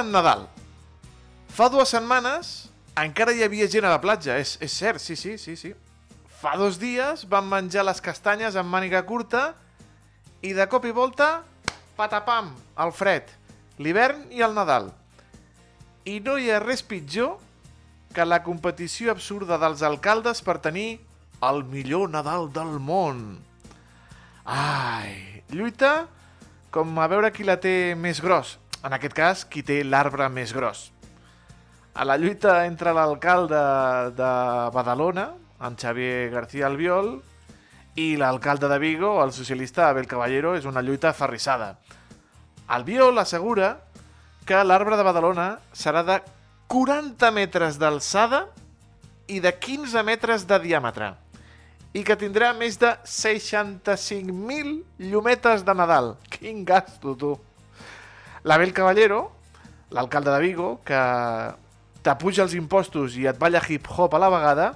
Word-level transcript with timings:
en 0.00 0.10
Nadal. 0.12 0.46
Fa 1.52 1.68
dues 1.72 1.92
setmanes 1.92 2.70
encara 3.00 3.32
hi 3.32 3.44
havia 3.44 3.68
gent 3.70 3.86
a 3.86 3.92
la 3.92 4.00
platja, 4.02 4.36
és, 4.40 4.56
és 4.60 4.72
cert, 4.72 5.00
sí, 5.00 5.16
sí, 5.16 5.36
sí, 5.38 5.56
sí. 5.56 5.72
Fa 6.40 6.56
dos 6.58 6.78
dies 6.80 7.26
van 7.28 7.48
menjar 7.48 7.84
les 7.86 8.00
castanyes 8.04 8.56
amb 8.56 8.72
màniga 8.72 9.02
curta 9.08 9.50
i 10.42 10.54
de 10.56 10.66
cop 10.72 10.86
i 10.88 10.94
volta, 10.96 11.42
patapam, 11.96 12.54
el 12.80 12.92
fred, 12.96 13.28
l'hivern 13.78 14.24
i 14.32 14.44
el 14.44 14.56
Nadal. 14.56 14.90
I 16.08 16.18
no 16.24 16.38
hi 16.40 16.50
ha 16.50 16.62
res 16.62 16.82
pitjor 16.82 17.36
que 18.14 18.26
la 18.26 18.40
competició 18.42 19.12
absurda 19.12 19.60
dels 19.60 19.84
alcaldes 19.86 20.40
per 20.42 20.58
tenir 20.64 20.98
el 21.46 21.62
millor 21.68 22.10
Nadal 22.10 22.48
del 22.52 22.78
món. 22.80 23.38
Ai, 24.44 25.44
lluita 25.52 26.08
com 26.74 26.98
a 26.98 27.06
veure 27.10 27.30
qui 27.34 27.44
la 27.46 27.60
té 27.60 27.94
més 27.98 28.22
gros. 28.24 28.56
En 28.80 28.94
aquest 28.96 29.12
cas, 29.12 29.44
qui 29.44 29.60
té 29.66 29.82
l'arbre 29.84 30.30
més 30.32 30.54
gros. 30.56 30.86
A 31.92 32.06
la 32.08 32.16
lluita 32.16 32.64
entre 32.64 32.94
l'alcalde 32.96 33.60
de 34.16 34.30
Badalona, 34.72 35.26
en 35.60 35.76
Xavier 35.76 36.30
García 36.32 36.70
Albiol, 36.70 37.18
i 38.00 38.14
l'alcalde 38.16 38.70
de 38.70 38.78
Vigo, 38.80 39.18
el 39.24 39.34
socialista 39.36 39.90
Abel 39.90 40.08
Caballero, 40.08 40.54
és 40.56 40.64
una 40.64 40.80
lluita 40.80 41.10
aferrissada. 41.10 41.74
Albiol 42.68 43.18
assegura 43.18 43.74
que 44.46 44.62
l'arbre 44.64 44.96
de 44.96 45.04
Badalona 45.04 45.50
serà 45.76 46.04
de 46.06 46.20
40 46.70 47.30
metres 47.36 47.76
d'alçada 47.82 48.46
i 49.28 49.42
de 49.42 49.52
15 49.58 50.04
metres 50.06 50.46
de 50.48 50.58
diàmetre 50.62 51.12
i 51.92 52.04
que 52.06 52.16
tindrà 52.16 52.52
més 52.54 52.78
de 52.78 52.94
65.000 53.04 54.74
llumetes 55.10 55.66
de 55.66 55.74
Nadal. 55.74 56.14
Quin 56.30 56.64
gasto, 56.64 57.16
tu! 57.18 57.34
L'Abel 58.44 58.72
Caballero, 58.72 59.30
l'alcalde 59.90 60.30
de 60.32 60.40
Vigo, 60.40 60.68
que 60.84 61.00
t'apuja 62.02 62.46
els 62.46 62.54
impostos 62.56 63.16
i 63.20 63.26
et 63.28 63.38
balla 63.38 63.60
hip-hop 63.60 64.14
a 64.16 64.20
la 64.22 64.30
vegada, 64.32 64.68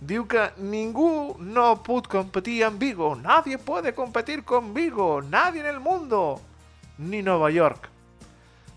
diu 0.00 0.24
que 0.26 0.48
ningú 0.58 1.36
no 1.38 1.66
pot 1.84 2.08
competir 2.10 2.62
amb 2.64 2.80
Vigo. 2.80 3.14
Nadie 3.16 3.58
puede 3.58 3.94
competir 3.94 4.44
con 4.44 4.72
Vigo. 4.74 5.20
Nadie 5.22 5.60
en 5.60 5.66
el 5.66 5.80
mundo. 5.80 6.40
Ni 6.98 7.22
Nova 7.22 7.50
York. 7.50 7.88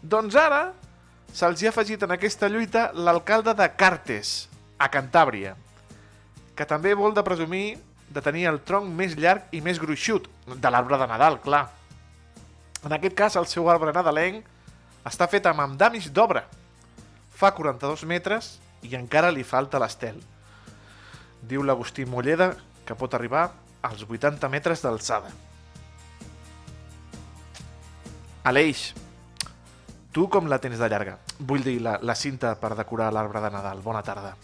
Doncs 0.01 0.35
ara 0.35 0.73
se'ls 1.33 1.63
ha 1.63 1.71
afegit 1.71 2.03
en 2.05 2.13
aquesta 2.13 2.47
lluita 2.47 2.91
l'alcalde 2.93 3.55
de 3.57 3.67
Cartes, 3.75 4.49
a 4.77 4.89
Cantàbria, 4.91 5.55
que 6.55 6.67
també 6.67 6.93
vol 6.95 7.15
de 7.15 7.23
presumir 7.23 7.77
de 8.11 8.21
tenir 8.21 8.45
el 8.51 8.61
tronc 8.63 8.87
més 8.91 9.15
llarg 9.17 9.49
i 9.55 9.61
més 9.63 9.79
gruixut 9.81 10.27
de 10.47 10.71
l'arbre 10.71 10.99
de 10.99 11.07
Nadal, 11.09 11.39
clar. 11.43 11.65
En 12.85 12.93
aquest 12.93 13.15
cas, 13.17 13.35
el 13.39 13.47
seu 13.49 13.65
arbre 13.73 13.93
nadalenc 13.95 14.45
està 15.09 15.25
fet 15.29 15.47
amb 15.49 15.63
andamis 15.63 16.11
d'obra. 16.13 16.45
Fa 17.35 17.51
42 17.57 18.05
metres 18.05 18.55
i 18.85 18.93
encara 18.97 19.31
li 19.33 19.43
falta 19.43 19.81
l'estel. 19.81 20.19
Diu 21.41 21.65
l'Agustí 21.65 22.05
Molleda 22.05 22.51
que 22.85 22.97
pot 22.97 23.17
arribar 23.17 23.47
als 23.85 24.05
80 24.05 24.49
metres 24.53 24.85
d'alçada. 24.85 25.33
Aleix, 28.45 28.91
tu 30.13 30.27
com 30.29 30.45
la 30.45 30.61
tens 30.61 30.77
de 30.77 30.89
llarga? 30.89 31.17
Vull 31.39 31.65
dir, 31.65 31.79
la, 31.81 31.97
la 32.01 32.15
cinta 32.15 32.53
per 32.61 32.75
decorar 32.77 33.09
l'arbre 33.13 33.41
de 33.41 33.49
Nadal. 33.57 33.81
Bona 33.81 34.05
tarda. 34.05 34.35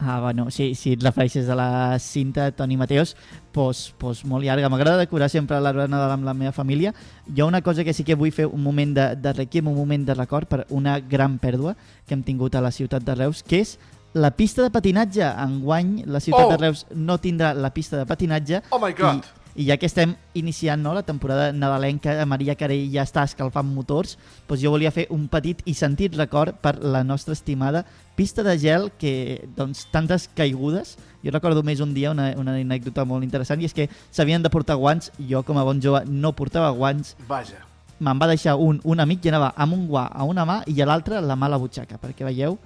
Ah, 0.00 0.20
bueno, 0.20 0.48
sí, 0.50 0.76
si 0.78 0.92
et 0.94 1.02
refereixes 1.02 1.48
a 1.50 1.56
la 1.58 1.98
cinta 1.98 2.52
Toni 2.52 2.76
Mateos, 2.76 3.16
pues, 3.50 3.92
pues 3.98 4.24
molt 4.24 4.44
llarga. 4.46 4.68
M'agrada 4.70 4.96
decorar 5.00 5.26
sempre 5.28 5.58
l'arbre 5.60 5.82
de 5.88 5.90
Nadal 5.90 6.12
amb 6.14 6.24
la 6.28 6.34
meva 6.38 6.52
família. 6.54 6.92
Hi 7.34 7.40
ha 7.40 7.48
una 7.48 7.62
cosa 7.66 7.82
que 7.82 7.92
sí 7.92 8.04
que 8.06 8.14
vull 8.14 8.30
fer 8.30 8.46
un 8.46 8.62
moment 8.62 8.94
de, 8.94 9.08
de 9.18 9.32
requiem, 9.32 9.66
un 9.66 9.74
moment 9.74 10.06
de 10.06 10.14
record 10.14 10.46
per 10.46 10.66
una 10.70 11.00
gran 11.00 11.38
pèrdua 11.42 11.74
que 12.06 12.14
hem 12.14 12.22
tingut 12.22 12.54
a 12.54 12.62
la 12.62 12.70
ciutat 12.70 13.02
de 13.02 13.14
Reus, 13.18 13.42
que 13.42 13.58
és 13.64 13.74
la 14.14 14.30
pista 14.30 14.62
de 14.62 14.70
patinatge. 14.70 15.26
Enguany 15.44 16.04
la 16.06 16.20
ciutat 16.22 16.46
Oh! 16.46 16.52
de 16.54 16.60
Reus 16.62 16.86
no 16.94 17.18
tindrà 17.18 17.50
la 17.54 17.74
pista 17.74 17.98
de 17.98 18.06
patinatge 18.06 18.62
Oh 18.70 18.78
my 18.78 18.94
God! 18.94 19.26
i, 19.26 19.37
i 19.56 19.66
ja 19.66 19.76
que 19.76 19.88
estem 19.88 20.14
iniciant 20.38 20.82
no, 20.82 20.92
la 20.94 21.02
temporada 21.02 21.52
nadalenca, 21.52 22.14
Maria 22.26 22.54
Carell 22.58 22.90
ja 22.92 23.04
està 23.06 23.24
escalfant 23.26 23.68
motors, 23.72 24.16
doncs 24.48 24.62
jo 24.62 24.72
volia 24.74 24.92
fer 24.94 25.08
un 25.14 25.26
petit 25.30 25.62
i 25.66 25.74
sentit 25.74 26.16
record 26.18 26.60
per 26.62 26.76
la 26.82 27.04
nostra 27.04 27.34
estimada 27.34 27.84
pista 28.18 28.42
de 28.42 28.56
gel 28.58 28.90
que, 28.98 29.48
doncs, 29.56 29.86
tantes 29.92 30.28
caigudes. 30.34 30.96
Jo 31.22 31.30
recordo 31.34 31.62
més 31.66 31.80
un 31.80 31.94
dia 31.94 32.10
una, 32.10 32.32
una 32.38 32.56
anècdota 32.58 33.04
molt 33.06 33.26
interessant 33.26 33.62
i 33.62 33.68
és 33.68 33.74
que 33.74 33.88
s'havien 34.10 34.42
de 34.42 34.50
portar 34.50 34.78
guants, 34.78 35.12
jo 35.18 35.42
com 35.46 35.58
a 35.58 35.66
bon 35.66 35.82
jove 35.82 36.04
no 36.06 36.34
portava 36.34 36.70
guants, 36.74 37.14
Vaja. 37.28 37.62
me'n 37.98 38.18
va 38.18 38.30
deixar 38.30 38.56
un, 38.58 38.80
un 38.84 39.00
amic 39.02 39.26
i 39.26 39.32
anava 39.32 39.52
amb 39.56 39.74
un 39.74 39.86
guà 39.90 40.08
a 40.10 40.26
una 40.26 40.46
mà 40.46 40.60
i 40.66 40.78
a 40.82 40.86
l'altra 40.86 41.22
la 41.22 41.38
mà 41.38 41.46
a 41.46 41.54
la 41.54 41.62
butxaca, 41.62 41.98
perquè 41.98 42.26
veieu 42.26 42.58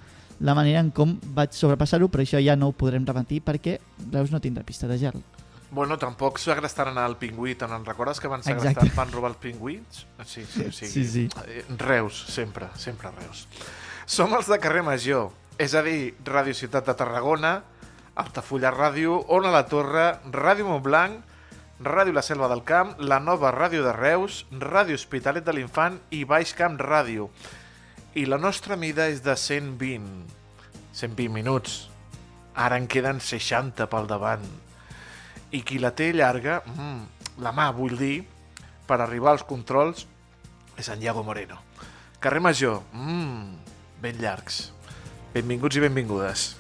la 0.43 0.57
manera 0.59 0.81
en 0.81 0.91
com 0.91 1.15
vaig 1.37 1.55
sobrepassar-ho, 1.55 2.09
però 2.11 2.25
això 2.25 2.41
ja 2.43 2.57
no 2.57 2.69
ho 2.69 2.77
podrem 2.77 3.07
repetir 3.07 3.41
perquè 3.47 3.79
Reus 4.11 4.33
no 4.33 4.41
tindrà 4.43 4.65
pista 4.67 4.89
de 4.91 4.99
gel. 4.99 5.23
Bueno, 5.73 5.97
tampoc 5.97 6.37
segrestaran 6.37 6.99
el 7.01 7.15
pingüí, 7.17 7.55
te'n 7.57 7.73
en 7.73 7.85
recordes 7.89 8.19
que 8.21 8.29
van 8.29 8.43
Exacte. 8.43 8.69
segrestar, 8.75 8.91
van 8.95 9.13
robar 9.15 9.31
els 9.33 9.39
pingüins? 9.41 10.03
Sí, 10.29 10.45
sí, 10.45 10.67
sí. 10.71 10.87
Sí, 10.87 11.05
sí. 11.09 11.23
Eh, 11.47 11.65
Reus, 11.81 12.19
sempre, 12.29 12.67
sempre 12.77 13.09
Reus. 13.17 13.47
Som 14.05 14.35
els 14.37 14.51
de 14.53 14.59
carrer 14.61 14.83
Major, 14.85 15.31
és 15.57 15.73
a 15.73 15.81
dir, 15.83 16.13
Ràdio 16.29 16.53
Ciutat 16.53 16.85
de 16.91 16.95
Tarragona, 16.95 17.63
Altafulla 18.21 18.69
Ràdio, 18.75 19.15
Ona 19.33 19.49
la 19.55 19.63
Torre, 19.71 20.19
Ràdio 20.29 20.67
Montblanc, 20.69 21.23
Ràdio 21.81 22.13
La 22.13 22.23
Selva 22.23 22.51
del 22.53 22.61
Camp, 22.69 22.93
la 23.01 23.19
nova 23.19 23.51
Ràdio 23.55 23.81
de 23.83 23.95
Reus, 23.97 24.43
Ràdio 24.53 24.99
Hospitalet 25.01 25.47
de 25.47 25.55
l'Infant 25.57 25.97
i 26.11 26.27
Baix 26.29 26.53
Camp 26.59 26.77
Ràdio. 26.79 27.31
I 28.15 28.27
la 28.29 28.37
nostra 28.37 28.77
mida 28.77 29.09
és 29.09 29.23
de 29.25 29.33
120. 29.41 30.29
120 30.93 31.33
minuts. 31.33 31.89
Ara 32.55 32.77
en 32.77 32.87
queden 32.87 33.25
60 33.25 33.89
pel 33.89 34.07
davant. 34.07 34.45
I 35.53 35.61
qui 35.63 35.79
la 35.79 35.93
té 35.93 36.13
llarga, 36.17 36.63
mm, 36.65 37.41
la 37.45 37.53
mà 37.53 37.69
vull 37.77 37.97
dir, 37.99 38.25
per 38.89 39.01
arribar 39.01 39.33
als 39.33 39.45
controls, 39.45 40.07
és 40.77 40.89
en 40.89 41.03
Iago 41.03 41.23
Moreno. 41.23 41.59
Carrer 42.21 42.41
Major, 42.41 42.81
mm, 42.93 43.57
ben 44.01 44.17
llargs. 44.19 44.73
Benvinguts 45.35 45.77
i 45.77 45.81
benvingudes. 45.81 46.57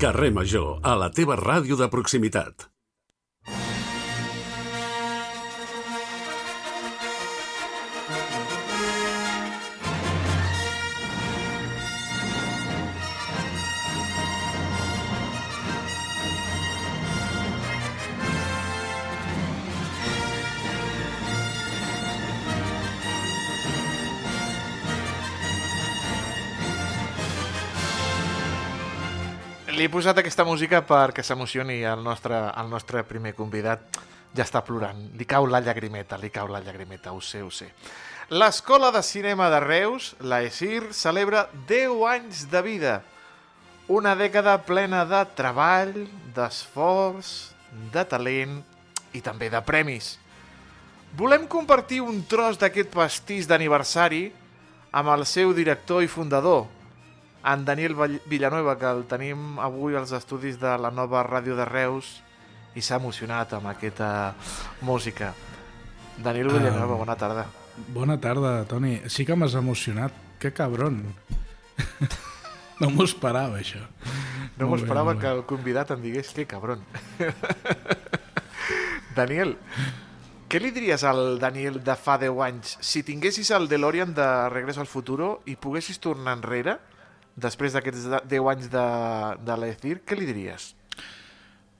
Carrer 0.00 0.32
Major, 0.32 0.78
a 0.82 0.96
la 0.96 1.10
teva 1.10 1.36
ràdio 1.36 1.76
de 1.76 1.88
proximitat. 1.88 2.70
Li 29.80 29.86
he 29.86 29.88
posat 29.88 30.18
aquesta 30.20 30.44
música 30.44 30.82
perquè 30.84 31.22
s'emocioni 31.24 31.78
el 31.88 32.02
nostre, 32.04 32.36
el 32.36 32.66
nostre 32.68 33.00
primer 33.08 33.30
convidat. 33.32 33.96
Ja 34.36 34.44
està 34.44 34.60
plorant. 34.60 34.98
Li 35.16 35.24
cau 35.24 35.46
la 35.48 35.62
llagrimeta, 35.64 36.18
li 36.20 36.28
cau 36.28 36.50
la 36.52 36.58
llagrimeta, 36.60 37.14
ho 37.16 37.20
sé, 37.24 37.38
ho 37.40 37.48
sé. 37.48 37.70
L'Escola 38.28 38.90
de 38.92 39.00
Cinema 39.00 39.46
de 39.48 39.62
Reus, 39.64 40.10
la 40.20 40.42
ESIR, 40.44 40.90
celebra 40.92 41.46
10 41.70 41.94
anys 42.10 42.42
de 42.52 42.60
vida. 42.66 42.92
Una 43.88 44.12
dècada 44.20 44.58
plena 44.66 45.06
de 45.08 45.22
treball, 45.38 45.94
d'esforç, 46.36 47.30
de 47.94 48.04
talent 48.04 48.58
i 49.16 49.22
també 49.24 49.48
de 49.48 49.62
premis. 49.64 50.10
Volem 51.16 51.48
compartir 51.48 52.02
un 52.04 52.20
tros 52.28 52.60
d'aquest 52.60 52.92
pastís 52.92 53.48
d'aniversari 53.48 54.26
amb 54.92 55.14
el 55.16 55.24
seu 55.24 55.56
director 55.56 56.04
i 56.04 56.12
fundador, 56.18 56.68
en 57.44 57.64
Daniel 57.64 57.94
Villanueva, 58.26 58.76
que 58.78 58.88
el 58.90 59.04
tenim 59.08 59.58
avui 59.62 59.96
als 59.96 60.12
estudis 60.12 60.60
de 60.60 60.76
la 60.78 60.90
nova 60.90 61.22
ràdio 61.24 61.56
de 61.56 61.64
Reus 61.64 62.18
i 62.76 62.82
s'ha 62.84 63.00
emocionat 63.00 63.54
amb 63.56 63.70
aquesta 63.72 64.34
música. 64.84 65.32
Daniel 66.20 66.52
Villanueva, 66.52 66.98
bona 67.00 67.16
tarda. 67.16 67.46
Bona 67.88 68.18
tarda, 68.20 68.64
Toni. 68.68 69.00
Sí 69.08 69.24
que 69.24 69.36
m'has 69.36 69.54
emocionat. 69.54 70.12
Que 70.40 70.52
cabron. 70.52 71.02
no 72.80 72.90
m'ho 72.90 73.04
esperava, 73.04 73.60
això. 73.60 73.82
No 74.56 74.68
m'ho 74.68 74.76
esperava 74.80 75.16
que 75.20 75.28
el 75.28 75.44
convidat 75.48 75.92
em 75.94 76.00
digués 76.04 76.32
que 76.36 76.46
cabron. 76.48 76.84
Daniel, 79.16 79.56
què 80.50 80.60
li 80.60 80.70
diries 80.74 81.02
al 81.04 81.38
Daniel 81.38 81.80
de 81.84 81.96
fa 81.96 82.16
10 82.20 82.40
anys 82.46 82.76
si 82.84 83.02
tinguessis 83.06 83.50
el 83.56 83.68
DeLorean 83.68 84.14
de 84.14 84.26
Regreso 84.52 84.80
al 84.82 84.90
Futuro 84.90 85.40
i 85.46 85.56
poguessis 85.56 86.00
tornar 86.02 86.36
enrere 86.38 86.78
després 87.36 87.72
d'aquests 87.76 88.04
de- 88.10 88.22
10 88.28 88.50
anys 88.54 88.70
de, 88.72 88.84
de 89.46 89.56
l'ECIR, 89.62 90.00
què 90.06 90.18
li 90.18 90.26
diries? 90.26 90.74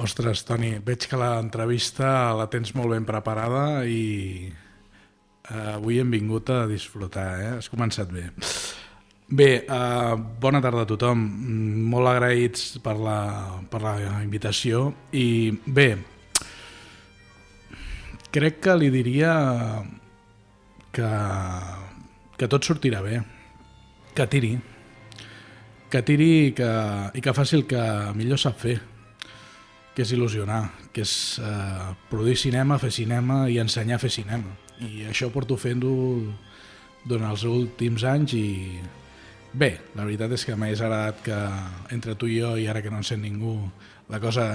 Ostres, 0.00 0.44
Toni, 0.48 0.78
veig 0.84 1.04
que 1.10 1.18
l'entrevista 1.20 2.32
la 2.38 2.46
tens 2.48 2.74
molt 2.74 2.90
ben 2.96 3.04
preparada 3.08 3.84
i 3.84 4.52
Uh, 5.50 5.72
avui 5.80 5.96
hem 5.98 6.12
vingut 6.12 6.46
a 6.54 6.60
disfrutar, 6.70 7.24
eh? 7.42 7.46
Has 7.56 7.66
començat 7.72 8.06
bé. 8.14 8.28
Bé, 9.34 9.64
uh, 9.66 10.12
bona 10.38 10.60
tarda 10.62 10.84
a 10.84 10.86
tothom. 10.86 11.18
Mm, 11.18 11.88
Molt 11.90 12.06
agraïts 12.06 12.76
per 12.84 12.94
la, 12.94 13.16
per 13.66 13.80
la 13.82 13.96
invitació. 14.22 14.92
I 15.10 15.50
bé, 15.66 15.88
crec 18.30 18.60
que 18.62 18.76
li 18.78 18.92
diria 18.94 19.32
que, 20.94 21.10
que 22.38 22.46
tot 22.54 22.62
sortirà 22.70 23.02
bé. 23.02 23.18
Que 24.14 24.28
tiri. 24.30 24.52
Que 25.90 26.04
tiri 26.06 26.30
i 26.46 26.50
que, 26.54 26.70
i 27.18 27.20
que 27.24 27.34
faci 27.34 27.58
el 27.58 27.66
que 27.66 27.82
millor 28.14 28.38
sap 28.38 28.58
fer 28.62 28.78
que 29.94 30.04
és 30.06 30.12
il·lusionar, 30.14 30.62
que 30.94 31.02
és 31.02 31.12
eh, 31.42 31.90
produir 32.08 32.36
cinema, 32.38 32.78
fer 32.80 32.92
cinema 32.94 33.42
i 33.50 33.58
ensenyar 33.60 33.98
a 33.98 34.02
fer 34.02 34.12
cinema. 34.14 34.54
I 34.80 35.04
això 35.10 35.28
porto 35.34 35.58
fent-ho 35.60 35.92
durant 37.04 37.30
els 37.32 37.44
últims 37.48 38.04
anys 38.08 38.36
i 38.38 38.46
bé, 39.52 39.72
la 39.98 40.06
veritat 40.06 40.32
és 40.36 40.46
que 40.46 40.56
m'hagués 40.56 40.80
agradat 40.84 41.22
que 41.26 41.38
entre 41.96 42.14
tu 42.16 42.30
i 42.30 42.38
jo, 42.40 42.54
i 42.56 42.68
ara 42.70 42.80
que 42.84 42.92
no 42.92 43.00
en 43.02 43.06
sent 43.06 43.20
ningú, 43.24 43.56
la 44.08 44.20
cosa 44.22 44.46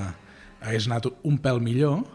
hagués 0.61 0.87
anat 0.87 1.11
un 1.27 1.37
pèl 1.43 1.59
millor, 1.61 2.05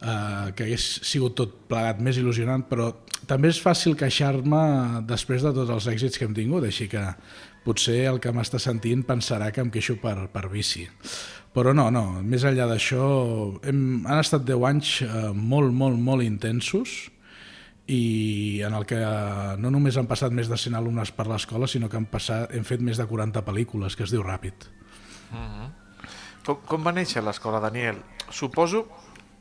eh, 0.00 0.52
que 0.54 0.68
hagués 0.68 0.86
sigut 1.02 1.36
tot 1.42 1.64
plegat 1.68 2.00
més 2.00 2.20
il·lusionant, 2.22 2.64
però 2.70 2.92
també 3.26 3.50
és 3.50 3.60
fàcil 3.60 3.96
queixar-me 3.98 5.02
després 5.08 5.42
de 5.42 5.52
tots 5.56 5.72
els 5.74 5.90
èxits 5.90 6.20
que 6.20 6.28
hem 6.28 6.36
tingut, 6.36 6.64
així 6.68 6.88
que 6.92 7.02
potser 7.64 8.04
el 8.10 8.20
que 8.20 8.32
m'està 8.34 8.60
sentint 8.62 9.04
pensarà 9.06 9.50
que 9.52 9.64
em 9.64 9.72
queixo 9.72 9.96
per, 10.02 10.28
per 10.32 10.46
bici. 10.52 10.86
Però 11.54 11.72
no, 11.76 11.86
no, 11.94 12.04
més 12.26 12.44
enllà 12.44 12.66
d'això, 12.66 13.04
han 13.70 14.18
estat 14.18 14.46
10 14.46 14.64
anys 14.70 14.94
eh, 15.06 15.28
molt, 15.34 15.70
molt, 15.72 16.00
molt 16.02 16.26
intensos 16.26 16.96
i 17.86 18.60
en 18.64 18.74
el 18.74 18.86
que 18.88 18.98
eh, 18.98 19.54
no 19.60 19.70
només 19.70 19.96
han 20.00 20.08
passat 20.10 20.34
més 20.34 20.50
de 20.50 20.58
100 20.58 20.78
alumnes 20.80 21.12
per 21.14 21.28
l'escola, 21.30 21.68
sinó 21.70 21.90
que 21.92 22.00
han, 22.00 22.08
passat, 22.10 22.50
hem 22.56 22.64
fet 22.66 22.82
més 22.82 22.98
de 22.98 23.06
40 23.06 23.44
pel·lícules, 23.46 23.96
que 23.96 24.06
es 24.06 24.14
diu 24.14 24.24
Ràpid. 24.24 24.66
Com, 26.44 26.62
com 26.66 26.86
va 26.86 26.92
néixer 26.96 27.22
l'escola, 27.24 27.60
Daniel? 27.62 28.00
Suposo 28.32 28.86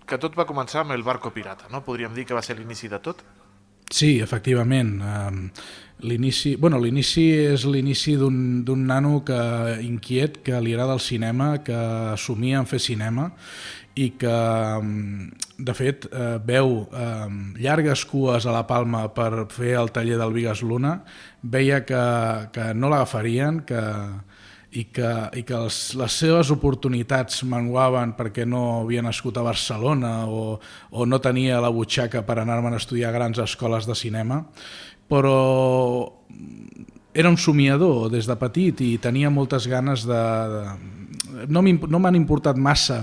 que 0.05 0.19
tot 0.19 0.35
va 0.37 0.45
començar 0.45 0.83
amb 0.83 0.93
el 0.95 1.03
barco 1.03 1.31
pirata, 1.33 1.69
no? 1.71 1.81
Podríem 1.85 2.13
dir 2.13 2.27
que 2.27 2.35
va 2.35 2.43
ser 2.45 2.57
l'inici 2.59 2.91
de 2.91 2.99
tot? 3.03 3.23
Sí, 3.93 4.17
efectivament. 4.23 4.95
Um, 5.01 5.43
l'inici 6.01 6.55
bueno, 6.55 6.79
és 6.83 7.65
l'inici 7.65 8.15
d'un 8.17 8.85
nano 8.87 9.23
que 9.23 9.39
inquiet, 9.81 10.41
que 10.43 10.59
li 10.61 10.73
agrada 10.73 10.93
el 10.93 10.99
cinema, 10.99 11.63
que 11.63 12.17
somia 12.17 12.59
en 12.59 12.65
fer 12.65 12.79
cinema 12.79 13.31
i 13.95 14.09
que, 14.17 14.33
um, 14.81 15.29
de 15.57 15.73
fet, 15.77 16.07
uh, 16.09 16.39
veu 16.41 16.87
um, 16.89 17.53
llargues 17.61 18.05
cues 18.09 18.47
a 18.47 18.53
la 18.55 18.65
Palma 18.65 19.05
per 19.13 19.45
fer 19.53 19.75
el 19.77 19.91
taller 19.93 20.17
del 20.17 20.33
Vigas 20.33 20.63
Luna, 20.65 21.03
veia 21.43 21.83
que, 21.85 22.03
que 22.55 22.71
no 22.73 22.89
l'agafarien, 22.89 23.61
que, 23.61 23.83
i 24.73 24.87
que, 24.89 25.09
i 25.37 25.43
que 25.45 25.53
els, 25.53 25.77
les 25.99 26.15
seves 26.23 26.49
oportunitats 26.53 27.43
menguaven 27.45 28.15
perquè 28.17 28.45
no 28.49 28.63
havia 28.79 29.03
nascut 29.05 29.37
a 29.37 29.45
Barcelona 29.45 30.13
o, 30.25 30.57
o 30.89 31.05
no 31.05 31.19
tenia 31.21 31.61
la 31.61 31.69
butxaca 31.73 32.23
per 32.25 32.39
anar-me'n 32.41 32.73
a 32.73 32.81
estudiar 32.81 33.13
grans 33.13 33.37
escoles 33.43 33.85
de 33.89 33.97
cinema, 33.97 34.41
però 35.13 36.09
era 37.13 37.29
un 37.29 37.37
somiador 37.37 38.09
des 38.09 38.25
de 38.25 38.35
petit 38.41 38.81
i 38.81 38.97
tenia 38.97 39.29
moltes 39.29 39.69
ganes 39.69 40.07
de... 40.09 40.25
de 40.57 40.65
no 41.49 41.99
m'han 41.99 42.15
importat 42.15 42.59
massa 42.61 42.99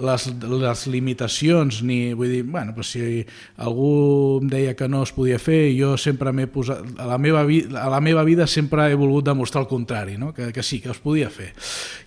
les, 0.00 0.24
les 0.40 0.84
limitacions 0.88 1.82
ni 1.84 2.14
vull 2.16 2.30
dir, 2.32 2.42
bueno, 2.48 2.72
pues 2.74 2.94
si 2.94 3.20
algú 3.60 4.40
em 4.40 4.48
deia 4.50 4.72
que 4.74 4.88
no 4.88 5.02
es 5.04 5.12
podia 5.12 5.36
fer 5.38 5.68
jo 5.76 5.92
sempre 6.00 6.32
m'he 6.32 6.46
posat 6.50 6.80
a 6.96 7.06
la, 7.10 7.18
meva 7.20 7.44
vi, 7.44 7.60
a 7.68 7.90
la 7.92 8.00
meva 8.00 8.24
vida 8.24 8.46
sempre 8.48 8.88
he 8.88 8.96
volgut 8.98 9.28
demostrar 9.28 9.66
el 9.66 9.68
contrari, 9.68 10.16
no? 10.16 10.32
que, 10.32 10.48
que 10.52 10.64
sí, 10.64 10.80
que 10.80 10.90
es 10.94 11.00
podia 11.02 11.28
fer 11.30 11.52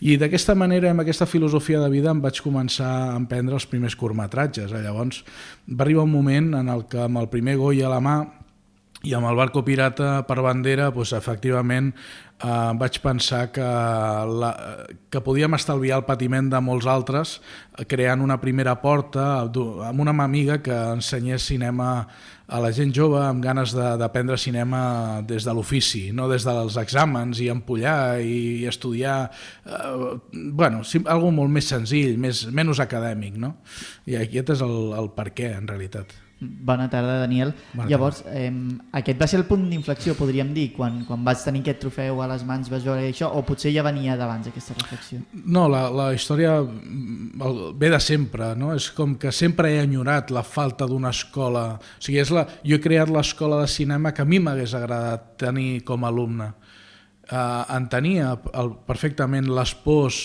i 0.02 0.18
d'aquesta 0.18 0.58
manera, 0.58 0.92
amb 0.92 1.06
aquesta 1.06 1.30
filosofia 1.30 1.80
de 1.84 1.92
vida 1.94 2.12
em 2.12 2.24
vaig 2.26 2.42
començar 2.42 2.90
a 3.12 3.14
emprendre 3.16 3.56
els 3.56 3.70
primers 3.70 3.96
curtmetratges 3.96 4.74
llavors 4.74 5.22
va 5.70 5.86
arribar 5.86 6.10
un 6.10 6.16
moment 6.18 6.56
en 6.58 6.74
el 6.74 6.88
que 6.90 7.06
amb 7.06 7.22
el 7.22 7.30
primer 7.30 7.58
Goya 7.62 7.88
a 7.88 7.94
la 7.94 8.02
mà 8.02 8.18
i 9.06 9.14
amb 9.14 9.28
el 9.30 9.36
barco 9.38 9.62
pirata 9.64 10.24
per 10.26 10.40
bandera, 10.42 10.88
doncs, 10.92 11.12
efectivament, 11.14 11.92
eh, 12.42 12.72
vaig 12.80 12.98
pensar 13.04 13.52
que, 13.54 13.62
la, 13.62 14.50
que 15.14 15.22
podíem 15.22 15.54
estalviar 15.54 16.00
el 16.02 16.08
patiment 16.08 16.50
de 16.50 16.60
molts 16.66 16.88
altres 16.90 17.36
eh, 17.78 17.86
creant 17.86 18.22
una 18.26 18.40
primera 18.42 18.74
porta 18.82 19.44
amb 19.46 20.02
una 20.02 20.16
amiga 20.26 20.58
que 20.66 20.74
ensenyés 20.96 21.46
cinema 21.46 22.08
a 22.48 22.60
la 22.64 22.72
gent 22.74 22.94
jove 22.96 23.22
amb 23.22 23.44
ganes 23.44 23.74
de- 23.76 23.96
d'aprendre 24.02 24.38
cinema 24.38 25.22
des 25.22 25.44
de 25.46 25.54
l'ofici, 25.54 26.12
no 26.12 26.28
des 26.32 26.44
dels 26.48 26.78
exàmens 26.82 27.42
i 27.44 27.50
empollar 27.54 28.20
i, 28.22 28.64
i 28.64 28.66
estudiar, 28.66 29.30
eh, 29.66 30.20
bueno, 30.58 30.84
sim, 30.84 31.06
algo 31.06 31.30
molt 31.32 31.52
més 31.54 31.70
senzill, 31.70 32.18
més, 32.18 32.48
menys 32.50 32.80
acadèmic, 32.80 33.38
no? 33.38 33.58
I 34.08 34.16
aquest 34.24 34.56
és 34.58 34.62
el, 34.66 34.80
el 34.98 35.12
per 35.14 35.30
què, 35.38 35.54
en 35.60 35.68
realitat. 35.68 36.16
Bona 36.40 36.86
tarda, 36.90 37.20
Daniel. 37.24 37.54
Bona 37.74 37.90
Llavors, 37.90 38.20
eh, 38.30 38.52
aquest 39.00 39.18
va 39.18 39.28
ser 39.30 39.40
el 39.40 39.46
punt 39.50 39.64
d'inflexió, 39.72 40.14
podríem 40.14 40.52
dir, 40.54 40.68
quan, 40.76 41.00
quan 41.08 41.24
vas 41.26 41.42
tenir 41.42 41.64
aquest 41.64 41.80
trofeu 41.82 42.22
a 42.22 42.28
les 42.30 42.44
mans, 42.46 42.70
vas 42.70 42.84
veure 42.86 43.08
això, 43.10 43.32
o 43.34 43.42
potser 43.46 43.72
ja 43.74 43.82
venia 43.86 44.14
d'abans 44.20 44.50
aquesta 44.52 44.76
reflexió? 44.78 45.18
No, 45.34 45.66
la, 45.72 45.88
la 45.90 46.12
història 46.14 46.60
ve 46.62 47.90
de 47.90 48.00
sempre, 48.04 48.52
no? 48.60 48.70
És 48.78 48.92
com 48.94 49.16
que 49.18 49.32
sempre 49.34 49.72
he 49.74 49.80
enyorat 49.82 50.30
la 50.36 50.44
falta 50.46 50.86
d'una 50.86 51.10
escola. 51.16 51.66
O 51.82 52.06
sigui, 52.06 52.20
és 52.22 52.34
la, 52.36 52.46
jo 52.62 52.78
he 52.78 52.84
creat 52.84 53.10
l'escola 53.10 53.64
de 53.64 53.72
cinema 53.74 54.14
que 54.14 54.22
a 54.22 54.30
mi 54.30 54.38
m'hagués 54.38 54.76
agradat 54.78 55.34
tenir 55.42 55.82
com 55.88 56.06
a 56.06 56.12
alumne. 56.14 56.52
Uh, 57.28 57.66
entenia 57.76 58.36
el, 58.56 58.70
perfectament 58.88 59.50
les 59.52 59.74
pors 59.84 60.22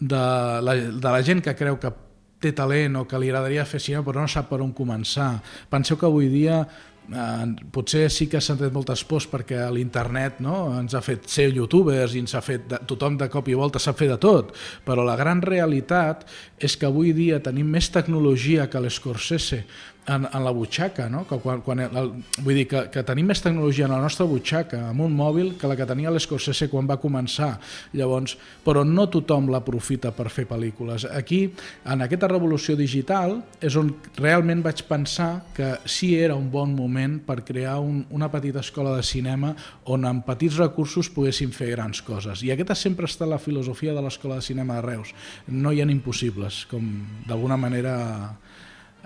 de 0.00 0.22
la, 0.64 0.74
de 0.74 1.06
la 1.06 1.20
gent 1.22 1.44
que 1.44 1.54
creu 1.54 1.76
que 1.78 1.92
té 2.42 2.52
talent 2.56 3.00
o 3.00 3.06
que 3.08 3.20
li 3.20 3.30
agradaria 3.30 3.66
fer 3.68 3.80
cinema 3.82 4.06
però 4.06 4.24
no 4.24 4.30
sap 4.30 4.50
per 4.50 4.60
on 4.64 4.72
començar. 4.76 5.36
Penseu 5.70 5.98
que 6.00 6.08
avui 6.08 6.28
dia 6.32 6.62
eh, 7.10 7.46
potser 7.74 8.08
sí 8.10 8.28
que 8.30 8.40
s'han 8.40 8.58
tret 8.60 8.74
moltes 8.74 9.04
pors 9.08 9.26
perquè 9.30 9.64
l'internet 9.74 10.40
no, 10.44 10.56
ens 10.78 10.94
ha 10.94 11.02
fet 11.04 11.28
ser 11.30 11.48
youtubers 11.54 12.16
i 12.16 12.22
ens 12.22 12.34
ha 12.34 12.42
fet 12.44 12.68
de, 12.70 12.80
tothom 12.88 13.18
de 13.20 13.28
cop 13.32 13.48
i 13.48 13.58
volta 13.58 13.82
sap 13.82 13.98
fer 13.98 14.10
de 14.12 14.18
tot, 14.22 14.52
però 14.86 15.06
la 15.06 15.16
gran 15.20 15.42
realitat 15.42 16.26
és 16.58 16.76
que 16.76 16.88
avui 16.88 17.14
dia 17.16 17.42
tenim 17.42 17.70
més 17.70 17.90
tecnologia 17.92 18.68
que 18.70 18.82
l'Scorsese 18.82 19.62
en, 20.06 20.26
en 20.26 20.44
la 20.44 20.50
butxaca, 20.50 21.08
no? 21.08 21.22
que 21.28 21.38
quan, 21.38 21.60
quan 21.62 21.80
el, 21.84 22.10
vull 22.42 22.56
dir 22.58 22.66
que, 22.70 22.82
que 22.90 23.04
tenim 23.06 23.28
més 23.30 23.42
tecnologia 23.42 23.86
en 23.86 23.94
la 23.94 24.00
nostra 24.02 24.26
butxaca 24.26 24.80
amb 24.88 25.04
un 25.04 25.14
mòbil 25.14 25.54
que 25.60 25.70
la 25.70 25.76
que 25.78 25.86
tenia 25.86 26.10
l'Scorsese 26.10 26.68
quan 26.72 26.88
va 26.90 26.98
començar. 27.02 27.52
Llavors, 27.94 28.34
però 28.64 28.82
no 28.88 29.06
tothom 29.12 29.50
l'aprofita 29.52 30.10
per 30.16 30.28
fer 30.32 30.48
pel·lícules. 30.50 31.06
Aquí, 31.14 31.44
en 31.86 32.02
aquesta 32.02 32.30
revolució 32.30 32.76
digital 32.78 33.38
és 33.62 33.78
on 33.78 33.92
realment 34.18 34.64
vaig 34.64 34.82
pensar 34.88 35.30
que 35.54 35.74
sí 35.86 36.14
era 36.18 36.34
un 36.38 36.50
bon 36.50 36.74
moment 36.74 37.20
per 37.26 37.42
crear 37.46 37.78
un, 37.80 38.02
una 38.10 38.30
petita 38.32 38.62
escola 38.62 38.96
de 38.96 39.06
cinema 39.06 39.54
on 39.92 40.06
amb 40.08 40.26
petits 40.26 40.58
recursos 40.58 41.10
poguéssim 41.12 41.54
fer 41.54 41.70
grans 41.76 42.02
coses. 42.02 42.42
I 42.42 42.52
aquesta 42.54 42.74
sempre 42.78 43.06
està 43.06 43.28
la 43.28 43.40
filosofia 43.42 43.94
de 43.94 44.02
l'escola 44.02 44.40
de 44.40 44.46
cinema 44.46 44.80
de 44.80 44.86
Reus. 44.88 45.14
No 45.46 45.70
hi 45.72 45.82
ha 45.82 45.90
impossibles 45.92 46.64
com 46.70 46.88
d'alguna 47.28 47.58
manera 47.60 47.94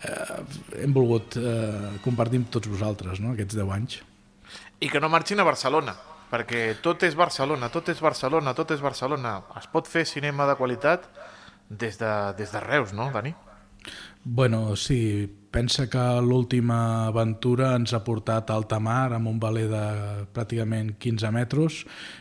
eh, 0.02 0.82
hem 0.82 0.92
volgut 0.96 1.38
eh, 1.40 1.96
compartir 2.04 2.42
amb 2.42 2.52
tots 2.52 2.68
vosaltres 2.70 3.22
no? 3.22 3.32
aquests 3.34 3.56
10 3.56 3.72
anys. 3.78 4.02
I 4.80 4.90
que 4.92 5.00
no 5.00 5.08
marxin 5.12 5.40
a 5.40 5.46
Barcelona, 5.48 5.96
perquè 6.30 6.68
tot 6.84 7.06
és 7.06 7.16
Barcelona, 7.16 7.70
tot 7.72 7.88
és 7.92 8.02
Barcelona, 8.02 8.54
tot 8.54 8.74
és 8.74 8.84
Barcelona. 8.84 9.38
Es 9.58 9.68
pot 9.72 9.88
fer 9.88 10.04
cinema 10.08 10.46
de 10.50 10.56
qualitat 10.58 11.08
des 11.68 11.98
de, 11.98 12.12
des 12.38 12.52
de 12.52 12.62
Reus, 12.62 12.92
no, 12.94 13.08
Dani? 13.14 13.34
Bueno, 14.28 14.74
sí, 14.74 15.30
pensa 15.52 15.88
que 15.88 16.02
l'última 16.20 17.06
aventura 17.06 17.68
ens 17.78 17.92
ha 17.94 18.00
portat 18.02 18.48
a 18.50 18.56
alta 18.58 18.80
mar 18.82 19.12
amb 19.14 19.30
un 19.30 19.36
valer 19.38 19.68
de 19.70 19.82
pràcticament 20.34 20.96
15 20.98 21.30
metres. 21.30 21.76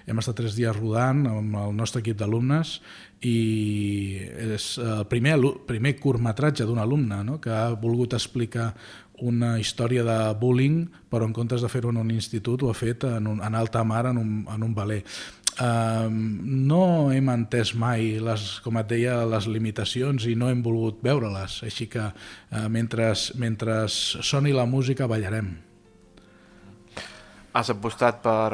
Hem 0.05 0.21
estat 0.21 0.38
tres 0.38 0.53
dies 0.53 0.77
rodant 0.77 1.24
amb 1.25 1.57
el 1.63 1.74
nostre 1.74 2.03
equip 2.03 2.19
d'alumnes 2.19 2.75
i 3.25 4.19
és 4.53 4.67
el 4.77 5.07
primer, 5.09 5.33
primer 5.65 5.95
curtmetratge 5.97 6.67
d'un 6.69 6.83
alumne 6.83 7.24
no? 7.25 7.39
que 7.41 7.50
ha 7.50 7.71
volgut 7.74 8.13
explicar 8.13 8.67
una 9.25 9.55
història 9.57 10.03
de 10.05 10.19
bullying 10.38 10.83
però 11.09 11.25
en 11.25 11.33
comptes 11.33 11.65
de 11.65 11.71
fer-ho 11.74 11.89
en 11.89 12.03
un 12.03 12.13
institut 12.13 12.62
ho 12.62 12.69
ha 12.69 12.77
fet 12.77 13.07
en, 13.09 13.33
un, 13.33 13.41
en 13.41 13.57
alta 13.57 13.81
mar 13.81 14.05
en 14.12 14.21
un, 14.21 14.38
en 14.45 14.69
un 14.69 14.77
valer. 14.77 15.01
Uh, 15.55 16.09
no 16.12 17.07
hem 17.15 17.29
entès 17.31 17.71
mai, 17.79 18.17
les, 18.19 18.41
com 18.59 18.75
et 18.75 18.89
deia, 18.89 19.21
les 19.24 19.45
limitacions 19.47 20.25
i 20.27 20.33
no 20.35 20.50
hem 20.51 20.59
volgut 20.65 21.00
veure-les, 21.05 21.62
així 21.63 21.88
que 21.88 22.09
uh, 22.09 22.65
mentre, 22.67 23.13
mentre 23.39 23.77
soni 23.88 24.51
la 24.51 24.65
música 24.67 25.07
ballarem. 25.07 25.53
Has 27.55 27.71
apostat 27.71 28.19
per 28.25 28.51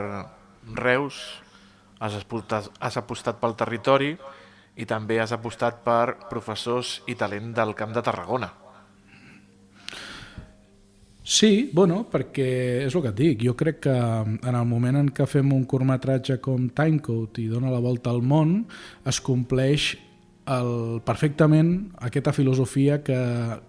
Reus, 0.78 1.18
has 1.98 2.20
apostat, 2.22 2.70
has 2.78 3.02
apostat 3.02 3.42
pel 3.42 3.58
territori 3.58 4.14
i 4.78 4.86
també 4.86 5.18
has 5.20 5.34
apostat 5.34 5.82
per 5.82 6.30
professors 6.30 7.00
i 7.10 7.18
talent 7.18 7.50
del 7.58 7.74
Camp 7.74 7.98
de 7.98 8.06
Tarragona. 8.06 8.52
Sí, 11.24 11.70
bueno, 11.72 12.08
perquè 12.10 12.46
és 12.88 12.96
el 12.98 13.04
que 13.04 13.12
et 13.12 13.18
dic. 13.18 13.44
Jo 13.46 13.54
crec 13.58 13.84
que 13.86 13.94
en 13.94 14.56
el 14.56 14.66
moment 14.66 14.98
en 14.98 15.10
què 15.14 15.28
fem 15.30 15.52
un 15.54 15.68
curtmetratge 15.70 16.40
com 16.42 16.70
Timecode 16.74 17.44
i 17.44 17.50
dona 17.52 17.70
la 17.70 17.82
volta 17.84 18.10
al 18.10 18.24
món, 18.26 18.64
es 19.06 19.22
compleix 19.22 19.94
el, 20.50 21.02
perfectament 21.06 21.92
aquesta 22.02 22.34
filosofia 22.34 23.04
que, 23.06 23.20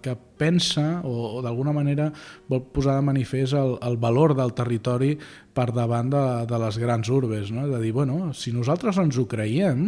que 0.01 0.15
pensa 0.41 1.03
o, 1.05 1.37
o 1.37 1.43
d'alguna 1.45 1.75
manera 1.75 2.09
vol 2.49 2.63
posar 2.73 2.97
de 2.97 3.05
manifest 3.05 3.53
el, 3.59 3.77
el 3.85 3.99
valor 4.01 4.33
del 4.37 4.55
territori 4.57 5.13
per 5.53 5.69
davant 5.75 6.09
de, 6.09 6.23
de 6.49 6.61
les 6.65 6.79
grans 6.81 7.11
urbes. 7.13 7.53
No? 7.53 7.67
De 7.69 7.81
dir, 7.83 7.93
bueno, 7.93 8.33
si 8.33 8.55
nosaltres 8.55 8.97
ens 8.97 9.21
ho 9.21 9.27
creiem, 9.29 9.85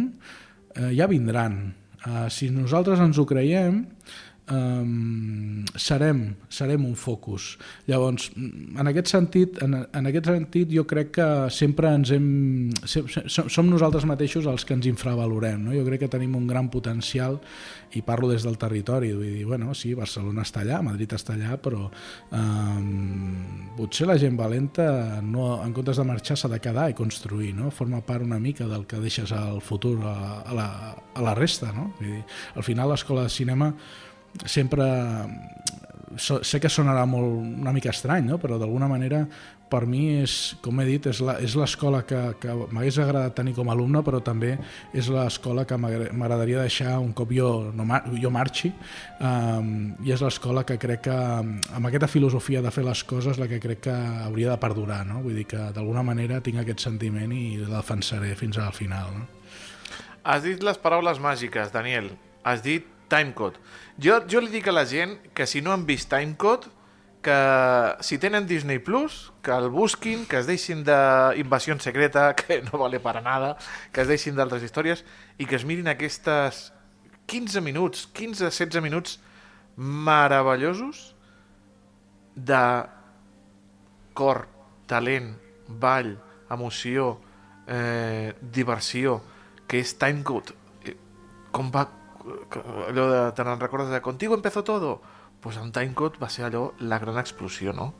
eh, 0.76 0.92
ja 0.94 1.10
vindran. 1.10 1.74
Uh, 2.06 2.28
si 2.30 2.52
nosaltres 2.54 3.00
ens 3.02 3.18
ho 3.18 3.26
creiem, 3.26 3.82
um, 4.50 5.64
serem, 5.76 6.36
serem 6.48 6.84
un 6.86 6.94
focus. 6.98 7.56
Llavors, 7.88 8.28
en 8.36 8.90
aquest 8.90 9.10
sentit, 9.10 9.60
en, 9.64 9.78
en 9.86 10.10
aquest 10.10 10.30
sentit 10.30 10.72
jo 10.72 10.86
crec 10.88 11.12
que 11.18 11.28
sempre 11.54 11.90
ens 11.96 12.12
hem, 12.14 12.28
som, 12.86 13.50
som 13.50 13.70
nosaltres 13.70 14.06
mateixos 14.08 14.46
els 14.50 14.66
que 14.66 14.76
ens 14.76 14.86
infravalorem. 14.90 15.66
No? 15.66 15.74
Jo 15.76 15.86
crec 15.86 16.04
que 16.04 16.12
tenim 16.12 16.36
un 16.38 16.46
gran 16.50 16.70
potencial 16.72 17.40
i 17.96 18.02
parlo 18.06 18.28
des 18.30 18.44
del 18.44 18.58
territori, 18.60 19.12
vull 19.16 19.38
dir, 19.38 19.44
bueno, 19.48 19.74
sí, 19.74 19.94
Barcelona 19.96 20.44
està 20.44 20.62
allà, 20.62 20.82
Madrid 20.84 21.14
està 21.16 21.36
allà, 21.36 21.56
però 21.62 21.86
um, 22.34 23.70
potser 23.78 24.08
la 24.10 24.18
gent 24.20 24.36
valenta 24.36 25.20
no, 25.24 25.54
en 25.64 25.72
comptes 25.76 26.00
de 26.00 26.06
marxar 26.06 26.36
s'ha 26.36 26.50
de 26.52 26.60
quedar 26.62 26.90
i 26.90 26.98
construir, 26.98 27.54
no? 27.56 27.70
forma 27.74 28.02
part 28.04 28.24
una 28.26 28.40
mica 28.42 28.66
del 28.68 28.84
que 28.90 29.00
deixes 29.00 29.32
al 29.32 29.62
futur 29.64 29.96
a, 30.04 30.16
a, 30.42 30.56
la, 30.56 30.68
a 31.14 31.24
la 31.24 31.36
resta. 31.38 31.72
No? 31.76 31.92
Vull 32.00 32.18
dir, 32.18 32.24
al 32.56 32.66
final 32.66 32.92
l'escola 32.92 33.26
de 33.26 33.32
cinema 33.32 33.72
sempre 34.44 34.86
so, 36.16 36.40
sé 36.44 36.60
que 36.60 36.70
sonarà 36.72 37.04
molt 37.08 37.40
una 37.42 37.72
mica 37.72 37.92
estrany, 37.92 38.26
no? 38.26 38.40
però 38.42 38.58
d'alguna 38.60 38.88
manera 38.90 39.24
per 39.66 39.82
mi 39.90 40.20
és, 40.20 40.54
com 40.62 40.78
he 40.78 40.84
dit, 40.86 41.08
és 41.10 41.54
l'escola 41.58 42.02
que, 42.06 42.20
que 42.38 42.52
m'hagués 42.70 43.00
agradat 43.02 43.34
tenir 43.40 43.56
com 43.56 43.66
a 43.66 43.74
alumne, 43.74 44.02
però 44.06 44.20
també 44.22 44.52
és 44.94 45.08
l'escola 45.10 45.64
que 45.66 45.78
m'agradaria 45.80 46.62
deixar 46.62 46.96
un 47.02 47.10
cop 47.16 47.32
jo, 47.34 47.50
no, 47.74 47.86
jo 48.14 48.30
marxi, 48.30 48.70
um, 49.18 49.72
i 50.06 50.14
és 50.14 50.22
l'escola 50.22 50.62
que 50.66 50.78
crec 50.78 51.06
que, 51.08 51.16
amb 51.16 51.90
aquesta 51.90 52.10
filosofia 52.10 52.62
de 52.62 52.70
fer 52.70 52.86
les 52.86 53.02
coses, 53.10 53.40
la 53.42 53.50
que 53.50 53.58
crec 53.62 53.82
que 53.88 53.96
hauria 54.28 54.52
de 54.54 54.60
perdurar, 54.62 55.02
no? 55.08 55.24
vull 55.26 55.34
dir 55.42 55.48
que 55.50 55.70
d'alguna 55.74 56.06
manera 56.06 56.38
tinc 56.40 56.62
aquest 56.62 56.86
sentiment 56.86 57.34
i 57.34 57.58
la 57.64 57.80
defensaré 57.80 58.36
fins 58.38 58.62
al 58.62 58.74
final. 58.76 59.10
No? 59.18 59.26
Has 60.26 60.46
dit 60.46 60.62
les 60.62 60.78
paraules 60.78 61.18
màgiques, 61.22 61.74
Daniel. 61.74 62.12
Has 62.46 62.62
dit 62.62 62.86
Timecode. 63.08 63.60
Jo, 64.02 64.20
jo 64.28 64.42
li 64.42 64.50
dic 64.52 64.68
a 64.68 64.74
la 64.74 64.86
gent 64.88 65.16
que 65.34 65.46
si 65.46 65.62
no 65.62 65.72
han 65.72 65.86
vist 65.86 66.10
Timecode, 66.12 66.72
que 67.26 67.96
si 68.06 68.18
tenen 68.22 68.46
Disney 68.46 68.78
Plus, 68.78 69.32
que 69.42 69.50
el 69.50 69.68
busquin, 69.68 70.26
que 70.30 70.38
es 70.38 70.46
deixin 70.46 70.84
d'Invasió 70.86 71.74
Secreta, 71.82 72.34
que 72.38 72.62
no 72.62 72.78
vale 72.78 73.00
para 73.00 73.20
nada, 73.20 73.56
que 73.90 74.04
es 74.04 74.08
deixin 74.08 74.36
d'altres 74.36 74.62
històries 74.62 75.02
i 75.38 75.46
que 75.46 75.58
es 75.58 75.64
mirin 75.66 75.90
aquestes 75.90 76.70
15 77.26 77.60
minuts, 77.66 78.06
15-16 78.14 78.80
minuts 78.84 79.18
meravellosos 79.76 81.16
de 82.36 82.62
cor, 84.14 84.46
talent, 84.86 85.34
ball, 85.66 86.14
emoció, 86.50 87.20
eh, 87.66 88.34
diversió, 88.40 89.18
que 89.66 89.82
és 89.82 89.96
Timecode. 89.98 90.54
Eh, 90.86 90.94
com 91.50 91.74
va 91.74 91.88
allò 92.88 93.06
de, 93.10 93.20
te 93.36 93.44
n'en 93.44 93.60
recordes 93.60 93.90
de 93.92 94.02
Contigo 94.02 94.34
empezó 94.34 94.64
todo? 94.64 95.00
Pues 95.40 95.56
en 95.56 95.72
Timecode 95.72 96.18
va 96.18 96.28
ser 96.28 96.46
allò 96.46 96.72
la 96.80 96.98
gran 96.98 97.18
explosió, 97.18 97.72
no? 97.72 97.92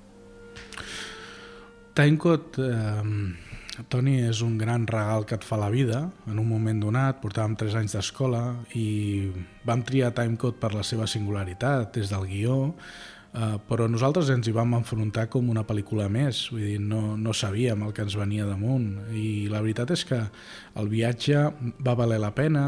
Timecode, 1.96 2.60
eh, 2.60 3.82
Toni, 3.88 4.16
és 4.24 4.40
un 4.44 4.56
gran 4.58 4.86
regal 4.88 5.26
que 5.28 5.36
et 5.36 5.44
fa 5.44 5.58
la 5.60 5.68
vida. 5.72 6.02
En 6.26 6.38
un 6.40 6.48
moment 6.48 6.80
donat, 6.80 7.20
portàvem 7.22 7.56
3 7.60 7.76
anys 7.82 7.96
d'escola 7.96 8.42
i 8.76 8.86
vam 9.68 9.84
triar 9.84 10.14
Timecode 10.16 10.60
per 10.60 10.72
la 10.74 10.84
seva 10.84 11.06
singularitat, 11.08 11.92
des 11.96 12.12
del 12.12 12.26
guió, 12.28 12.56
Uh, 13.36 13.58
però 13.68 13.84
nosaltres 13.90 14.30
ens 14.32 14.48
hi 14.48 14.54
vam 14.54 14.76
enfrontar 14.78 15.26
com 15.28 15.50
una 15.52 15.66
pel·lícula 15.66 16.06
més, 16.08 16.46
vull 16.52 16.62
dir, 16.64 16.78
no, 16.80 17.18
no 17.20 17.34
sabíem 17.36 17.82
el 17.84 17.92
que 17.92 18.06
ens 18.06 18.16
venia 18.16 18.46
damunt 18.48 18.86
i 19.12 19.50
la 19.52 19.60
veritat 19.60 19.92
és 19.92 20.06
que 20.08 20.22
el 20.80 20.88
viatge 20.88 21.42
va 21.84 21.96
valer 21.98 22.16
la 22.22 22.32
pena, 22.32 22.62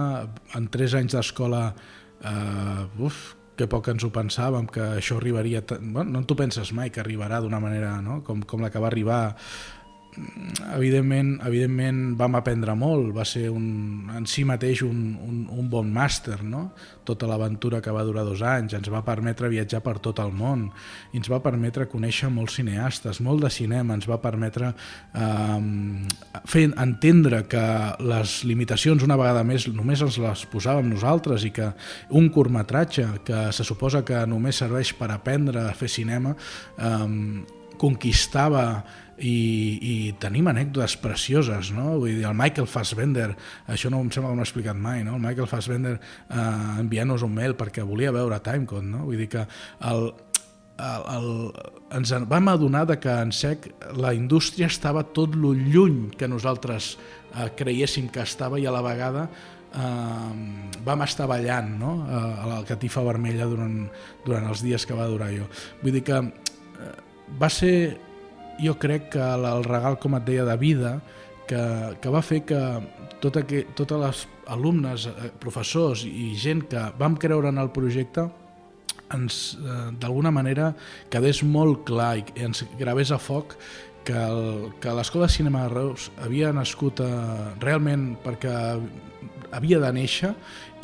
en 0.59 0.69
tres 0.69 0.99
anys 0.99 1.17
d'escola 1.17 1.63
uh, 1.73 2.85
uf, 3.01 3.23
que 3.59 3.67
poc 3.67 3.89
ens 3.91 4.05
ho 4.07 4.13
pensàvem, 4.15 4.69
que 4.71 4.85
això 5.01 5.17
arribaria... 5.19 5.65
Bueno, 5.81 6.13
no 6.13 6.23
t'ho 6.29 6.37
penses 6.39 6.71
mai 6.77 6.93
que 6.95 7.03
arribarà 7.03 7.41
d'una 7.43 7.59
manera 7.63 7.97
no? 8.05 8.21
com, 8.27 8.45
com 8.47 8.63
la 8.63 8.71
que 8.71 8.83
va 8.83 8.87
arribar 8.91 9.23
evidentment, 10.75 11.39
evidentment 11.47 12.01
vam 12.19 12.37
aprendre 12.39 12.75
molt, 12.79 13.11
va 13.17 13.25
ser 13.29 13.49
un, 13.53 14.09
en 14.15 14.27
si 14.29 14.45
mateix 14.49 14.83
un, 14.87 15.01
un, 15.25 15.41
un 15.53 15.69
bon 15.71 15.91
màster, 15.93 16.41
no? 16.45 16.69
tota 17.09 17.29
l'aventura 17.29 17.81
que 17.81 17.93
va 17.95 18.05
durar 18.05 18.27
dos 18.27 18.43
anys, 18.45 18.75
ens 18.77 18.91
va 18.93 19.01
permetre 19.07 19.49
viatjar 19.49 19.81
per 19.85 19.97
tot 20.05 20.21
el 20.21 20.33
món, 20.37 20.67
i 21.13 21.21
ens 21.21 21.31
va 21.33 21.41
permetre 21.45 21.89
conèixer 21.89 22.29
molts 22.33 22.59
cineastes, 22.59 23.23
molt 23.25 23.47
de 23.47 23.53
cinema, 23.53 23.97
ens 23.97 24.09
va 24.11 24.21
permetre 24.21 24.75
eh, 24.75 25.59
fer 26.49 26.67
entendre 26.69 27.45
que 27.49 27.65
les 28.05 28.39
limitacions 28.49 29.05
una 29.07 29.17
vegada 29.21 29.45
més 29.47 29.69
només 29.73 30.05
ens 30.05 30.21
les 30.21 30.45
posàvem 30.53 30.91
nosaltres 30.91 31.47
i 31.49 31.53
que 31.55 31.71
un 32.19 32.29
curtmetratge 32.35 33.07
que 33.25 33.49
se 33.57 33.65
suposa 33.65 34.05
que 34.05 34.25
només 34.29 34.61
serveix 34.61 34.93
per 34.99 35.13
aprendre 35.15 35.65
a 35.65 35.77
fer 35.77 35.89
cinema 35.93 36.35
eh, 36.77 37.07
conquistava 37.79 38.65
i, 39.19 39.39
i 39.83 39.95
tenim 40.21 40.49
anècdotes 40.51 40.97
precioses, 41.03 41.73
no? 41.75 41.97
Vull 41.99 42.21
dir, 42.21 42.27
el 42.29 42.37
Michael 42.39 42.69
Fassbender, 42.71 43.33
això 43.71 43.91
no 43.91 44.01
em 44.05 44.13
sembla 44.15 44.33
que 44.33 44.39
no 44.39 44.45
he 44.45 44.49
explicat 44.49 44.79
mai, 44.79 45.03
no? 45.07 45.17
El 45.19 45.25
Michael 45.25 45.51
Fassbender 45.51 45.97
eh, 45.99 46.39
enviant-nos 46.85 47.27
un 47.27 47.35
mail 47.35 47.57
perquè 47.59 47.85
volia 47.87 48.15
veure 48.15 48.41
Timecode, 48.45 48.87
no? 48.87 49.05
Vull 49.09 49.21
dir 49.25 49.29
que 49.35 49.45
el, 49.91 50.09
el, 50.79 51.05
el, 51.17 51.29
ens 51.99 52.15
vam 52.31 52.51
adonar 52.53 52.87
de 52.89 52.99
que 53.03 53.13
en 53.27 53.35
sec 53.35 53.71
la 53.99 54.15
indústria 54.15 54.71
estava 54.71 55.05
tot 55.15 55.37
lo 55.37 55.53
lluny 55.57 56.09
que 56.19 56.31
nosaltres 56.31 56.97
eh, 57.35 57.49
creiéssim 57.59 58.11
que 58.15 58.23
estava 58.25 58.61
i 58.61 58.67
a 58.67 58.75
la 58.75 58.85
vegada 58.87 59.29
eh, 59.29 60.33
vam 60.87 61.07
estar 61.07 61.29
ballant 61.31 61.75
no? 61.81 61.95
Eh, 62.07 62.25
a 62.45 62.51
la 62.55 62.61
catifa 62.69 63.03
vermella 63.07 63.49
durant, 63.51 63.81
durant 64.27 64.51
els 64.53 64.63
dies 64.65 64.87
que 64.87 64.97
va 64.97 65.11
durar 65.11 65.33
jo. 65.35 65.49
Vull 65.83 65.99
dir 65.99 66.05
que 66.07 66.21
eh, 66.23 66.93
va 67.41 67.51
ser 67.53 67.75
jo 68.63 68.75
crec 68.79 69.11
que 69.15 69.23
el 69.23 69.65
regal, 69.65 69.99
com 70.03 70.17
et 70.19 70.27
deia, 70.27 70.45
de 70.49 70.57
vida, 70.61 70.99
que, 71.49 71.63
que 72.03 72.13
va 72.13 72.23
fer 72.23 72.43
que 72.47 72.61
tot 73.23 73.39
que, 73.49 73.65
totes 73.79 74.01
les 74.03 74.25
alumnes, 74.55 75.09
eh, 75.09 75.31
professors 75.41 76.05
i 76.07 76.33
gent 76.39 76.67
que 76.71 76.85
vam 77.01 77.17
creure 77.21 77.51
en 77.51 77.59
el 77.59 77.73
projecte 77.75 78.29
ens, 79.15 79.59
eh, 79.59 79.91
d'alguna 79.99 80.31
manera, 80.35 80.73
quedés 81.11 81.43
molt 81.43 81.85
clar 81.89 82.17
i 82.21 82.25
ens 82.45 82.65
gravés 82.79 83.11
a 83.11 83.19
foc 83.19 83.57
que, 84.05 84.17
el, 84.17 84.73
que 84.81 84.95
l'Escola 84.95 85.27
de 85.27 85.35
Cinema 85.35 85.67
de 85.67 85.75
Reus 85.75 86.11
havia 86.25 86.53
nascut 86.53 87.03
eh, 87.05 87.11
realment 87.65 88.11
perquè 88.25 88.55
havia 89.53 89.81
de 89.81 89.93
néixer 89.97 90.35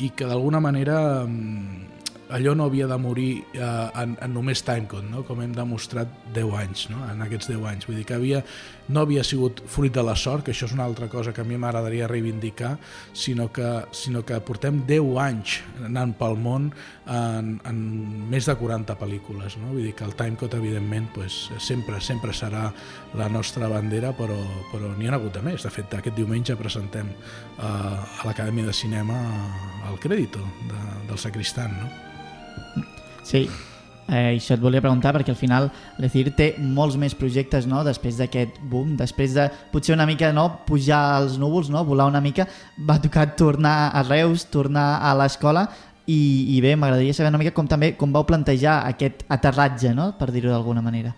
i 0.01 0.11
que 0.17 0.27
d'alguna 0.27 0.59
manera 0.59 0.97
mm, 1.25 1.94
allò 2.29 2.55
no 2.55 2.65
havia 2.65 2.87
de 2.87 2.97
morir 2.97 3.43
eh, 3.53 3.89
en, 4.01 4.15
en 4.21 4.33
només 4.33 4.63
Timecode, 4.65 5.07
no? 5.09 5.23
com 5.27 5.41
hem 5.43 5.53
demostrat 5.55 6.09
10 6.33 6.55
anys, 6.61 6.87
no? 6.91 7.03
en 7.11 7.21
aquests 7.25 7.49
10 7.51 7.67
anys. 7.69 7.87
Vull 7.89 7.99
dir 7.99 8.05
que 8.07 8.17
havia, 8.17 8.41
no 8.89 9.03
havia 9.05 9.23
sigut 9.25 9.61
fruit 9.69 9.93
de 9.93 10.03
la 10.05 10.15
sort, 10.19 10.45
que 10.45 10.53
això 10.55 10.69
és 10.69 10.75
una 10.75 10.85
altra 10.87 11.09
cosa 11.11 11.33
que 11.33 11.43
a 11.43 11.47
mi 11.47 11.59
m'agradaria 11.61 12.09
reivindicar, 12.09 12.75
sinó 13.13 13.51
que, 13.53 13.69
sinó 13.95 14.23
que 14.25 14.39
portem 14.45 14.81
10 14.87 15.11
anys 15.21 15.59
anant 15.85 16.15
pel 16.17 16.37
món 16.41 16.71
en, 17.05 17.55
en 17.65 17.83
més 18.31 18.49
de 18.49 18.57
40 18.57 18.97
pel·lícules. 18.99 19.59
No? 19.61 19.73
Vull 19.75 19.89
dir 19.89 19.93
que 19.97 20.07
el 20.07 20.15
Timecode, 20.17 20.59
evidentment, 20.61 21.11
pues, 21.15 21.45
sempre 21.59 22.01
sempre 22.01 22.33
serà 22.33 22.69
la 23.15 23.29
nostra 23.29 23.69
bandera, 23.71 24.13
però, 24.17 24.37
però 24.71 24.91
n'hi 24.97 25.09
ha 25.09 25.15
hagut 25.19 25.37
de 25.37 25.45
més. 25.45 25.63
De 25.65 25.73
fet, 25.73 25.93
aquest 25.99 26.17
diumenge 26.17 26.57
presentem 26.59 27.11
eh, 27.11 27.61
a 27.65 28.25
l'Acadèmia 28.25 28.65
de 28.69 28.75
Cinema 28.75 29.21
el 29.89 29.99
crèdito 30.01 30.41
de, 30.69 30.81
del 31.07 31.21
Sacristan. 31.21 31.77
No? 31.79 31.93
Sí, 33.25 33.47
eh, 34.07 34.35
això 34.35 34.53
et 34.53 34.61
volia 34.61 34.83
preguntar 34.83 35.15
perquè 35.15 35.33
al 35.33 35.39
final 35.39 35.71
l'Ecir 35.97 36.27
té 36.37 36.51
molts 36.61 36.93
més 37.01 37.15
projectes 37.17 37.65
no? 37.65 37.81
després 37.87 38.19
d'aquest 38.21 38.59
boom, 38.69 38.93
després 38.99 39.33
de 39.33 39.47
potser 39.71 39.95
una 39.95 40.05
mica 40.05 40.29
no? 40.35 40.45
pujar 40.67 41.01
als 41.15 41.39
núvols, 41.41 41.71
no? 41.73 41.81
volar 41.87 42.05
una 42.11 42.21
mica, 42.21 42.45
va 42.77 42.99
tocar 43.01 43.31
tornar 43.39 43.89
a 43.97 44.05
Reus, 44.05 44.45
tornar 44.53 44.99
a 45.01 45.15
l'escola 45.17 45.65
i, 46.05 46.19
i 46.53 46.61
bé, 46.61 46.75
m'agradaria 46.77 47.17
saber 47.17 47.33
una 47.33 47.41
mica 47.41 47.55
com 47.57 47.65
també 47.65 47.95
com 47.97 48.13
vau 48.13 48.27
plantejar 48.29 48.83
aquest 48.91 49.25
aterratge, 49.33 49.95
no? 49.97 50.11
per 50.19 50.29
dir-ho 50.29 50.53
d'alguna 50.53 50.85
manera. 50.85 51.15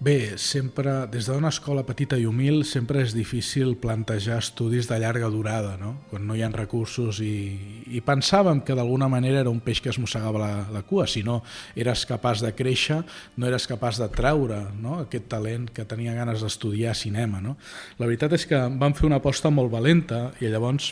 Bé, 0.00 0.34
sempre, 0.42 1.06
des 1.06 1.28
d'una 1.30 1.52
escola 1.54 1.84
petita 1.86 2.16
i 2.18 2.24
humil, 2.26 2.64
sempre 2.66 2.98
és 3.04 3.12
difícil 3.14 3.76
plantejar 3.78 4.40
estudis 4.42 4.88
de 4.90 4.98
llarga 4.98 5.28
durada, 5.30 5.76
no? 5.78 5.92
quan 6.10 6.26
no 6.26 6.34
hi 6.34 6.42
ha 6.42 6.50
recursos 6.50 7.20
i, 7.22 7.84
i 7.94 8.02
pensàvem 8.02 8.64
que 8.66 8.74
d'alguna 8.74 9.06
manera 9.08 9.44
era 9.44 9.52
un 9.54 9.62
peix 9.62 9.80
que 9.80 9.92
es 9.92 10.00
mossegava 10.02 10.42
la, 10.42 10.50
la 10.74 10.82
cua, 10.82 11.06
si 11.06 11.22
no 11.22 11.38
eres 11.78 12.02
capaç 12.10 12.42
de 12.42 12.50
créixer, 12.58 13.04
no 13.38 13.46
eres 13.46 13.68
capaç 13.70 14.02
de 14.02 14.10
treure 14.10 14.60
no? 14.82 14.98
aquest 15.04 15.30
talent 15.30 15.70
que 15.70 15.86
tenia 15.86 16.16
ganes 16.18 16.42
d'estudiar 16.42 16.96
cinema. 16.98 17.40
No? 17.40 17.54
La 18.02 18.10
veritat 18.10 18.34
és 18.34 18.48
que 18.50 18.60
vam 18.74 18.98
fer 18.98 19.06
una 19.06 19.22
aposta 19.22 19.54
molt 19.54 19.72
valenta 19.72 20.32
i 20.42 20.50
llavors 20.50 20.90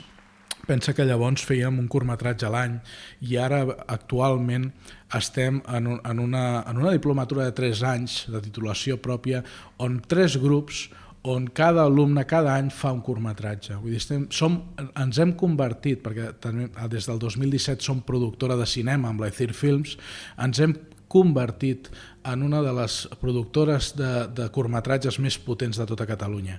Pensa 0.66 0.95
que 0.95 1.07
llavors 1.07 1.42
fèiem 1.42 1.81
un 1.83 1.88
curtmetratge 1.90 2.47
a 2.47 2.52
l'any 2.54 2.76
i 3.26 3.37
ara 3.40 3.64
actualment 3.90 4.69
estem 5.19 5.59
en, 5.66 5.88
un, 5.95 6.00
en, 6.07 6.21
una, 6.23 6.45
en 6.71 6.78
una 6.78 6.92
diplomatura 6.95 7.49
de 7.49 7.57
3 7.57 7.83
anys 7.90 8.19
de 8.31 8.40
titulació 8.45 9.00
pròpia 9.02 9.42
on 9.83 9.99
tres 10.07 10.38
grups 10.40 10.87
on 11.23 11.47
cada 11.54 11.85
alumne 11.87 12.25
cada 12.26 12.54
any 12.59 12.71
fa 12.75 12.90
un 12.95 13.02
curtmetratge. 13.02 13.76
Vull 13.78 13.95
dir, 13.95 14.00
estem, 14.02 14.25
som, 14.35 14.59
ens 14.99 15.21
hem 15.23 15.37
convertit, 15.38 16.00
perquè 16.02 16.33
també, 16.42 16.66
des 16.90 17.07
del 17.07 17.21
2017 17.23 17.85
som 17.87 18.00
productora 18.07 18.57
de 18.59 18.66
cinema 18.66 19.12
amb 19.12 19.23
l'Ether 19.23 19.52
Films, 19.54 19.95
ens 20.42 20.62
hem 20.62 20.75
convertit 21.12 21.92
en 22.26 22.42
una 22.42 22.62
de 22.64 22.73
les 22.75 23.02
productores 23.21 23.92
de, 23.99 24.11
de 24.35 24.49
curtmetratges 24.54 25.19
més 25.23 25.37
potents 25.38 25.78
de 25.78 25.87
tota 25.87 26.09
Catalunya 26.09 26.59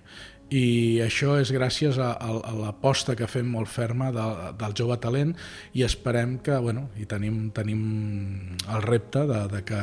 i 0.49 0.99
això 1.01 1.37
és 1.41 1.51
gràcies 1.55 1.97
a, 1.97 2.11
a, 2.13 2.33
a 2.43 2.53
l'aposta 2.57 3.15
que 3.15 3.29
fem 3.31 3.47
molt 3.49 3.71
ferma 3.71 4.11
de, 4.13 4.25
del 4.59 4.75
jove 4.77 4.97
talent 5.01 5.33
i 5.73 5.85
esperem 5.85 6.37
que, 6.45 6.57
bueno, 6.61 6.89
i 6.99 7.07
tenim, 7.09 7.47
tenim 7.55 8.57
el 8.67 8.83
repte 8.83 9.25
de, 9.29 9.39
de 9.53 9.63
que 9.65 9.81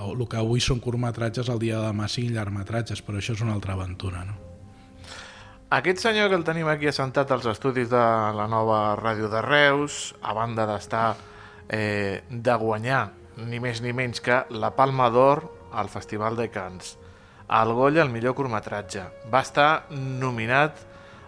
el 0.00 0.22
que 0.30 0.38
avui 0.40 0.62
són 0.64 0.80
curtmetratges 0.80 1.50
el 1.52 1.60
dia 1.60 1.80
de 1.80 1.90
demà 1.90 2.06
siguin 2.08 2.32
llargmetratges, 2.38 3.02
però 3.04 3.20
això 3.20 3.34
és 3.36 3.42
una 3.44 3.52
altra 3.58 3.74
aventura. 3.76 4.24
No? 4.24 4.38
Aquest 5.70 6.00
senyor 6.02 6.30
que 6.30 6.38
el 6.40 6.46
tenim 6.46 6.70
aquí 6.70 6.88
assentat 6.90 7.30
als 7.30 7.46
estudis 7.50 7.90
de 7.92 8.04
la 8.36 8.46
nova 8.50 8.96
ràdio 8.98 9.28
de 9.30 9.42
Reus, 9.44 10.14
a 10.22 10.32
banda 10.34 10.66
d'estar 10.66 11.14
eh, 11.68 12.22
de 12.30 12.56
guanyar 12.58 13.10
ni 13.46 13.60
més 13.62 13.80
ni 13.84 13.92
menys 13.96 14.20
que 14.24 14.42
la 14.50 14.72
Palma 14.76 15.10
d'Or 15.12 15.44
al 15.72 15.88
Festival 15.92 16.36
de 16.36 16.48
Cants 16.50 16.96
al 17.50 17.72
Goya 17.74 18.02
al 18.02 18.12
millor 18.14 18.36
curtmetratge. 18.38 19.02
Va 19.30 19.42
estar 19.42 19.90
nominat 19.90 20.78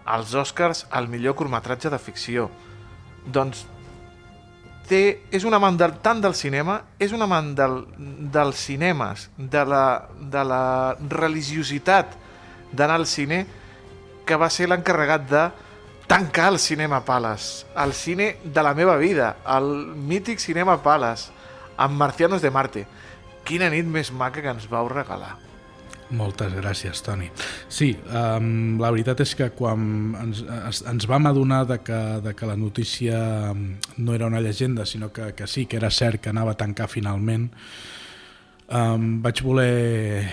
als 0.06 0.34
Oscars 0.38 0.86
al 0.90 1.08
millor 1.10 1.34
curtmetratge 1.34 1.90
de 1.90 1.98
ficció. 1.98 2.46
Doncs 3.26 3.64
té, 4.86 5.02
és 5.34 5.42
un 5.42 5.58
amant 5.58 5.74
del, 5.78 5.96
tant 6.04 6.22
del 6.22 6.38
cinema, 6.38 6.78
és 7.02 7.10
un 7.14 7.26
amant 7.26 7.50
del, 7.58 7.80
dels 8.32 8.62
cinemes, 8.68 9.28
de 9.36 9.66
la, 9.66 9.84
de 10.14 10.46
la 10.46 10.62
religiositat 11.10 12.14
d'anar 12.70 13.00
al 13.00 13.10
cine, 13.10 13.42
que 14.22 14.38
va 14.38 14.50
ser 14.50 14.70
l'encarregat 14.70 15.26
de 15.26 15.44
tancar 16.06 16.52
el 16.52 16.60
Cinema 16.62 17.00
Palace, 17.04 17.66
el 17.82 17.92
cine 17.98 18.36
de 18.44 18.62
la 18.62 18.74
meva 18.78 18.94
vida, 19.00 19.36
el 19.58 19.72
mític 19.96 20.38
Cinema 20.38 20.78
Palace, 20.82 21.32
amb 21.76 21.98
Marcianos 21.98 22.42
de 22.42 22.50
Marte. 22.54 22.86
Quina 23.42 23.70
nit 23.72 23.88
més 23.90 24.12
maca 24.14 24.44
que 24.44 24.54
ens 24.54 24.70
vau 24.70 24.86
regalar. 24.92 25.51
Moltes 26.12 26.52
gràcies, 26.52 27.00
Toni. 27.04 27.30
Sí, 27.72 27.94
um, 28.12 28.76
la 28.80 28.90
veritat 28.92 29.22
és 29.24 29.32
que 29.38 29.48
quan 29.56 30.12
ens, 30.20 30.42
ens 30.88 31.06
vam 31.08 31.28
adonar 31.30 31.62
de 31.70 31.78
que, 31.80 32.00
de 32.24 32.34
que 32.36 32.48
la 32.48 32.56
notícia 32.56 33.18
no 33.54 34.14
era 34.14 34.28
una 34.28 34.42
llegenda, 34.44 34.84
sinó 34.86 35.12
que, 35.12 35.32
que 35.34 35.48
sí, 35.48 35.64
que 35.66 35.80
era 35.80 35.90
cert 35.90 36.20
que 36.20 36.32
anava 36.32 36.52
a 36.52 36.60
tancar 36.60 36.90
finalment, 36.92 37.48
um, 38.72 39.20
vaig 39.22 39.42
voler 39.44 40.28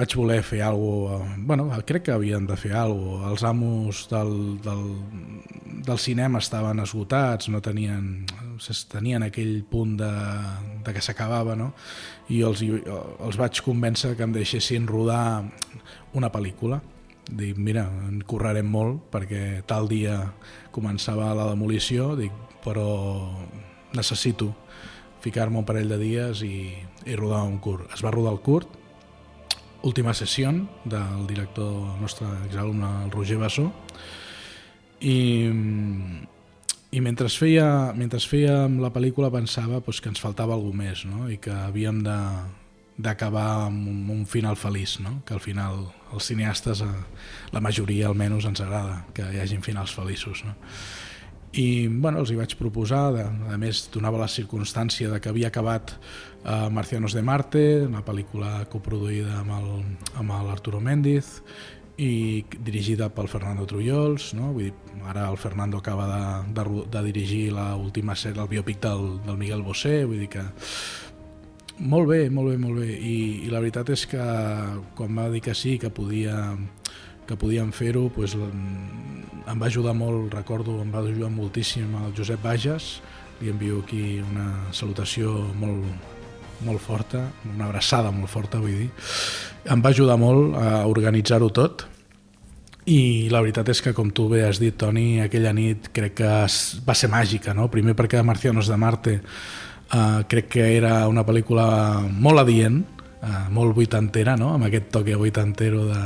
vaig 0.00 0.14
voler 0.16 0.42
fer 0.42 0.62
alguna 0.64 1.18
cosa, 1.18 1.36
bueno, 1.44 1.66
crec 1.86 2.06
que 2.06 2.12
havien 2.12 2.46
de 2.48 2.56
fer 2.56 2.72
alguna 2.72 3.18
cosa. 3.18 3.30
Els 3.30 3.44
amos 3.44 4.06
del, 4.08 4.32
del, 4.64 4.84
del 5.84 5.98
cinema 5.98 6.40
estaven 6.40 6.80
esgotats, 6.80 7.50
no 7.52 7.60
tenien, 7.60 8.24
tenien 8.88 9.26
aquell 9.26 9.60
punt 9.68 9.98
de, 10.00 10.12
de 10.86 10.94
que 10.96 11.04
s'acabava, 11.04 11.56
no? 11.56 11.72
i 12.30 12.40
els, 12.46 12.62
els 12.62 13.40
vaig 13.40 13.60
convèncer 13.66 14.14
que 14.16 14.24
em 14.24 14.32
deixessin 14.32 14.88
rodar 14.88 15.42
una 16.14 16.30
pel·lícula. 16.32 16.80
Dic, 17.30 17.58
mira, 17.58 17.84
en 18.08 18.22
correrem 18.26 18.66
molt 18.66 19.04
perquè 19.12 19.60
tal 19.68 19.86
dia 19.90 20.16
començava 20.74 21.34
la 21.36 21.50
demolició, 21.50 22.14
dic, 22.18 22.32
però 22.64 22.88
necessito 23.94 24.54
ficar-me 25.20 25.60
un 25.60 25.66
parell 25.68 25.90
de 25.92 25.98
dies 26.00 26.40
i, 26.46 26.72
i 27.06 27.16
rodar 27.16 27.42
un 27.48 27.58
curt. 27.58 27.88
Es 27.94 28.04
va 28.04 28.12
rodar 28.14 28.32
el 28.36 28.42
curt, 28.44 28.68
última 29.82 30.12
sessió 30.14 30.52
del 30.84 31.26
director 31.26 32.00
nostre 32.00 32.28
exalumne, 32.46 33.04
el 33.04 33.10
Roger 33.10 33.38
Bassó, 33.38 33.70
i, 35.00 35.48
i 36.92 37.00
mentre 37.00 37.28
feia, 37.32 37.92
mentre 37.96 38.20
fèiem 38.20 38.80
la 38.82 38.92
pel·lícula 38.92 39.30
pensava 39.32 39.80
pues, 39.80 40.00
que 40.00 40.10
ens 40.12 40.20
faltava 40.20 40.54
alguna 40.54 40.84
més 40.84 41.06
no? 41.08 41.28
i 41.30 41.38
que 41.40 41.54
havíem 41.54 42.02
de 42.04 42.18
d'acabar 43.00 43.66
amb 43.70 43.86
un, 43.88 44.00
un 44.12 44.26
final 44.28 44.58
feliç, 44.60 44.98
no? 45.00 45.22
que 45.24 45.32
al 45.32 45.40
final 45.40 45.86
els 46.12 46.26
cineastes, 46.28 46.82
eh, 46.84 46.88
la 47.54 47.62
majoria 47.64 48.10
almenys 48.10 48.44
ens 48.50 48.60
agrada 48.60 49.06
que 49.16 49.24
hi 49.24 49.40
hagin 49.40 49.64
finals 49.64 49.94
feliços. 49.96 50.42
No? 50.44 50.52
I 51.58 51.88
bueno, 51.90 52.20
els 52.22 52.30
hi 52.30 52.36
vaig 52.38 52.54
proposar, 52.58 53.08
de, 53.16 53.24
a 53.26 53.56
més 53.58 53.88
donava 53.90 54.20
la 54.20 54.30
circumstància 54.30 55.10
de 55.10 55.18
que 55.18 55.32
havia 55.32 55.48
acabat 55.50 55.96
eh, 55.96 56.68
Marcianos 56.70 57.16
de 57.16 57.24
Marte, 57.26 57.64
una 57.88 58.04
pel·lícula 58.06 58.60
coproduïda 58.70 59.40
amb 59.42 60.30
l'Arturo 60.46 60.78
Méndiz, 60.80 61.40
i 62.00 62.44
dirigida 62.64 63.10
pel 63.12 63.28
Fernando 63.28 63.66
Trullols, 63.68 64.30
no? 64.38 64.54
Vull 64.54 64.70
dir, 64.70 65.02
ara 65.10 65.26
el 65.28 65.36
Fernando 65.36 65.82
acaba 65.82 66.06
de, 66.08 66.22
de, 66.56 66.64
de 66.88 67.02
dirigir 67.10 67.42
l'última 67.52 68.16
sèrie, 68.16 68.40
el 68.40 68.48
biòpic 68.48 68.80
del, 68.80 69.18
del 69.26 69.36
Miguel 69.40 69.64
Bosé, 69.66 70.04
vull 70.08 70.22
dir 70.22 70.30
que 70.32 70.46
molt 71.80 72.08
bé, 72.08 72.22
molt 72.30 72.52
bé, 72.52 72.56
molt 72.60 72.80
bé, 72.80 72.88
I, 72.94 73.16
i 73.46 73.52
la 73.52 73.60
veritat 73.60 73.92
és 73.92 74.06
que 74.08 74.24
quan 74.96 75.16
va 75.16 75.28
dir 75.32 75.42
que 75.44 75.54
sí, 75.56 75.78
que 75.80 75.92
podia 75.92 76.36
que 77.30 77.38
podíem 77.38 77.70
fer-ho, 77.70 78.08
pues, 78.10 78.34
em 78.34 79.60
va 79.62 79.68
ajudar 79.70 79.94
molt, 79.94 80.34
recordo, 80.34 80.80
em 80.82 80.90
va 80.90 81.04
ajudar 81.04 81.30
moltíssim 81.30 81.94
el 82.02 82.14
Josep 82.16 82.42
Bages, 82.42 82.96
li 83.40 83.52
envio 83.52 83.80
aquí 83.84 84.18
una 84.18 84.72
salutació 84.74 85.32
molt, 85.60 85.86
molt 86.66 86.82
forta, 86.82 87.22
una 87.54 87.68
abraçada 87.70 88.10
molt 88.10 88.30
forta, 88.32 88.58
vull 88.60 88.82
dir. 88.82 88.90
Em 89.70 89.82
va 89.84 89.94
ajudar 89.94 90.18
molt 90.20 90.58
a 90.58 90.84
organitzar-ho 90.90 91.52
tot 91.54 91.86
i 92.90 93.28
la 93.30 93.42
veritat 93.44 93.70
és 93.70 93.80
que, 93.84 93.94
com 93.94 94.10
tu 94.10 94.26
bé 94.32 94.42
has 94.48 94.58
dit, 94.58 94.74
Toni, 94.76 95.20
aquella 95.22 95.52
nit 95.54 95.90
crec 95.94 96.18
que 96.18 96.30
va 96.86 96.96
ser 96.96 97.10
màgica, 97.12 97.54
no? 97.54 97.68
Primer 97.70 97.94
perquè 97.94 98.22
Marcianos 98.26 98.70
de 98.72 98.78
Marte 98.80 99.20
uh, 99.20 100.22
crec 100.26 100.50
que 100.56 100.66
era 100.76 101.04
una 101.08 101.24
pel·lícula 101.28 101.68
molt 102.10 102.42
adient, 102.42 102.82
uh, 103.20 103.46
molt 103.54 103.76
vuitantera, 103.76 104.36
no? 104.40 104.54
amb 104.56 104.66
aquest 104.68 104.90
toque 104.96 105.16
vuitantero 105.16 105.86
de, 105.92 106.02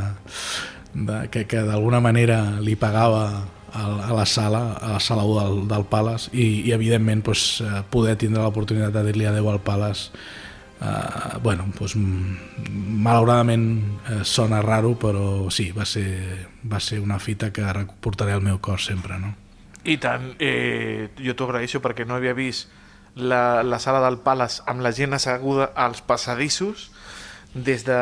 de, 0.94 1.28
que, 1.30 1.44
que 1.50 1.64
d'alguna 1.66 2.00
manera 2.00 2.60
li 2.62 2.76
pagava 2.78 3.26
a 3.74 4.12
la 4.14 4.24
sala, 4.26 4.78
a 4.78 4.94
la 4.94 5.00
sala 5.02 5.24
1 5.26 5.42
del, 5.42 5.68
del 5.68 5.84
Palace 5.90 6.30
i, 6.32 6.62
i 6.68 6.72
evidentment 6.72 7.24
pues, 7.26 7.60
eh, 7.60 7.82
poder 7.90 8.14
tindre 8.16 8.44
l'oportunitat 8.44 8.94
de 8.94 9.02
dir-li 9.10 9.26
adeu 9.30 9.50
al 9.50 9.62
Palace 9.64 10.14
Uh, 10.84 11.38
bueno, 11.40 11.64
doncs, 11.78 11.94
malauradament 11.96 13.62
uh, 14.10 14.24
sona 14.26 14.58
raro, 14.60 14.90
però 15.00 15.46
sí, 15.48 15.70
va 15.72 15.86
ser, 15.88 16.50
va 16.66 16.80
ser 16.82 16.98
una 17.00 17.16
fita 17.22 17.52
que 17.54 17.62
portaré 18.04 18.34
al 18.34 18.42
meu 18.42 18.58
cor 18.60 18.82
sempre. 18.82 19.16
No? 19.22 19.30
I 19.86 19.96
tant, 20.02 20.34
eh, 20.42 21.14
jo 21.16 21.36
t'ho 21.38 21.46
agraeixo 21.46 21.80
perquè 21.80 22.04
no 22.04 22.18
havia 22.18 22.34
vist 22.36 22.68
la, 23.14 23.62
la 23.62 23.78
sala 23.78 24.02
del 24.04 24.18
Palace 24.26 24.66
amb 24.66 24.82
la 24.84 24.92
gent 24.92 25.14
asseguda 25.14 25.70
als 25.78 26.02
passadissos 26.02 26.90
des 27.54 27.84
de 27.86 27.98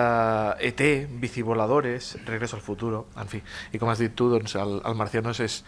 ET, 0.61 0.81
Bicivoladores, 1.21 2.19
Regreso 2.25 2.57
al 2.57 2.63
Futuro, 2.63 3.07
en 3.21 3.29
fi. 3.29 3.43
I 3.73 3.79
com 3.79 3.91
has 3.93 4.01
dit 4.01 4.15
tu, 4.17 4.31
doncs, 4.33 4.57
el, 4.57 4.79
el 4.81 4.97
Marcianos 4.97 5.43
és, 5.45 5.59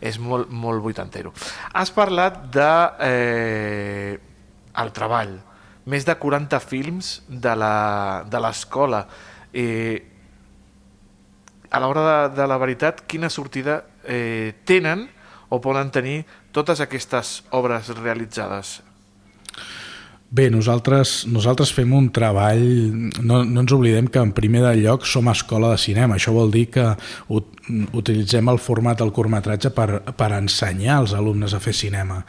és 0.00 0.18
molt, 0.22 0.50
molt 0.50 0.82
vuitantero. 0.82 1.34
Has 1.74 1.90
parlat 1.94 2.38
de 2.54 2.70
eh, 3.02 4.20
el 4.78 4.92
treball, 4.94 5.34
més 5.90 6.06
de 6.06 6.14
40 6.14 6.62
films 6.62 7.10
de 7.26 7.56
l'escola. 7.58 9.02
Eh, 9.52 9.98
a 11.72 11.80
l'hora 11.82 12.06
de, 12.06 12.36
de 12.38 12.46
la 12.46 12.60
veritat, 12.62 13.02
quina 13.10 13.30
sortida 13.32 13.82
eh, 14.04 14.54
tenen 14.64 15.08
o 15.50 15.58
poden 15.60 15.90
tenir 15.90 16.22
totes 16.54 16.80
aquestes 16.84 17.40
obres 17.50 17.90
realitzades? 17.98 18.78
Bé, 20.32 20.46
nosaltres, 20.48 21.26
nosaltres 21.28 21.74
fem 21.76 21.90
un 21.92 22.06
treball, 22.08 22.62
no, 23.20 23.42
no 23.44 23.60
ens 23.60 23.72
oblidem 23.76 24.06
que 24.08 24.22
en 24.24 24.30
primer 24.32 24.62
de 24.64 24.78
lloc 24.78 25.04
som 25.04 25.28
escola 25.28 25.74
de 25.74 25.80
cinema, 25.82 26.16
això 26.16 26.32
vol 26.32 26.48
dir 26.54 26.70
que 26.72 26.86
utilitzem 27.68 28.48
el 28.48 28.56
format 28.58 29.02
del 29.02 29.12
curtmetratge 29.12 29.74
per, 29.76 30.00
per 30.16 30.30
ensenyar 30.38 30.96
als 31.02 31.12
alumnes 31.12 31.52
a 31.52 31.60
fer 31.60 31.74
cinema. 31.76 32.22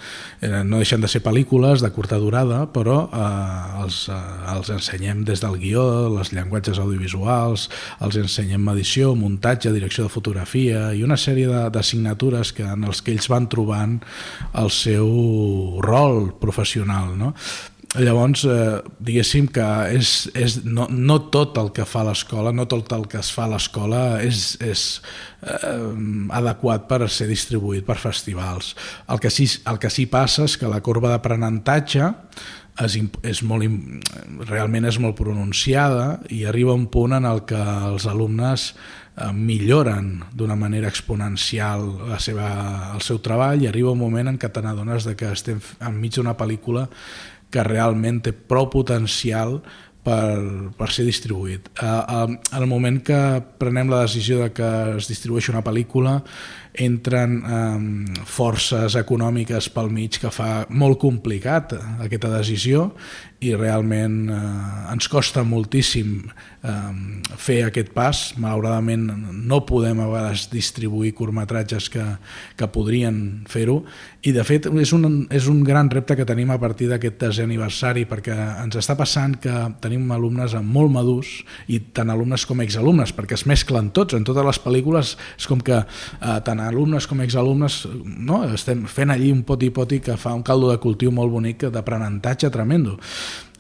Eh, 0.44 0.52
no 0.68 0.82
deixen 0.84 1.00
de 1.00 1.08
ser 1.08 1.24
pel·lícules 1.24 1.80
de 1.80 1.94
curta 1.96 2.20
durada, 2.20 2.66
però 2.76 3.08
eh, 3.08 3.82
els, 3.86 4.04
eh, 4.12 4.20
els 4.52 4.76
ensenyem 4.76 5.24
des 5.24 5.40
del 5.40 5.56
guió, 5.64 5.88
les 6.20 6.36
llenguatges 6.36 6.84
audiovisuals, 6.84 7.70
els 8.04 8.20
ensenyem 8.20 8.68
edició, 8.76 9.16
muntatge, 9.16 9.72
direcció 9.72 10.10
de 10.10 10.14
fotografia 10.14 10.90
i 10.92 11.08
una 11.08 11.16
sèrie 11.16 11.48
d'assignatures 11.72 12.52
que 12.52 12.68
en 12.68 12.84
els 12.84 13.00
que 13.00 13.16
ells 13.16 13.32
van 13.32 13.48
trobant 13.48 14.02
el 14.60 14.74
seu 14.76 15.80
rol 15.88 16.34
professional. 16.44 17.16
No? 17.16 17.32
Llavors, 17.94 18.42
eh, 18.50 18.80
diguéssim 19.06 19.46
que 19.54 19.66
és, 19.94 20.14
és, 20.34 20.56
no, 20.66 20.88
no 20.90 21.20
tot 21.34 21.60
el 21.62 21.70
que 21.76 21.86
fa 21.86 22.02
l'escola, 22.08 22.50
no 22.56 22.66
tot 22.66 22.90
el 22.96 23.06
que 23.10 23.20
es 23.22 23.30
fa 23.30 23.46
a 23.46 23.52
l'escola 23.52 24.02
és, 24.26 24.56
és 24.66 24.86
eh, 25.46 25.76
adequat 26.34 26.88
per 26.90 27.04
ser 27.06 27.30
distribuït 27.30 27.86
per 27.86 28.00
festivals. 28.02 28.74
El 29.14 29.22
que 29.22 29.30
sí, 29.30 29.46
el 29.70 29.78
que 29.78 29.94
sí 29.94 30.08
passa 30.10 30.48
és 30.50 30.58
que 30.58 30.72
la 30.72 30.82
corba 30.82 31.14
d'aprenentatge 31.14 32.10
és, 32.82 32.98
és 33.30 33.44
molt, 33.46 33.70
realment 34.50 34.90
és 34.90 34.98
molt 34.98 35.18
pronunciada 35.20 36.18
i 36.34 36.44
arriba 36.50 36.74
un 36.74 36.88
punt 36.90 37.14
en 37.14 37.30
el 37.30 37.44
que 37.46 37.62
els 37.62 38.08
alumnes 38.10 38.72
eh, 38.74 39.30
milloren 39.30 40.16
d'una 40.34 40.58
manera 40.58 40.90
exponencial 40.90 41.86
la 42.10 42.18
seva, 42.18 42.50
el 42.96 43.06
seu 43.06 43.22
treball 43.22 43.62
i 43.62 43.70
arriba 43.70 43.94
un 43.94 44.02
moment 44.02 44.34
en 44.34 44.42
què 44.42 44.50
te 44.50 44.66
n'adones 44.66 45.06
que 45.14 45.30
estem 45.30 45.62
enmig 45.86 46.18
d'una 46.18 46.34
pel·lícula 46.40 46.88
que 47.54 47.66
realment 47.66 48.22
té 48.26 48.34
prou 48.34 48.70
potencial 48.74 49.60
per, 50.04 50.72
per 50.78 50.90
ser 50.92 51.06
distribuït. 51.08 51.70
Al 51.80 52.68
moment 52.70 53.00
que 53.06 53.20
prenem 53.62 53.92
la 53.92 54.04
decisió 54.04 54.42
de 54.44 54.50
que 54.56 54.70
es 54.98 55.10
distribueixi 55.12 55.54
una 55.54 55.64
pel·lícula, 55.66 56.20
entren 56.74 57.36
eh, 57.44 58.24
forces 58.26 58.98
econòmiques 58.98 59.70
pel 59.74 59.92
mig 59.94 60.18
que 60.22 60.32
fa 60.34 60.64
molt 60.74 61.00
complicat 61.02 61.76
aquesta 62.02 62.32
decisió 62.34 62.90
i 63.44 63.54
realment 63.58 64.18
eh, 64.32 64.94
ens 64.94 65.10
costa 65.12 65.44
moltíssim 65.46 66.16
eh, 66.24 66.72
fer 67.38 67.60
aquest 67.68 67.92
pas. 67.96 68.22
Malauradament 68.42 69.06
no 69.44 69.62
podem 69.68 70.00
a 70.02 70.08
vegades 70.10 70.48
distribuir 70.54 71.14
curtmetratges 71.18 71.90
que, 71.94 72.06
que 72.58 72.70
podrien 72.74 73.44
fer-ho 73.50 73.82
i 74.24 74.32
de 74.32 74.44
fet 74.48 74.70
és 74.80 74.94
un, 74.96 75.26
és 75.34 75.50
un 75.52 75.60
gran 75.68 75.90
repte 75.92 76.16
que 76.16 76.28
tenim 76.28 76.54
a 76.54 76.60
partir 76.62 76.88
d'aquest 76.92 77.20
desè 77.20 77.44
aniversari 77.44 78.06
perquè 78.08 78.36
ens 78.64 78.78
està 78.80 78.96
passant 79.00 79.36
que 79.44 79.54
tenim 79.84 80.08
alumnes 80.16 80.56
molt 80.64 80.94
madurs 80.94 81.34
i 81.68 81.82
tant 81.96 82.14
alumnes 82.14 82.48
com 82.48 82.64
exalumnes 82.64 83.12
perquè 83.16 83.36
es 83.36 83.46
mesclen 83.50 83.92
tots, 83.96 84.16
en 84.16 84.24
totes 84.24 84.48
les 84.48 84.62
pel·lícules 84.64 85.16
és 85.20 85.50
com 85.50 85.60
que 85.60 85.82
eh, 85.84 86.40
tant 86.48 86.63
alumnes 86.66 87.08
com 87.08 87.22
exalumnes 87.24 87.84
no? 88.04 88.44
estem 88.54 88.86
fent 88.90 89.14
allí 89.14 89.32
un 89.32 89.44
poti-poti 89.48 90.02
que 90.04 90.18
fa 90.18 90.34
un 90.36 90.44
caldo 90.44 90.72
de 90.72 90.80
cultiu 90.84 91.12
molt 91.12 91.32
bonic 91.32 91.68
d'aprenentatge 91.74 92.52
tremendo 92.54 92.98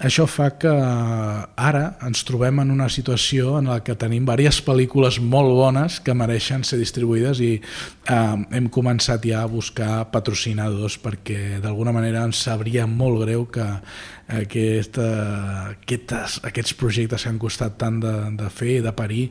això 0.03 0.25
fa 0.27 0.49
que 0.59 0.71
ara 0.71 1.83
ens 2.03 2.23
trobem 2.27 2.59
en 2.59 2.71
una 2.73 2.89
situació 2.91 3.57
en 3.59 3.69
la 3.71 3.79
que 3.85 3.95
tenim 3.95 4.25
diverses 4.25 4.59
pel·lícules 4.65 5.19
molt 5.21 5.53
bones 5.55 5.99
que 6.03 6.15
mereixen 6.17 6.65
ser 6.67 6.79
distribuïdes 6.81 7.39
i 7.39 7.51
eh, 7.55 8.17
hem 8.57 8.67
començat 8.73 9.23
ja 9.29 9.43
a 9.43 9.51
buscar 9.51 10.09
patrocinadors 10.11 10.97
perquè 10.99 11.61
d'alguna 11.63 11.93
manera 11.95 12.25
ens 12.27 12.41
sabria 12.43 12.87
molt 12.89 13.21
greu 13.23 13.45
que 13.53 13.67
aquesta, 14.27 15.07
aquestes, 15.77 16.39
aquests 16.43 16.75
projectes 16.79 17.23
que 17.23 17.29
han 17.31 17.39
costat 17.39 17.77
tant 17.79 18.01
de, 18.03 18.15
de 18.39 18.49
fer 18.49 18.79
i 18.79 18.83
de 18.83 18.95
parir 18.97 19.27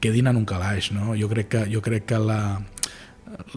quedin 0.00 0.30
en 0.32 0.40
un 0.40 0.48
calaix. 0.48 0.90
No? 0.96 1.14
Jo 1.16 1.28
crec 1.30 1.50
que, 1.52 1.64
jo 1.70 1.82
crec 1.84 2.08
que 2.08 2.18
la, 2.18 2.40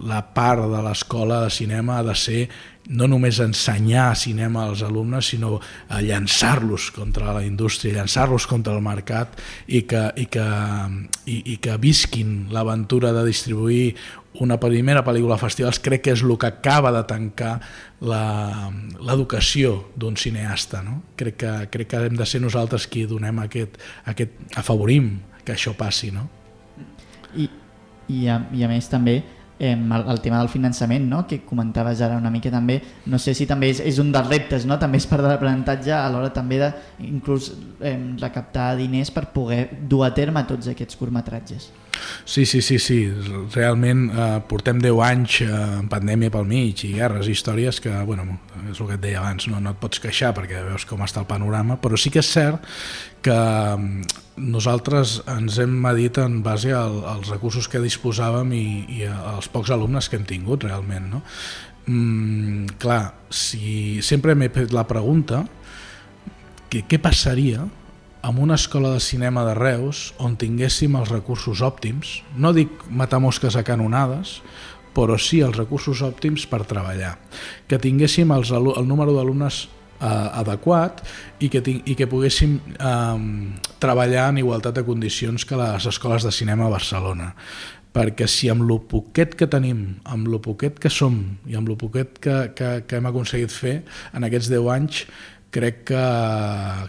la 0.06 0.22
part 0.34 0.68
de 0.70 0.82
l'escola 0.86 1.42
de 1.44 1.50
cinema 1.54 2.00
ha 2.00 2.06
de 2.08 2.16
ser 2.16 2.42
no 2.90 3.08
només 3.08 3.40
ensenyar 3.40 4.10
cinema 4.20 4.66
als 4.68 4.82
alumnes, 4.84 5.30
sinó 5.32 5.60
a 5.88 6.02
llançar-los 6.04 6.90
contra 6.92 7.32
la 7.34 7.44
indústria, 7.46 7.94
llançar-los 7.96 8.48
contra 8.48 8.74
el 8.76 8.82
mercat 8.84 9.40
i 9.68 9.84
que, 9.88 10.10
i 10.20 10.26
que, 10.28 10.48
i, 11.26 11.38
i 11.54 11.58
que 11.64 11.78
visquin 11.80 12.50
l'aventura 12.52 13.14
de 13.16 13.24
distribuir 13.26 13.96
una 14.44 14.58
primera 14.60 15.04
pel·lícula 15.06 15.38
a 15.38 15.42
festivals 15.42 15.80
crec 15.84 16.02
que 16.08 16.14
és 16.16 16.24
el 16.26 16.34
que 16.42 16.50
acaba 16.50 16.92
de 16.96 17.04
tancar 17.08 17.54
l'educació 18.02 19.76
d'un 19.96 20.18
cineasta. 20.18 20.82
No? 20.84 21.02
Crec, 21.16 21.38
que, 21.44 21.52
crec 21.72 21.92
que 21.94 22.02
hem 22.10 22.18
de 22.18 22.28
ser 22.28 22.42
nosaltres 22.42 22.88
qui 22.90 23.06
donem 23.08 23.44
aquest, 23.46 23.78
aquest 24.10 24.58
afavorim 24.60 25.16
que 25.46 25.54
això 25.54 25.76
passi. 25.78 26.12
No? 26.12 26.26
I, 27.38 27.48
i, 28.10 28.26
a, 28.28 28.42
I 28.52 28.66
a 28.66 28.72
més 28.72 28.90
també 28.92 29.22
eh, 29.63 29.73
el, 29.73 30.06
el 30.12 30.19
tema 30.21 30.39
del 30.41 30.49
finançament, 30.52 31.06
no? 31.08 31.23
que 31.28 31.41
comentaves 31.47 32.02
ara 32.04 32.17
una 32.19 32.32
mica 32.34 32.52
també, 32.52 32.80
no 33.08 33.19
sé 33.21 33.36
si 33.38 33.47
també 33.47 33.69
és, 33.71 33.80
és 33.80 33.99
un 34.04 34.12
dels 34.12 34.28
reptes, 34.28 34.67
no? 34.67 34.78
també 34.82 34.99
és 34.99 35.08
part 35.08 35.23
de 35.23 35.32
l'aprenentatge 35.32 35.93
a 35.95 36.10
l'hora 36.12 36.34
també 36.36 36.60
de 36.60 36.73
inclús 37.08 37.54
eh, 37.80 37.95
recaptar 38.19 38.73
diners 38.80 39.13
per 39.15 39.30
poder 39.34 39.63
dur 39.88 40.04
a 40.08 40.12
terme 40.15 40.43
tots 40.49 40.67
aquests 40.73 40.99
curtmetratges. 40.99 41.69
Sí, 42.26 42.45
sí, 42.49 42.60
sí, 42.65 42.80
sí. 42.82 42.97
realment 43.54 44.08
eh, 44.10 44.28
portem 44.49 44.82
10 44.84 44.99
anys 45.08 45.39
eh, 45.45 45.52
en 45.54 45.88
pandèmia 45.91 46.34
pel 46.34 46.49
mig 46.49 46.84
i 46.84 46.93
guerres 46.97 47.30
i 47.30 47.38
històries 47.38 47.80
que, 47.84 47.93
bueno, 48.08 48.28
és 48.71 48.82
el 48.82 48.89
que 48.89 48.97
et 48.97 49.06
deia 49.06 49.21
abans, 49.21 49.47
no, 49.52 49.62
no 49.63 49.71
et 49.71 49.80
pots 49.80 50.04
queixar 50.04 50.34
perquè 50.36 50.65
veus 50.67 50.88
com 50.89 51.06
està 51.06 51.23
el 51.23 51.30
panorama, 51.30 51.80
però 51.80 51.99
sí 51.99 52.12
que 52.12 52.23
és 52.23 52.34
cert 52.34 52.67
que 53.23 53.39
nosaltres 54.38 55.19
ens 55.30 55.60
hem 55.62 55.74
medit 55.84 56.17
en 56.22 56.41
base 56.46 56.74
al, 56.74 57.02
als 57.06 57.30
recursos 57.30 57.67
que 57.69 57.82
disposàvem 57.84 58.54
i, 58.58 58.65
i 58.98 59.06
als 59.10 59.50
pocs 59.54 59.72
alumnes 59.74 60.10
que 60.10 60.17
hem 60.19 60.26
tingut 60.30 60.65
realment. 60.65 61.10
No? 61.13 61.22
Mm, 61.86 62.80
clar, 62.82 63.13
si 63.30 64.02
sempre 64.02 64.36
m'he 64.36 64.50
fet 64.54 64.74
la 64.74 64.88
pregunta 64.89 65.43
que 66.72 66.84
què 66.89 66.98
passaria 67.02 67.67
amb 68.24 68.39
una 68.39 68.56
escola 68.56 68.93
de 68.93 69.02
cinema 69.04 69.43
de 69.46 69.54
Reus 69.58 70.13
on 70.24 70.38
tinguéssim 70.39 70.96
els 70.96 71.12
recursos 71.12 71.62
òptims, 71.62 72.22
no 72.39 72.54
dic 72.56 72.88
matar 72.89 73.19
mosques 73.19 73.58
a 73.60 73.65
canonades, 73.67 74.39
però 74.96 75.17
sí 75.19 75.41
els 75.43 75.58
recursos 75.58 76.02
òptims 76.06 76.46
per 76.48 76.63
treballar, 76.69 77.17
que 77.67 77.82
tinguéssim 77.82 78.32
els, 78.32 78.54
el 78.54 78.88
número 78.88 79.13
d'alumnes 79.17 79.67
eh, 80.04 80.42
adequat 80.44 81.04
i 81.39 81.50
que, 81.52 81.63
i 81.63 81.96
que 81.96 82.10
poguéssim 82.12 82.58
eh, 82.76 83.20
treballar 83.84 84.30
en 84.34 84.42
igualtat 84.44 84.76
de 84.80 84.86
condicions 84.88 85.48
que 85.48 85.60
les 85.60 85.88
escoles 85.89 86.28
de 86.28 86.34
cinema 86.36 86.68
a 86.68 86.76
Barcelona. 86.76 87.34
Perquè 87.94 88.26
si 88.26 88.50
amb 88.50 88.66
lo 88.66 88.80
poquet 88.89 89.36
que 89.38 89.46
tenim, 89.46 90.00
amb 90.10 90.28
lo 90.28 90.39
poquet 90.42 90.80
que 90.82 90.89
som 90.89 91.20
i 91.46 91.54
amb 91.56 91.70
lo 91.70 91.78
poquet 91.78 92.18
que, 92.18 92.38
que, 92.58 92.72
que 92.89 92.98
hem 92.98 93.10
aconseguit 93.10 93.54
fer 93.54 93.76
en 94.18 94.26
aquests 94.26 94.50
10 94.50 94.72
anys, 94.74 95.04
crec 95.54 95.84
que, 95.86 96.04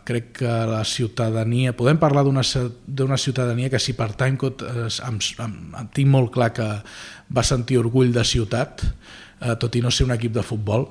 crec 0.09 0.31
que 0.38 0.53
la 0.70 0.81
ciutadania, 0.88 1.74
podem 1.77 2.00
parlar 2.00 2.24
d'una 2.24 3.18
ciutadania 3.20 3.68
que 3.68 3.81
si 3.83 3.92
per 3.92 4.14
Timecode 4.16 4.64
eh, 4.64 4.88
em, 5.05 5.20
em, 5.20 5.59
em, 5.83 5.90
tinc 5.92 6.09
molt 6.09 6.33
clar 6.33 6.50
que 6.57 6.68
va 7.37 7.44
sentir 7.44 7.77
orgull 7.83 8.14
de 8.14 8.24
ciutat, 8.24 8.87
eh, 9.44 9.53
tot 9.61 9.77
i 9.77 9.85
no 9.85 9.92
ser 9.92 10.09
un 10.09 10.16
equip 10.16 10.33
de 10.38 10.46
futbol, 10.46 10.88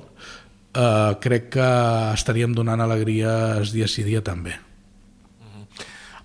eh, 0.74 1.16
crec 1.20 1.50
que 1.56 1.70
estaríem 2.14 2.54
donant 2.54 2.82
alegries 2.84 3.72
dia 3.74 3.88
sí 3.88 4.04
dia 4.06 4.22
també. 4.22 4.58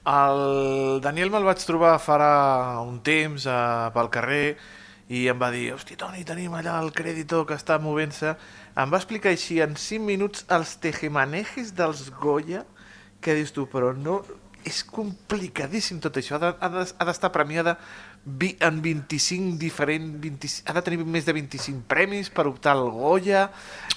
El 0.09 0.99
Daniel 1.03 1.29
me'l 1.29 1.45
vaig 1.45 1.61
trobar 1.61 1.99
farà 2.01 2.81
un 2.81 2.99
temps 3.05 3.45
eh, 3.45 3.55
pel 3.93 4.09
carrer 4.09 4.45
i 5.09 5.23
em 5.29 5.37
va 5.41 5.49
dir, 5.49 5.71
hosti 5.73 5.97
Toni, 5.97 6.21
tenim 6.25 6.53
allà 6.53 6.75
el 6.83 6.91
crèdito 6.93 7.41
que 7.49 7.57
està 7.57 7.79
movent-se. 7.81 8.35
Em 8.77 8.91
va 8.93 8.99
explicar 9.01 9.31
així 9.33 9.57
en 9.65 9.73
5 9.73 10.05
minuts 10.05 10.45
els 10.53 10.75
tejemanejes 10.83 11.73
dels 11.77 12.11
Goya, 12.21 12.61
que 13.21 13.37
dius 13.37 13.55
tu, 13.55 13.65
però 13.69 13.95
no... 13.97 14.21
És 14.69 14.83
complicadíssim 14.83 16.01
tot 16.03 16.17
això, 16.19 16.35
ha 16.35 16.69
d'estar 16.69 17.07
de, 17.07 17.15
ha 17.15 17.29
premiada 17.31 17.77
en 18.59 18.81
25 18.81 19.59
diferents... 19.61 20.17
20, 20.21 20.51
ha 20.65 20.75
de 20.77 20.83
tenir 20.85 21.05
més 21.05 21.27
de 21.27 21.35
25 21.35 21.85
premis 21.89 22.31
per 22.33 22.47
optar 22.49 22.75
al 22.77 22.89
Goya... 22.93 23.47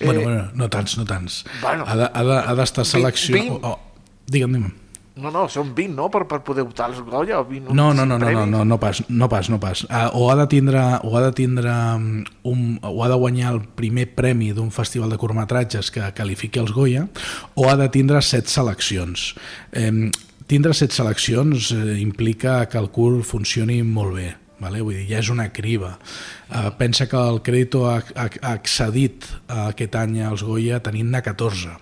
Bueno, 0.01 0.21
eh, 0.21 0.25
bueno 0.25 0.45
no 0.55 0.71
tants, 0.71 0.99
no 0.99 1.09
tants. 1.09 1.42
Bueno, 1.61 1.88
ha 1.88 2.55
d'estar 2.59 2.87
seleccionat... 2.88 3.59
Oh, 3.61 3.75
oh, 3.75 4.07
digue'm, 4.27 4.59
digue'm. 4.59 4.79
No, 5.12 5.29
no, 5.29 5.45
són 5.53 5.75
20, 5.77 5.92
no?, 5.92 6.07
per, 6.12 6.23
per 6.29 6.38
poder 6.45 6.64
optar 6.64 6.87
als 6.88 7.03
Goya 7.05 7.42
o 7.42 7.45
20 7.45 7.75
no, 7.77 7.90
no, 7.92 8.07
no, 8.09 8.16
no, 8.16 8.31
no, 8.33 8.47
no, 8.49 8.62
no 8.64 8.79
pas, 8.81 9.03
no 9.12 9.29
pas, 9.29 9.51
no 9.53 9.59
pas. 9.61 9.85
Uh, 9.85 10.09
o 10.16 10.31
ha 10.33 10.37
de 10.40 10.47
tindre, 10.49 10.81
o 11.05 11.12
ha 11.18 11.23
de 11.27 11.33
tindre 11.37 11.68
mm, 11.68 12.23
un, 12.49 12.62
o 12.81 13.05
ha 13.05 13.11
de 13.12 13.18
guanyar 13.21 13.53
el 13.53 13.61
primer 13.77 14.07
premi 14.16 14.53
d'un 14.57 14.73
festival 14.73 15.12
de 15.12 15.21
curtmetratges 15.21 15.92
que 15.92 16.09
qualifiqui 16.16 16.62
els 16.62 16.73
Goya, 16.73 17.05
o 17.55 17.68
ha 17.68 17.77
de 17.77 17.90
tindre 17.92 18.23
set 18.25 18.49
seleccions. 18.49 19.35
Eh, 19.77 20.09
tindre 20.53 20.75
set 20.77 20.93
seleccions 20.93 21.71
eh, 21.73 21.99
implica 22.03 22.67
que 22.69 22.81
el 22.81 22.91
curt 22.93 23.25
funcioni 23.25 23.81
molt 23.83 24.17
bé. 24.19 24.31
Vale? 24.62 24.83
Vull 24.85 24.99
dir, 25.01 25.07
ja 25.09 25.19
és 25.23 25.31
una 25.33 25.49
criba. 25.51 25.97
Uh, 26.47 26.69
pensa 26.79 27.09
que 27.11 27.19
el 27.19 27.41
Crédito 27.43 27.87
ha, 27.91 27.97
ha, 28.15 28.29
ha 28.29 28.53
accedit 28.53 29.25
uh, 29.27 29.73
aquest 29.73 29.97
any 29.99 30.21
als 30.23 30.45
Goya 30.47 30.79
tenint-ne 30.85 31.23
14. 31.25 31.73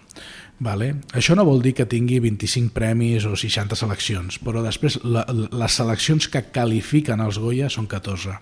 Vale? 0.64 0.88
Això 1.16 1.34
no 1.36 1.44
vol 1.48 1.60
dir 1.64 1.74
que 1.76 1.84
tingui 1.90 2.20
25 2.24 2.72
premis 2.76 3.26
o 3.28 3.34
60 3.36 3.76
seleccions, 3.76 4.38
però 4.44 4.62
després 4.64 4.96
la, 5.04 5.26
les 5.28 5.76
seleccions 5.76 6.28
que 6.32 6.46
qualifiquen 6.54 7.20
els 7.24 7.40
Goya 7.42 7.68
són 7.72 7.88
14, 7.90 8.36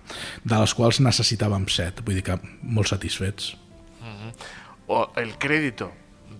de 0.45 0.59
les 0.61 0.75
quals 0.77 1.01
necessitàvem 1.03 1.67
7, 1.67 2.05
vull 2.05 2.19
dir 2.19 2.27
que 2.29 2.37
molt 2.61 2.91
satisfets. 2.91 3.55
O 4.87 5.03
El 5.19 5.35
Crédito, 5.39 5.91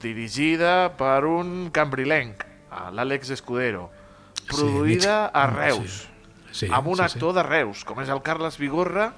dirigida 0.02 0.94
per 1.00 1.24
un 1.28 1.68
cambrilenc, 1.76 2.49
a 2.72 2.90
l'Àlex 2.92 3.30
Escudero, 3.32 3.90
produïda 4.48 5.24
mig- 5.28 5.32
a 5.34 5.48
Reus, 5.48 6.08
Sí, 6.52 6.68
amb 6.72 6.88
un 6.88 6.98
sí, 6.98 7.04
actor 7.04 7.34
de 7.36 7.44
Reus, 7.44 7.84
com 7.86 8.00
és 8.02 8.10
el 8.10 8.22
Carles 8.24 8.58
Vigorra, 8.58 9.14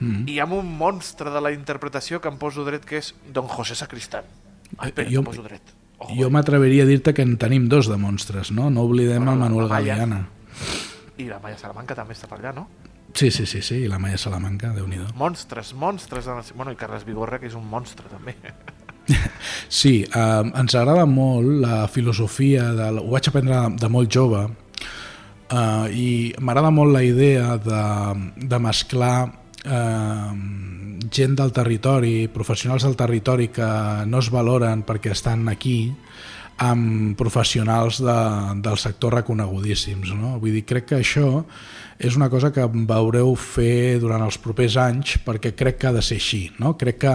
Mm. 0.00 0.28
i 0.28 0.38
amb 0.40 0.52
un 0.52 0.66
monstre 0.76 1.30
de 1.30 1.40
la 1.40 1.52
interpretació 1.52 2.20
que 2.20 2.28
em 2.28 2.36
poso 2.36 2.64
dret, 2.64 2.84
que 2.84 2.98
és 2.98 3.14
Don 3.32 3.46
José 3.46 3.74
Sacristán. 3.74 4.24
Ah, 4.76 4.88
espera, 4.88 5.08
jo- 5.08 5.20
em 5.20 5.24
poso 5.24 5.42
dret. 5.42 5.62
Ojo, 5.98 6.14
Jo 6.18 6.28
m'atreviria 6.30 6.82
a 6.82 6.86
dir-te 6.86 7.14
que 7.14 7.22
en 7.22 7.38
tenim 7.38 7.68
dos 7.68 7.86
de 7.88 7.96
monstres, 7.96 8.50
no? 8.50 8.68
No 8.70 8.82
oblidem 8.82 9.18
Bueno, 9.24 9.32
el 9.32 9.38
Manuel 9.38 9.68
Maya. 9.68 9.94
Galeana. 9.94 10.28
I 11.16 11.24
la 11.24 11.38
Maya 11.38 11.56
Salamanca 11.56 11.94
també 11.94 12.12
està 12.14 12.26
per 12.28 12.40
allà, 12.40 12.52
no? 12.52 12.68
Sí, 13.14 13.30
sí, 13.30 13.46
sí, 13.46 13.62
sí, 13.62 13.76
i 13.84 13.88
la 13.88 14.00
Maia 14.00 14.18
Salamanca, 14.18 14.72
déu 14.74 14.88
nhi 14.88 14.98
Monstres, 15.14 15.72
monstres. 15.74 16.24
De... 16.26 16.32
la- 16.34 16.42
Bueno, 16.56 16.72
i 16.72 16.76
Carles 16.76 17.04
Vigorra, 17.04 17.38
que 17.38 17.46
és 17.46 17.54
un 17.54 17.64
monstre, 17.70 18.04
també. 18.10 18.34
Sí, 19.68 20.04
eh, 20.04 20.42
ens 20.54 20.74
agrada 20.78 21.04
molt 21.08 21.60
la 21.64 21.84
filosofia, 21.90 22.70
de, 22.76 22.90
ho 23.00 23.10
vaig 23.12 23.28
aprendre 23.28 23.64
de, 23.80 23.90
molt 23.92 24.12
jove, 24.12 24.44
eh, 25.50 25.86
i 25.90 26.08
m'agrada 26.40 26.70
molt 26.74 26.94
la 26.94 27.02
idea 27.04 27.56
de, 27.60 27.82
de 28.36 28.60
mesclar 28.62 29.16
eh, 29.64 30.30
gent 31.14 31.36
del 31.38 31.52
territori, 31.52 32.28
professionals 32.32 32.86
del 32.86 32.96
territori 32.96 33.50
que 33.52 33.68
no 34.06 34.22
es 34.22 34.30
valoren 34.32 34.84
perquè 34.86 35.12
estan 35.12 35.48
aquí, 35.52 35.92
amb 36.62 37.16
professionals 37.18 37.98
de, 38.02 38.18
del 38.62 38.76
sector 38.78 39.18
reconegudíssims. 39.18 40.12
No? 40.14 40.36
Vull 40.42 40.54
dir, 40.54 40.64
crec 40.68 40.92
que 40.92 41.00
això 41.00 41.44
és 41.98 42.16
una 42.18 42.28
cosa 42.30 42.50
que 42.54 42.64
veureu 42.66 43.34
fer 43.38 44.00
durant 44.02 44.22
els 44.26 44.38
propers 44.42 44.76
anys 44.80 45.16
perquè 45.24 45.54
crec 45.54 45.78
que 45.80 45.88
ha 45.90 45.94
de 45.94 46.02
ser 46.02 46.18
així. 46.20 46.42
No? 46.58 46.74
Crec 46.78 47.00
que 47.04 47.14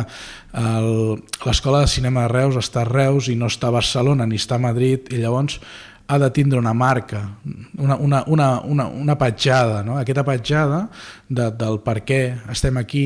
l'Escola 1.45 1.83
de 1.83 1.91
Cinema 1.91 2.27
de 2.27 2.33
Reus 2.33 2.59
està 2.59 2.83
a 2.83 2.89
Reus 2.89 3.29
i 3.29 3.37
no 3.39 3.51
està 3.51 3.69
a 3.69 3.77
Barcelona 3.79 4.27
ni 4.27 4.39
està 4.39 4.59
a 4.59 4.65
Madrid 4.69 5.11
i 5.13 5.21
llavors 5.21 5.59
ha 6.09 6.17
de 6.17 6.31
tindre 6.33 6.57
una 6.57 6.73
marca, 6.73 7.37
una, 7.77 7.95
una, 7.95 8.23
una, 8.25 8.61
una, 8.61 8.87
una 8.87 9.17
petjada. 9.17 9.83
No? 9.85 9.99
Aquesta 9.99 10.23
petjada 10.25 10.87
de, 11.29 11.51
del 11.53 11.77
per 11.85 11.99
què 12.01 12.21
estem 12.49 12.79
aquí, 12.81 13.03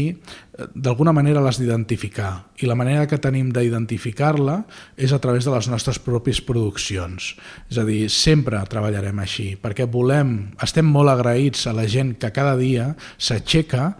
d'alguna 0.53 1.11
manera 1.15 1.41
l'has 1.41 1.57
d'identificar. 1.57 2.31
I 2.61 2.69
la 2.69 2.77
manera 2.77 3.07
que 3.09 3.17
tenim 3.17 3.49
d'identificar-la 3.53 4.59
és 4.95 5.13
a 5.13 5.19
través 5.19 5.47
de 5.47 5.53
les 5.53 5.69
nostres 5.71 5.97
pròpies 5.99 6.43
produccions. 6.45 7.33
És 7.69 7.79
a 7.81 7.85
dir, 7.87 8.05
sempre 8.13 8.61
treballarem 8.69 9.23
així, 9.23 9.53
perquè 9.57 9.87
volem, 9.89 10.53
estem 10.61 10.85
molt 10.85 11.09
agraïts 11.09 11.65
a 11.67 11.73
la 11.73 11.87
gent 11.89 12.15
que 12.21 12.33
cada 12.35 12.53
dia 12.59 12.91
s'aixeca 13.17 13.93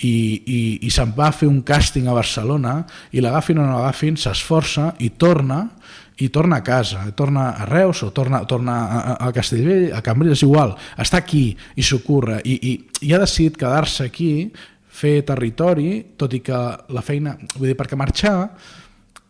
i, 0.00 0.10
i, 0.10 0.60
i 0.86 0.90
se'n 0.90 1.12
va 1.16 1.28
a 1.28 1.36
fer 1.36 1.48
un 1.48 1.60
càsting 1.66 2.08
a 2.08 2.16
Barcelona 2.16 2.80
i 3.12 3.22
l'agafin 3.22 3.60
o 3.60 3.66
no 3.66 3.76
l'agafin, 3.78 4.16
s'esforça 4.18 4.94
i 4.98 5.12
torna 5.20 5.66
i 6.20 6.28
torna 6.28 6.58
a 6.60 6.62
casa, 6.62 7.06
torna 7.16 7.54
a 7.56 7.64
Reus 7.64 8.02
o 8.04 8.10
torna, 8.12 8.42
torna 8.44 8.74
a, 8.84 9.14
a, 9.14 9.30
Castellvell, 9.32 9.88
a 9.96 10.02
Cambrils, 10.04 10.42
igual, 10.44 10.74
està 11.00 11.22
aquí 11.22 11.54
i 11.80 11.84
s'ocorre 11.84 12.42
i, 12.44 12.58
i, 12.60 12.72
i 13.08 13.14
ha 13.14 13.20
decidit 13.22 13.56
quedar-se 13.60 14.04
aquí, 14.04 14.50
fer 14.90 15.20
territori, 15.26 16.16
tot 16.18 16.34
i 16.34 16.42
que 16.44 16.60
la 16.90 17.02
feina, 17.06 17.36
vull 17.56 17.70
dir, 17.70 17.76
perquè 17.78 17.98
marxar 17.98 18.36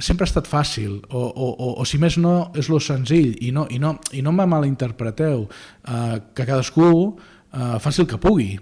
sempre 0.00 0.24
ha 0.24 0.30
estat 0.30 0.48
fàcil, 0.48 0.96
o, 1.12 1.20
o, 1.20 1.48
o, 1.50 1.68
o 1.82 1.84
si 1.84 2.00
més 2.00 2.16
no, 2.16 2.50
és 2.56 2.70
lo 2.72 2.80
senzill, 2.80 3.34
i 3.44 3.50
no, 3.52 3.66
i 3.68 3.78
no, 3.78 3.94
i 4.16 4.22
no 4.24 4.32
me 4.32 4.46
malinterpreteu, 4.48 5.44
eh, 5.44 6.16
que 6.32 6.46
cadascú 6.46 6.88
eh, 6.96 7.76
faci 7.84 8.02
el 8.02 8.08
que 8.08 8.20
pugui, 8.20 8.54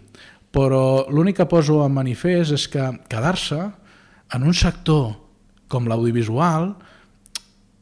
però 0.50 1.06
l'únic 1.12 1.38
que 1.38 1.48
poso 1.48 1.78
en 1.84 1.94
manifest 1.94 2.56
és 2.56 2.66
que 2.72 2.90
quedar-se 3.11 3.61
en 4.34 4.44
un 4.44 4.56
sector 4.56 5.12
com 5.70 5.87
l'audiovisual 5.87 6.72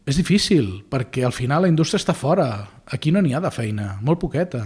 és 0.07 0.19
difícil, 0.19 0.85
perquè 0.91 1.25
al 1.27 1.35
final 1.35 1.65
la 1.65 1.71
indústria 1.71 1.99
està 1.99 2.15
fora. 2.15 2.49
Aquí 2.95 3.11
no 3.11 3.23
n'hi 3.23 3.35
ha 3.35 3.43
de 3.43 3.51
feina, 3.51 3.97
molt 4.07 4.21
poqueta. 4.23 4.63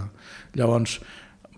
Llavors, 0.57 0.99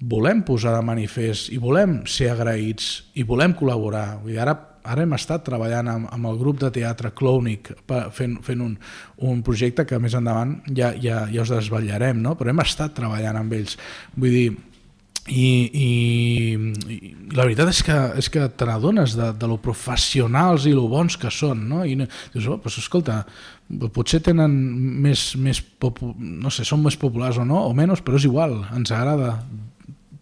volem 0.01 0.41
posar 0.43 0.75
de 0.77 0.83
manifest 0.85 1.51
i 1.53 1.59
volem 1.61 2.01
ser 2.09 2.31
agraïts 2.33 2.89
i 3.19 3.25
volem 3.27 3.53
col·laborar. 3.57 4.19
Vull 4.23 4.33
dir, 4.33 4.41
ara, 4.43 4.55
ara 4.83 5.05
hem 5.05 5.15
estat 5.15 5.45
treballant 5.45 5.89
amb, 5.91 6.09
amb 6.11 6.29
el 6.31 6.41
grup 6.41 6.59
de 6.63 6.71
teatre 6.75 7.13
Clownic 7.15 7.71
fent, 7.87 8.39
fent 8.43 8.65
un, 8.65 8.75
un 9.29 9.41
projecte 9.45 9.85
que 9.87 9.99
més 10.01 10.17
endavant 10.17 10.57
ja, 10.69 10.93
ja, 10.99 11.23
ja 11.31 11.45
us 11.45 11.53
desvetllarem, 11.53 12.21
no? 12.21 12.35
però 12.39 12.51
hem 12.51 12.63
estat 12.65 12.95
treballant 12.97 13.39
amb 13.39 13.57
ells. 13.59 13.77
Vull 14.17 14.35
dir, 14.35 14.47
i, 15.23 15.47
i, 15.71 15.89
i 16.91 17.13
la 17.31 17.45
veritat 17.45 17.69
és 17.71 17.79
que, 17.87 17.95
és 18.19 18.27
que 18.27 18.43
te 18.59 18.65
n'adones 18.67 19.13
de, 19.15 19.29
de 19.39 19.47
lo 19.47 19.55
professionals 19.63 20.65
i 20.67 20.73
lo 20.75 20.89
bons 20.91 21.15
que 21.19 21.31
són 21.31 21.61
no? 21.69 21.85
i 21.87 21.95
dius, 21.95 22.49
oh, 22.51 22.57
pues, 22.59 22.81
escolta 22.81 23.21
potser 23.95 24.19
tenen 24.25 24.51
més, 25.05 25.29
més 25.39 25.61
no 26.19 26.51
sé, 26.51 26.67
són 26.67 26.83
més 26.83 26.99
populars 26.99 27.39
o 27.39 27.45
no 27.47 27.61
o 27.69 27.71
menys, 27.77 28.03
però 28.03 28.19
és 28.19 28.27
igual, 28.27 28.59
ens 28.75 28.91
agrada 28.91 29.37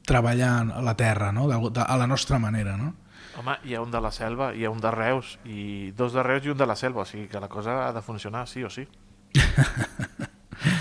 treballar 0.08 0.52
a 0.78 0.82
la 0.82 0.96
terra 0.98 1.32
no? 1.32 1.48
de, 1.48 1.60
de, 1.70 1.82
a 1.82 1.98
la 1.98 2.08
nostra 2.08 2.40
manera 2.40 2.78
no? 2.78 2.94
Home, 3.40 3.56
hi 3.64 3.76
ha 3.76 3.82
un 3.82 3.92
de 3.94 4.02
la 4.04 4.12
selva, 4.12 4.52
hi 4.54 4.66
ha 4.68 4.72
un 4.74 4.82
de 4.84 4.92
Reus, 4.92 5.38
i 5.48 5.92
dos 5.96 6.12
de 6.14 6.24
Reus 6.26 6.46
i 6.46 6.52
un 6.52 6.60
de 6.60 6.68
la 6.68 6.76
selva, 6.76 7.06
o 7.06 7.08
sigui 7.08 7.30
que 7.32 7.40
la 7.40 7.48
cosa 7.48 7.78
ha 7.88 7.94
de 7.96 8.02
funcionar 8.04 8.44
sí 8.48 8.66
o 8.68 8.70
sí. 8.70 8.84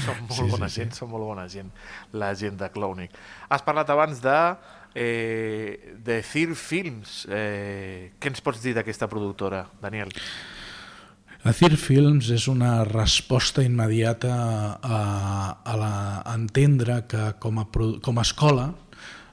són 0.05 0.19
molt 0.27 0.35
Sí, 0.35 0.43
sí, 0.43 0.51
bona 0.51 0.69
sí. 0.69 0.81
gent, 0.81 0.93
són 0.97 1.11
molt 1.13 1.27
bona 1.29 1.47
gent, 1.49 1.71
la 2.13 2.33
gent 2.37 2.59
de 2.61 2.69
Clownic. 2.75 3.15
Has 3.49 3.63
parlat 3.67 3.91
abans 3.95 4.21
de, 4.25 4.39
eh, 4.95 5.95
de 6.05 6.21
Thir 6.27 6.55
Films. 6.59 7.25
Eh, 7.31 8.13
què 8.19 8.33
ens 8.33 8.43
pots 8.45 8.63
dir 8.63 8.75
d'aquesta 8.77 9.09
productora, 9.09 9.67
Daniel? 9.81 10.13
Acir 11.41 11.73
Films 11.81 12.29
és 12.35 12.45
una 12.53 12.83
resposta 12.85 13.63
immediata 13.65 14.35
a, 14.77 14.99
a, 15.65 15.77
la, 15.81 15.93
a 16.21 16.35
entendre 16.37 16.99
que 17.09 17.31
com 17.41 17.63
a, 17.63 17.65
com 18.05 18.21
a 18.21 18.25
escola 18.27 18.67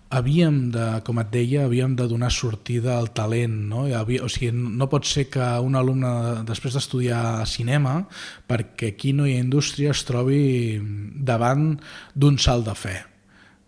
havíem 0.10 0.70
de, 0.72 0.86
com 1.04 1.20
et 1.20 1.30
deia, 1.34 1.66
havíem 1.68 1.96
de 2.00 2.08
donar 2.08 2.30
sortida 2.32 2.96
al 2.98 3.10
talent, 3.16 3.58
no? 3.72 3.86
Havia, 3.92 4.24
o 4.24 4.30
sigui, 4.32 4.54
no 4.54 4.88
pot 4.92 5.08
ser 5.08 5.28
que 5.32 5.48
un 5.64 5.76
alumne 5.76 6.44
després 6.48 6.78
d'estudiar 6.78 7.44
cinema, 7.50 8.00
perquè 8.48 8.94
aquí 8.94 9.14
no 9.14 9.28
hi 9.28 9.36
ha 9.36 9.44
indústria, 9.44 9.92
es 9.92 10.06
trobi 10.08 10.80
davant 11.28 11.74
d'un 12.16 12.40
salt 12.40 12.68
de 12.70 12.76
fe. 12.78 12.96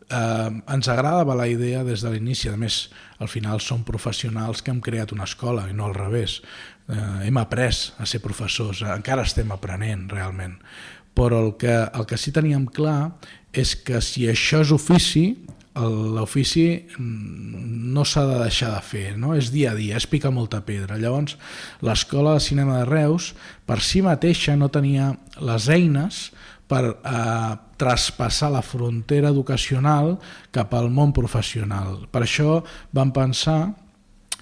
Eh, 0.09 0.49
ens 0.73 0.87
agradava 0.89 1.35
la 1.37 1.49
idea 1.51 1.83
des 1.83 2.01
de 2.01 2.13
l'inici, 2.13 2.49
a 2.49 2.57
més, 2.57 2.87
al 3.19 3.27
final 3.27 3.59
som 3.61 3.83
professionals 3.83 4.63
que 4.63 4.71
hem 4.71 4.79
creat 4.81 5.11
una 5.13 5.27
escola 5.27 5.67
i 5.69 5.75
no 5.75 5.89
al 5.89 5.97
revés. 5.97 6.39
Eh, 6.87 7.27
hem 7.27 7.37
après 7.37 7.91
a 7.99 8.07
ser 8.09 8.23
professors, 8.23 8.81
encara 8.87 9.27
estem 9.27 9.51
aprenent 9.51 10.07
realment. 10.09 10.55
Però 11.13 11.43
el 11.43 11.55
que, 11.59 11.75
el 11.93 12.07
que 12.07 12.17
sí 12.17 12.31
teníem 12.31 12.65
clar 12.71 13.19
és 13.51 13.75
que 13.75 13.99
si 14.01 14.29
això 14.29 14.63
és 14.63 14.71
ofici, 14.71 15.33
l'ofici 15.77 16.85
mm, 16.97 17.93
no 17.93 18.03
s'ha 18.05 18.25
de 18.27 18.37
deixar 18.41 18.73
de 18.73 18.81
fer, 18.83 19.17
no? 19.17 19.35
és 19.37 19.51
dia 19.53 19.71
a 19.73 19.77
dia, 19.77 19.97
és 19.97 20.07
picar 20.09 20.31
molta 20.33 20.61
pedra. 20.65 20.97
Llavors, 20.97 21.37
l'Escola 21.85 22.35
de 22.37 22.43
Cinema 22.43 22.81
de 22.81 22.89
Reus 22.89 23.33
per 23.69 23.79
si 23.85 24.01
mateixa 24.05 24.57
no 24.57 24.71
tenia 24.73 25.13
les 25.39 25.69
eines 25.69 26.29
per 26.69 26.83
eh, 26.85 27.53
traspassar 27.81 28.51
la 28.53 28.61
frontera 28.65 29.31
educacional 29.33 30.17
cap 30.53 30.73
al 30.77 30.89
món 30.93 31.13
professional. 31.15 32.05
Per 32.11 32.25
això 32.25 32.59
vam 32.93 33.13
pensar 33.15 33.61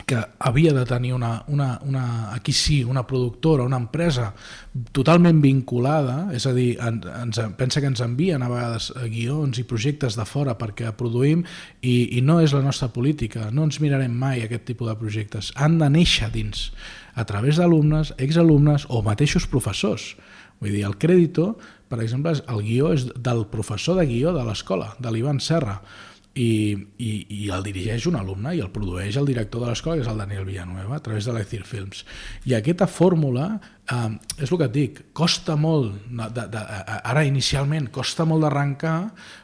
que 0.06 0.20
havia 0.40 0.74
de 0.74 0.86
tenir 0.86 1.14
una, 1.14 1.44
una, 1.48 1.80
una, 1.84 2.34
aquí 2.34 2.54
sí, 2.54 2.84
una 2.84 3.06
productora, 3.08 3.64
una 3.64 3.78
empresa 3.78 4.34
totalment 4.96 5.42
vinculada, 5.42 6.30
és 6.36 6.46
a 6.48 6.54
dir, 6.56 6.78
en, 6.84 7.02
ens, 7.24 7.40
pensa 7.58 7.82
que 7.82 7.90
ens 7.90 8.04
envien 8.06 8.44
a 8.44 8.52
vegades 8.52 8.92
eh, 8.94 9.08
guions 9.12 9.60
i 9.60 9.66
projectes 9.68 10.16
de 10.16 10.26
fora 10.30 10.56
perquè 10.60 10.94
produïm 10.96 11.44
i, 11.82 12.18
i 12.18 12.22
no 12.22 12.40
és 12.44 12.54
la 12.56 12.64
nostra 12.64 12.92
política, 12.94 13.50
no 13.52 13.66
ens 13.68 13.82
mirarem 13.84 14.14
mai 14.14 14.46
aquest 14.46 14.68
tipus 14.70 14.92
de 14.92 14.98
projectes. 15.00 15.52
Han 15.56 15.80
de 15.82 15.90
néixer 15.92 16.32
dins, 16.32 16.70
a 17.18 17.26
través 17.26 17.58
d'alumnes, 17.58 18.14
exalumnes 18.22 18.86
o 18.88 19.02
mateixos 19.04 19.50
professors. 19.50 20.14
Vull 20.62 20.74
dir, 20.74 20.86
el 20.88 20.98
crèdito, 21.02 21.56
per 21.90 22.00
exemple, 22.04 22.34
el 22.38 22.62
guió 22.66 22.94
és 22.96 23.08
del 23.14 23.46
professor 23.52 23.98
de 24.00 24.08
guió 24.10 24.34
de 24.36 24.46
l'escola, 24.46 24.94
de 25.02 25.12
l'Ivan 25.12 25.42
Serra, 25.44 25.82
i, 26.38 26.50
i, 27.02 27.12
i 27.34 27.50
el 27.54 27.64
dirigeix 27.66 28.06
un 28.10 28.18
alumne 28.20 28.54
i 28.56 28.62
el 28.62 28.70
produeix 28.74 29.18
el 29.18 29.28
director 29.30 29.64
de 29.64 29.72
l'escola, 29.72 29.98
que 29.98 30.06
és 30.06 30.12
el 30.12 30.22
Daniel 30.22 30.46
Villanueva, 30.46 31.00
a 31.00 31.04
través 31.04 31.26
de 31.26 31.34
l'Ethir 31.34 31.64
Films. 31.66 32.04
I 32.46 32.54
aquesta 32.58 32.88
fórmula, 32.88 33.48
eh, 33.90 34.10
és 34.38 34.52
el 34.52 34.62
que 34.62 34.68
et 34.70 34.76
dic, 34.76 35.00
costa 35.18 35.58
molt, 35.60 35.96
de, 36.08 36.30
de, 36.36 36.48
de, 36.54 36.66
ara 36.98 37.26
inicialment 37.28 37.90
costa 37.94 38.28
molt 38.30 38.46
d'arrencar, 38.46 38.98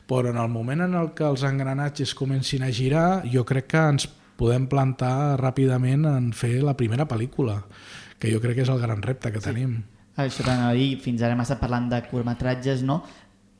però 0.10 0.34
en 0.34 0.42
el 0.44 0.52
moment 0.54 0.86
en 0.86 1.00
el 1.00 1.14
que 1.18 1.26
els 1.28 1.46
engranatges 1.48 2.14
comencin 2.18 2.66
a 2.68 2.72
girar, 2.74 3.24
jo 3.34 3.46
crec 3.48 3.72
que 3.74 3.88
ens 3.96 4.08
podem 4.38 4.68
plantar 4.70 5.40
ràpidament 5.42 6.06
en 6.10 6.30
fer 6.38 6.60
la 6.66 6.78
primera 6.78 7.08
pel·lícula, 7.10 7.62
que 8.20 8.32
jo 8.32 8.42
crec 8.44 8.60
que 8.60 8.68
és 8.68 8.72
el 8.72 8.82
gran 8.82 9.02
repte 9.02 9.34
que 9.34 9.42
sí. 9.42 9.50
tenim. 9.50 9.82
Això 10.14 10.44
t'anava 10.46 10.76
a 10.76 10.78
dir, 10.78 11.00
fins 11.02 11.24
ara 11.24 11.34
hem 11.34 11.42
estat 11.42 11.58
parlant 11.58 11.88
de 11.90 11.98
curtmetratges, 12.06 12.84
no? 12.86 13.00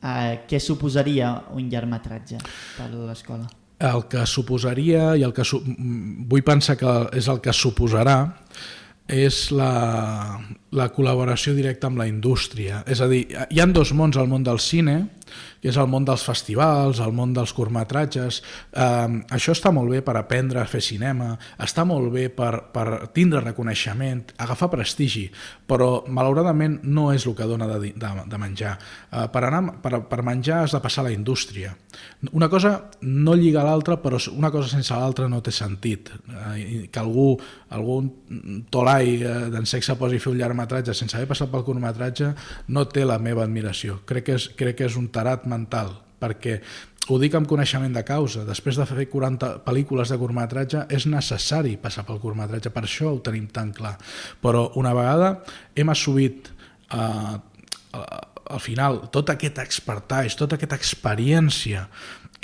Uh, 0.04 0.44
què 0.50 0.60
suposaria 0.60 1.30
un 1.56 1.70
llargmetratge 1.72 2.40
per 2.76 2.90
l'escola? 2.92 3.48
El 3.84 4.04
que 4.12 4.26
suposaria, 4.28 5.14
i 5.16 5.24
el 5.24 5.32
que 5.36 5.46
su 5.48 5.62
vull 5.64 6.44
pensar 6.44 6.76
que 6.80 6.92
és 7.16 7.28
el 7.32 7.40
que 7.44 7.56
suposarà, 7.56 8.18
és 9.08 9.38
la, 9.52 10.40
la 10.72 10.88
col·laboració 10.96 11.56
directa 11.56 11.90
amb 11.90 12.00
la 12.00 12.08
indústria. 12.08 12.84
És 12.88 13.02
a 13.04 13.08
dir, 13.12 13.26
hi 13.32 13.60
han 13.64 13.74
dos 13.76 13.92
mons 13.96 14.20
al 14.20 14.30
món 14.32 14.44
del 14.44 14.60
cine, 14.64 14.98
que 15.62 15.72
és 15.72 15.78
el 15.80 15.90
món 15.92 16.06
dels 16.08 16.24
festivals, 16.26 17.02
el 17.04 17.14
món 17.16 17.34
dels 17.36 17.54
curtmetratges. 17.56 18.42
Eh, 18.72 19.20
això 19.36 19.56
està 19.56 19.72
molt 19.76 19.92
bé 19.94 20.02
per 20.06 20.18
aprendre 20.20 20.62
a 20.62 20.68
fer 20.70 20.82
cinema, 20.84 21.34
està 21.62 21.86
molt 21.88 22.12
bé 22.14 22.28
per, 22.34 22.70
per 22.74 23.10
tindre 23.16 23.44
reconeixement, 23.44 24.26
agafar 24.44 24.72
prestigi, 24.74 25.28
però 25.68 26.04
malauradament 26.08 26.80
no 26.84 27.12
és 27.14 27.28
el 27.28 27.38
que 27.38 27.48
dona 27.50 27.68
de, 27.72 27.94
de, 27.96 28.12
de 28.30 28.42
menjar. 28.42 28.76
Eh, 29.12 29.28
per, 29.34 29.46
anar, 29.50 29.80
per, 29.84 30.04
per 30.10 30.22
menjar 30.26 30.64
has 30.64 30.76
de 30.76 30.84
passar 30.84 31.04
a 31.06 31.10
la 31.10 31.16
indústria. 31.16 31.74
Una 32.32 32.50
cosa 32.50 32.90
no 33.02 33.36
lliga 33.38 33.62
a 33.62 33.68
l'altra, 33.68 34.00
però 34.02 34.18
una 34.34 34.52
cosa 34.52 34.70
sense 34.72 34.96
l'altra 34.98 35.30
no 35.30 35.42
té 35.46 35.54
sentit. 35.54 36.12
Eh, 36.56 36.88
que 36.92 37.02
algú, 37.02 37.34
algun 37.74 38.10
tolai 38.74 39.18
eh, 39.22 39.34
d'en 39.54 39.68
sexe 39.70 39.96
posi 40.00 40.20
a 40.20 40.24
fer 40.24 40.34
un 40.34 40.40
llargmetratge 40.42 40.96
sense 40.98 41.18
haver 41.18 41.30
passat 41.30 41.52
pel 41.52 41.66
curtmetratge 41.66 42.32
no 42.74 42.86
té 42.90 43.06
la 43.06 43.20
meva 43.22 43.46
admiració. 43.46 44.02
Crec 44.10 44.28
que 44.28 44.38
és, 44.40 44.50
crec 44.58 44.80
que 44.80 44.88
és 44.90 44.98
un 45.00 45.10
tarat 45.14 45.46
mental, 45.50 45.94
perquè 46.22 46.60
ho 47.12 47.18
dic 47.20 47.34
amb 47.36 47.50
coneixement 47.50 47.96
de 47.96 48.04
causa, 48.08 48.46
després 48.48 48.78
de 48.80 48.86
fer 48.88 49.08
40 49.12 49.58
pel·lícules 49.66 50.12
de 50.12 50.18
curtmetratge 50.22 50.86
és 50.94 51.08
necessari 51.12 51.76
passar 51.82 52.06
pel 52.08 52.22
curtmetratge, 52.24 52.72
per 52.72 52.86
això 52.88 53.12
ho 53.12 53.20
tenim 53.24 53.50
tan 53.52 53.74
clar. 53.76 53.98
Però 54.44 54.70
una 54.80 54.94
vegada 54.96 55.34
hem 55.76 55.92
assumit 55.92 56.48
eh, 56.48 57.36
al 57.94 58.62
final 58.64 59.04
tot 59.14 59.34
aquest 59.34 59.60
expertise, 59.64 60.38
tota 60.40 60.58
aquesta 60.58 60.80
experiència 60.80 61.88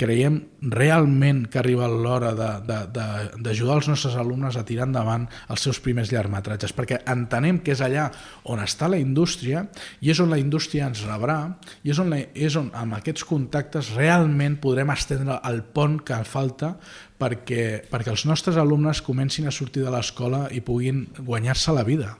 creiem 0.00 0.38
realment 0.72 1.42
que 1.52 1.60
arriba 1.60 1.88
l'hora 1.90 2.32
d'ajudar 2.32 3.76
els 3.76 3.90
nostres 3.90 4.16
alumnes 4.16 4.56
a 4.56 4.64
tirar 4.64 4.86
endavant 4.88 5.26
els 5.52 5.66
seus 5.66 5.80
primers 5.84 6.12
llargmetratges, 6.12 6.72
perquè 6.76 7.02
entenem 7.12 7.60
que 7.64 7.74
és 7.74 7.82
allà 7.84 8.08
on 8.48 8.62
està 8.64 8.88
la 8.88 9.00
indústria 9.00 9.66
i 10.00 10.12
és 10.12 10.22
on 10.22 10.32
la 10.32 10.40
indústria 10.40 10.88
ens 10.88 11.04
rebrà 11.04 11.38
i 11.84 11.92
és 11.92 12.00
on, 12.00 12.12
la, 12.14 12.22
és 12.32 12.56
on 12.56 12.72
amb 12.76 12.96
aquests 12.96 13.26
contactes 13.28 13.92
realment 13.98 14.56
podrem 14.62 14.92
estendre 14.94 15.36
el 15.50 15.62
pont 15.76 16.00
que 16.06 16.22
falta 16.24 16.74
perquè, 17.20 17.84
perquè 17.90 18.14
els 18.14 18.24
nostres 18.28 18.56
alumnes 18.60 19.04
comencin 19.04 19.48
a 19.48 19.54
sortir 19.54 19.84
de 19.84 19.92
l'escola 19.92 20.46
i 20.50 20.64
puguin 20.64 21.06
guanyar-se 21.20 21.76
la 21.76 21.84
vida. 21.84 22.16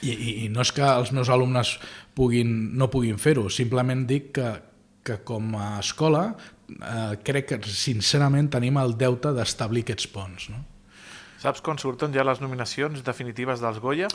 I, 0.00 0.12
i, 0.12 0.30
I 0.44 0.48
no 0.52 0.62
és 0.62 0.70
que 0.72 0.86
els 0.86 1.10
meus 1.12 1.28
alumnes 1.32 1.74
puguin, 2.16 2.50
no 2.78 2.88
puguin 2.92 3.18
fer-ho, 3.20 3.48
simplement 3.52 4.06
dic 4.08 4.30
que, 4.38 4.50
que 5.04 5.20
com 5.24 5.54
a 5.58 5.78
escola 5.80 6.24
eh, 6.68 7.16
crec 7.24 7.52
que 7.52 7.60
sincerament 7.64 8.50
tenim 8.52 8.78
el 8.80 8.96
deute 8.98 9.32
d'establir 9.36 9.84
aquests 9.86 10.10
ponts. 10.12 10.50
No? 10.52 10.60
Saps 11.40 11.62
quan 11.64 11.80
surten 11.80 12.12
ja 12.12 12.24
les 12.26 12.42
nominacions 12.42 13.00
definitives 13.04 13.62
dels 13.64 13.80
Goya? 13.80 14.10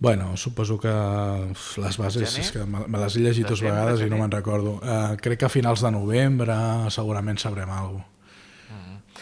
Bueno, 0.00 0.32
suposo 0.40 0.78
que 0.80 0.92
les 1.84 1.98
bases 2.00 2.38
és 2.40 2.48
que 2.54 2.62
me 2.64 3.00
les 3.02 3.16
he 3.18 3.20
llegit 3.20 3.44
dues 3.44 3.60
vegades 3.60 4.00
i 4.00 4.08
no 4.08 4.16
me'n 4.16 4.32
recordo. 4.32 4.78
Uh, 4.80 5.18
crec 5.20 5.42
que 5.42 5.46
a 5.46 5.52
finals 5.52 5.84
de 5.84 5.90
novembre 5.92 6.56
segurament 6.88 7.36
sabrem 7.38 7.68
alguna 7.68 8.04
cosa. 8.04 8.08
Mm 8.70 8.80
-hmm. 8.80 9.20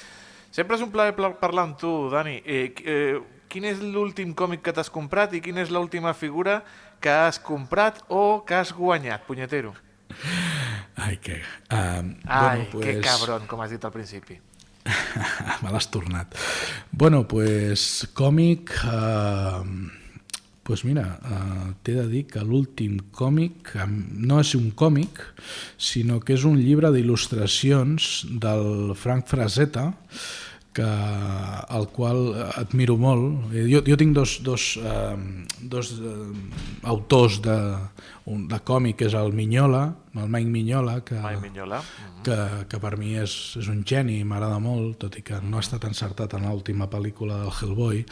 Sempre 0.51 0.77
és 0.77 0.83
un 0.83 0.91
plaer 0.91 1.17
parlar 1.17 1.65
amb 1.65 1.77
tu, 1.77 2.09
Dani. 2.11 2.43
Eh, 2.47 2.73
eh, 2.85 3.21
quin 3.49 3.65
és 3.65 3.81
l'últim 3.81 4.35
còmic 4.35 4.63
que 4.63 4.73
t'has 4.73 4.91
comprat 4.91 5.35
i 5.35 5.41
quina 5.41 5.61
és 5.63 5.71
l'última 5.71 6.15
figura 6.15 6.63
que 7.01 7.11
has 7.11 7.39
comprat 7.39 8.05
o 8.09 8.45
que 8.47 8.55
has 8.55 8.73
guanyat, 8.73 9.27
punyetero? 9.27 9.75
Ai, 10.97 11.17
que... 11.23 11.41
Uh, 11.71 12.15
Ai, 12.27 12.59
bueno, 12.59 12.71
pues... 12.73 12.87
que 12.87 13.01
cabron, 13.01 13.47
com 13.47 13.63
has 13.63 13.71
dit 13.75 13.85
al 13.85 13.95
principi. 13.95 14.39
Me 15.63 15.73
l'has 15.73 15.91
tornat. 15.93 16.35
Bueno, 16.91 17.27
pues, 17.29 18.09
còmic... 18.15 18.75
Uh, 18.85 19.97
pues 20.69 20.83
mira, 20.85 21.19
uh, 21.25 21.71
t'he 21.81 21.95
de 21.97 22.03
dir 22.11 22.27
que 22.29 22.43
l'últim 22.45 22.99
còmic 23.17 23.71
no 23.89 24.37
és 24.43 24.51
un 24.59 24.67
còmic, 24.77 25.23
sinó 25.81 26.19
que 26.21 26.35
és 26.37 26.45
un 26.45 26.59
llibre 26.61 26.91
d'il·lustracions 26.93 28.11
del 28.43 28.93
Frank 28.93 29.31
Frazetta, 29.31 29.87
que, 30.79 30.89
el 31.75 31.89
qual 31.95 32.21
admiro 32.55 32.97
molt. 33.01 33.51
Eh, 33.53 33.67
jo, 33.71 33.83
jo 33.87 33.97
tinc 33.99 34.15
dos, 34.15 34.39
dos, 34.47 34.71
eh, 34.79 35.17
dos 35.59 35.91
eh, 35.99 36.13
autors 36.87 37.41
de, 37.43 37.57
un, 38.31 38.45
de 38.51 38.61
còmic, 38.63 39.01
que 39.01 39.09
és 39.09 39.17
el 39.19 39.35
Minyola, 39.35 39.83
el 40.19 40.31
Mike 40.31 40.51
Minyola, 40.53 40.99
que, 41.07 41.19
Mike 41.23 41.43
Minyola. 41.43 41.81
Mm 41.81 41.83
-hmm. 41.83 42.23
que, 42.23 42.67
que 42.69 42.79
per 42.79 42.97
mi 42.97 43.17
és, 43.19 43.57
és 43.59 43.69
un 43.69 43.83
geni, 43.85 44.23
m'agrada 44.25 44.59
molt, 44.59 44.99
tot 44.99 45.19
i 45.19 45.23
que 45.23 45.41
no 45.43 45.57
ha 45.57 45.61
estat 45.61 45.85
encertat 45.85 46.35
en 46.35 46.47
l'última 46.47 46.87
pel·lícula 46.87 47.41
del 47.43 47.53
Hellboy, 47.53 48.05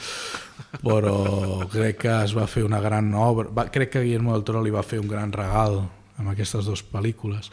però 0.83 1.69
crec 1.71 1.99
que 1.99 2.25
es 2.25 2.37
va 2.37 2.47
fer 2.47 2.65
una 2.65 2.81
gran 2.81 3.15
obra, 3.15 3.49
va, 3.51 3.71
crec 3.71 3.91
que 3.91 4.03
Guillermo 4.03 4.33
del 4.33 4.45
Toro 4.45 4.63
li 4.63 4.71
va 4.71 4.83
fer 4.83 4.99
un 5.01 5.09
gran 5.09 5.33
regal 5.33 5.89
amb 6.17 6.33
aquestes 6.33 6.67
dues 6.69 6.83
pel·lícules. 6.93 7.51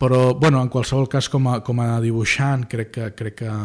Però, 0.00 0.34
bueno, 0.40 0.62
en 0.62 0.70
qualsevol 0.72 1.08
cas, 1.12 1.28
com 1.32 1.48
a, 1.50 1.58
com 1.64 1.80
a 1.84 1.98
dibuixant, 2.04 2.64
crec 2.70 2.92
que, 2.94 3.10
crec 3.18 3.38
que 3.42 3.56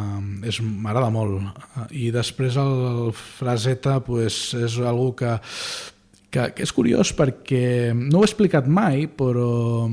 és 0.49 0.59
m'agrada 0.63 1.11
molt. 1.13 1.63
I 1.91 2.09
després 2.15 2.59
el, 2.61 3.13
Frazetta 3.13 3.99
pues, 4.03 4.41
és 4.59 4.77
algo 4.83 5.13
que, 5.19 5.37
que, 6.33 6.49
que 6.57 6.67
és 6.67 6.75
curiós 6.75 7.13
perquè 7.15 7.93
no 7.95 8.19
ho 8.19 8.25
he 8.25 8.29
explicat 8.31 8.67
mai, 8.67 9.07
però 9.07 9.87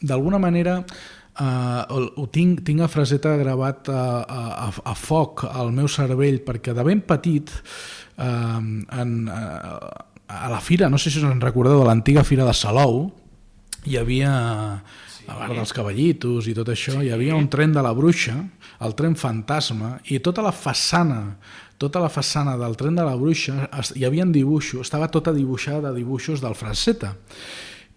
d'alguna 0.00 0.42
manera 0.42 0.82
Uh, 1.36 2.06
ho 2.16 2.22
tinc, 2.32 2.62
tinc 2.64 2.80
a 2.80 2.86
Frazetta 2.88 3.34
gravat 3.36 3.90
a, 3.92 4.04
a, 4.24 4.68
a 4.72 4.94
foc 4.96 5.42
al 5.44 5.68
meu 5.68 5.84
cervell 5.92 6.38
perquè 6.46 6.72
de 6.72 6.84
ben 6.86 7.02
petit 7.04 7.52
uh, 7.52 8.56
en, 8.56 9.12
a 10.28 10.50
la 10.50 10.60
fira, 10.60 10.90
no 10.90 10.98
sé 10.98 11.10
si 11.10 11.20
us 11.20 11.28
en 11.28 11.40
recordeu, 11.40 11.78
de 11.80 11.86
l'antiga 11.86 12.24
fira 12.24 12.46
de 12.46 12.54
Salou, 12.54 13.06
hi 13.86 13.96
havia 14.00 14.32
a 15.26 15.34
bar 15.34 15.50
dels 15.54 15.72
cavallitos 15.74 16.46
i 16.46 16.54
tot 16.54 16.70
això, 16.70 16.96
sí. 16.98 17.06
hi 17.06 17.12
havia 17.14 17.36
un 17.38 17.48
tren 17.50 17.72
de 17.74 17.82
la 17.82 17.94
bruixa, 17.94 18.36
el 18.82 18.94
tren 18.98 19.16
fantasma, 19.18 19.96
i 20.10 20.20
tota 20.22 20.44
la 20.44 20.54
façana 20.54 21.36
tota 21.78 22.00
la 22.00 22.08
façana 22.08 22.56
del 22.56 22.76
tren 22.76 22.96
de 22.96 23.04
la 23.04 23.16
bruixa 23.20 23.66
hi 23.94 24.04
havia 24.08 24.24
dibuixos, 24.32 24.86
estava 24.86 25.10
tota 25.12 25.34
dibuixada 25.36 25.90
de 25.90 26.00
dibuixos 26.00 26.40
del 26.40 26.56
Franceta. 26.56 27.14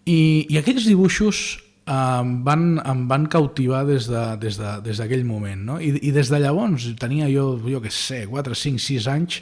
I, 0.03 0.47
i 0.49 0.57
aquells 0.59 0.87
dibuixos 0.87 1.59
em 1.89 2.33
van, 2.45 2.63
em 2.85 3.05
van 3.09 3.25
cautivar 3.31 3.81
des 3.87 4.07
d'aquell 4.09 4.37
de, 4.57 4.73
des 4.85 4.99
de, 5.01 5.21
moment. 5.25 5.63
No? 5.71 5.77
I, 5.81 5.91
I 6.05 6.11
des 6.13 6.29
de 6.29 6.39
llavors, 6.41 6.85
tenia 7.01 7.29
jo, 7.31 7.55
jo 7.65 7.81
què 7.81 7.91
sé, 7.93 8.21
4, 8.29 8.55
5, 8.55 8.81
6 8.83 9.07
anys, 9.09 9.39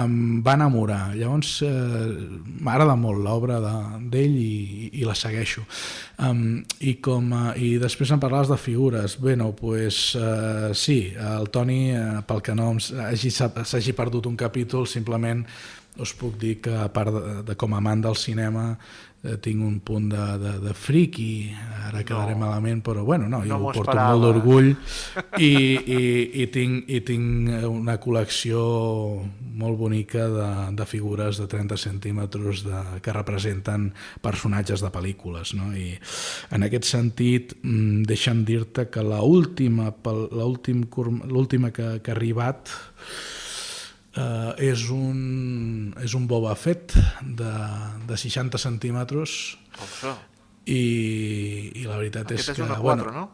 em 0.00 0.14
va 0.46 0.56
enamorar. 0.56 1.14
Llavors 1.18 1.58
eh, 1.66 2.06
m'agrada 2.64 2.96
molt 2.96 3.20
l'obra 3.24 3.58
d'ell 3.60 4.36
de, 4.36 4.46
i, 4.46 4.90
i 5.02 5.08
la 5.08 5.16
segueixo. 5.18 5.66
Um, 6.20 6.60
i, 6.80 6.96
com, 7.04 7.30
uh, 7.32 7.52
I 7.56 7.74
després 7.80 8.12
em 8.12 8.20
parlaves 8.22 8.50
de 8.52 8.58
figures. 8.60 9.18
Bé, 9.20 9.36
no, 9.40 9.52
pues, 9.56 10.14
uh, 10.16 10.70
sí, 10.76 11.12
el 11.16 11.50
Toni, 11.52 11.82
uh, 11.96 12.22
pel 12.28 12.40
que 12.44 12.56
no 12.56 12.72
s'hagi 12.80 13.96
perdut 13.96 14.28
un 14.28 14.40
capítol, 14.40 14.88
simplement 14.88 15.44
us 15.98 16.14
puc 16.14 16.38
dir 16.40 16.60
que 16.62 16.74
a 16.78 16.88
part 16.92 17.12
de, 17.14 17.38
de 17.50 17.56
com 17.58 17.74
a 17.74 17.80
amant 17.82 18.02
del 18.04 18.16
cinema 18.16 18.76
eh, 19.22 19.36
tinc 19.42 19.62
un 19.62 19.80
punt 19.84 20.08
de, 20.12 20.24
de, 20.40 20.52
de 20.62 20.72
friki, 20.76 21.50
ara 21.88 22.02
quedaré 22.06 22.34
no. 22.36 22.44
malament, 22.44 22.80
però 22.84 23.04
bueno, 23.04 23.28
no, 23.28 23.42
jo 23.44 23.52
no 23.52 23.58
ho 23.58 23.72
porto 23.72 23.90
esperava. 23.90 24.14
molt 24.14 24.24
d'orgull 24.24 24.70
i, 25.48 25.50
i, 25.50 26.00
i, 26.42 26.46
tinc, 26.52 26.88
i 26.88 27.02
tinc 27.06 27.50
una 27.68 27.98
col·lecció 28.00 28.62
molt 29.60 29.76
bonica 29.80 30.24
de, 30.32 30.48
de 30.78 30.86
figures 30.88 31.42
de 31.42 31.48
30 31.50 31.76
centímetres 31.80 32.64
de, 32.64 32.84
que 33.04 33.16
representen 33.16 33.90
personatges 34.24 34.84
de 34.84 34.92
pel·lícules. 34.94 35.52
No? 35.58 35.72
I 35.76 35.92
en 36.56 36.64
aquest 36.68 36.88
sentit, 36.88 37.58
mm, 37.60 38.06
deixa'm 38.08 38.44
dir-te 38.48 38.88
que 38.92 39.04
l'última 39.04 39.90
l'última 40.00 41.70
que, 41.74 41.92
que 42.00 42.12
ha 42.12 42.16
arribat 42.16 42.72
Uh, 44.10 44.50
és, 44.58 44.88
un, 44.90 45.92
és 46.02 46.16
un 46.18 46.24
Boba 46.26 46.56
Fett 46.58 46.96
de, 47.22 47.50
de 48.08 48.16
60 48.18 48.58
centímetres 48.58 49.34
i, 50.66 50.80
i 51.78 51.84
la 51.86 51.94
veritat 51.94 52.26
Aquest 52.26 52.50
és 52.50 52.56
que... 52.56 52.56
és 52.58 52.64
una 52.66 52.80
4, 52.80 52.82
bueno, 52.82 53.12
no? 53.14 53.28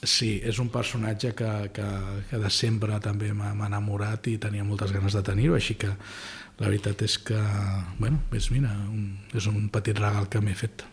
Sí, 0.00 0.34
és 0.44 0.60
un 0.60 0.68
personatge 0.72 1.32
que, 1.36 1.48
que, 1.76 1.86
que 2.28 2.38
de 2.40 2.50
sempre 2.52 2.96
també 3.04 3.34
m'ha 3.36 3.52
enamorat 3.66 4.28
i 4.32 4.38
tenia 4.40 4.64
moltes 4.64 4.92
ganes 4.92 5.16
de 5.16 5.20
tenir-ho, 5.24 5.56
així 5.56 5.76
que 5.80 5.90
la 6.60 6.68
veritat 6.68 7.00
és 7.04 7.18
que, 7.20 7.40
bueno, 7.98 8.22
és, 8.36 8.50
mira, 8.52 8.72
un, 8.92 9.18
és 9.36 9.48
un 9.48 9.68
petit 9.72 9.96
regal 9.96 10.28
que 10.32 10.40
m'he 10.44 10.56
fet. 10.56 10.84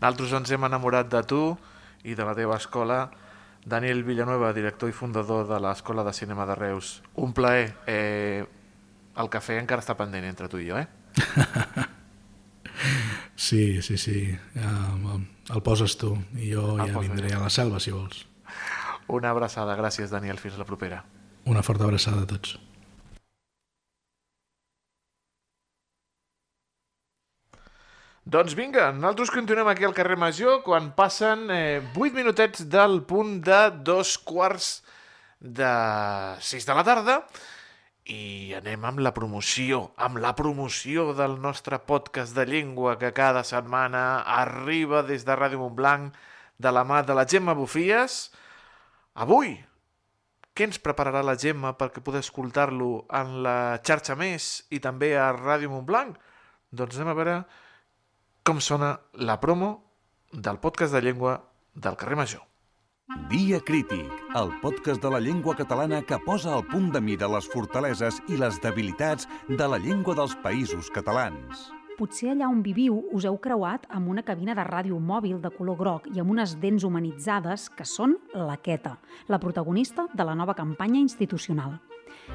Nosaltres 0.00 0.34
ens 0.38 0.50
hem 0.54 0.66
enamorat 0.66 1.10
de 1.12 1.22
tu 1.26 1.42
i 2.06 2.14
de 2.18 2.26
la 2.26 2.34
teva 2.38 2.58
escola 2.58 3.04
Daniel 3.64 4.04
Villanueva, 4.04 4.52
director 4.56 4.88
i 4.88 4.96
fundador 4.96 5.46
de 5.48 5.60
l'Escola 5.60 6.04
de 6.06 6.14
Cinema 6.16 6.46
de 6.48 6.56
Reus. 6.56 7.02
Un 7.20 7.34
plaer. 7.36 7.74
Eh, 7.86 8.44
el 9.20 9.28
cafè 9.28 9.58
encara 9.60 9.84
està 9.84 9.96
pendent 9.98 10.24
entre 10.24 10.48
tu 10.48 10.60
i 10.60 10.68
jo, 10.70 10.80
eh? 10.80 10.88
Sí, 13.40 13.80
sí, 13.80 13.96
sí. 13.96 14.38
El, 14.54 15.62
poses 15.64 15.96
tu 15.96 16.10
i 16.36 16.50
jo 16.52 16.74
El 16.76 16.92
ja 16.92 17.00
vindré 17.00 17.32
a 17.32 17.40
la 17.40 17.48
selva, 17.48 17.80
si 17.80 17.90
vols. 17.90 18.26
Una 19.08 19.32
abraçada. 19.32 19.74
Gràcies, 19.80 20.12
Daniel. 20.12 20.38
Fins 20.38 20.58
la 20.60 20.66
propera. 20.68 21.00
Una 21.48 21.62
forta 21.64 21.86
abraçada 21.88 22.26
a 22.26 22.28
tots. 22.28 22.58
Doncs 28.30 28.52
vinga, 28.54 28.92
nosaltres 28.94 29.32
continuem 29.34 29.66
aquí 29.66 29.82
al 29.82 29.94
carrer 29.96 30.14
Major 30.14 30.60
quan 30.62 30.92
passen 30.94 31.48
eh, 31.50 31.80
8 31.98 32.14
minutets 32.14 32.60
del 32.70 33.00
punt 33.02 33.40
de 33.42 33.58
dos 33.82 34.12
quarts 34.22 34.84
de 35.40 35.70
6 36.38 36.68
de 36.68 36.76
la 36.78 36.84
tarda 36.86 37.16
i 38.06 38.52
anem 38.54 38.84
amb 38.86 39.00
la 39.02 39.10
promoció, 39.16 39.80
amb 39.98 40.20
la 40.22 40.30
promoció 40.38 41.08
del 41.18 41.40
nostre 41.42 41.80
podcast 41.88 42.36
de 42.36 42.44
llengua 42.46 42.92
que 43.00 43.10
cada 43.16 43.42
setmana 43.42 44.20
arriba 44.22 45.02
des 45.08 45.26
de 45.26 45.34
Ràdio 45.34 45.58
Montblanc 45.64 46.14
de 46.54 46.70
la 46.70 46.84
mà 46.86 47.00
de 47.02 47.16
la 47.18 47.24
Gemma 47.26 47.56
Bufies. 47.58 48.20
Avui, 49.18 49.56
què 50.54 50.68
ens 50.68 50.78
prepararà 50.78 51.24
la 51.26 51.34
Gemma 51.34 51.74
perquè 51.74 51.98
poder 51.98 52.22
escoltar-lo 52.22 53.08
en 53.10 53.40
la 53.42 53.56
xarxa 53.82 54.14
més 54.14 54.52
i 54.70 54.78
també 54.78 55.16
a 55.18 55.32
Ràdio 55.34 55.72
Montblanc? 55.74 56.14
Doncs 56.70 57.00
anem 57.00 57.10
a 57.10 57.18
veure 57.18 57.36
com 58.42 58.60
sona 58.60 58.94
la 59.14 59.38
promo 59.40 59.70
del 60.32 60.58
podcast 60.58 60.94
de 60.94 61.02
llengua 61.02 61.40
del 61.74 61.96
carrer 61.96 62.16
Major. 62.16 62.42
Dia 63.28 63.58
Crític, 63.60 64.06
el 64.38 64.52
podcast 64.62 65.02
de 65.02 65.10
la 65.10 65.18
llengua 65.20 65.56
catalana 65.56 66.00
que 66.02 66.18
posa 66.24 66.54
al 66.54 66.64
punt 66.70 66.92
de 66.94 67.00
mira 67.02 67.28
les 67.28 67.48
fortaleses 67.50 68.20
i 68.28 68.38
les 68.38 68.60
debilitats 68.62 69.28
de 69.48 69.66
la 69.66 69.80
llengua 69.82 70.14
dels 70.14 70.36
països 70.44 70.90
catalans. 70.94 71.68
Potser 71.98 72.30
allà 72.32 72.48
on 72.48 72.62
viviu 72.64 73.02
us 73.12 73.26
heu 73.28 73.36
creuat 73.42 73.84
amb 73.90 74.08
una 74.08 74.24
cabina 74.24 74.54
de 74.56 74.64
ràdio 74.64 74.96
mòbil 74.96 75.42
de 75.42 75.50
color 75.52 75.76
groc 75.76 76.08
i 76.14 76.22
amb 76.22 76.32
unes 76.32 76.54
dents 76.62 76.86
humanitzades 76.86 77.68
que 77.76 77.84
són 77.84 78.16
la 78.32 78.56
Queta, 78.56 78.96
la 79.28 79.42
protagonista 79.42 80.06
de 80.14 80.24
la 80.24 80.38
nova 80.38 80.54
campanya 80.54 81.02
institucional. 81.02 81.76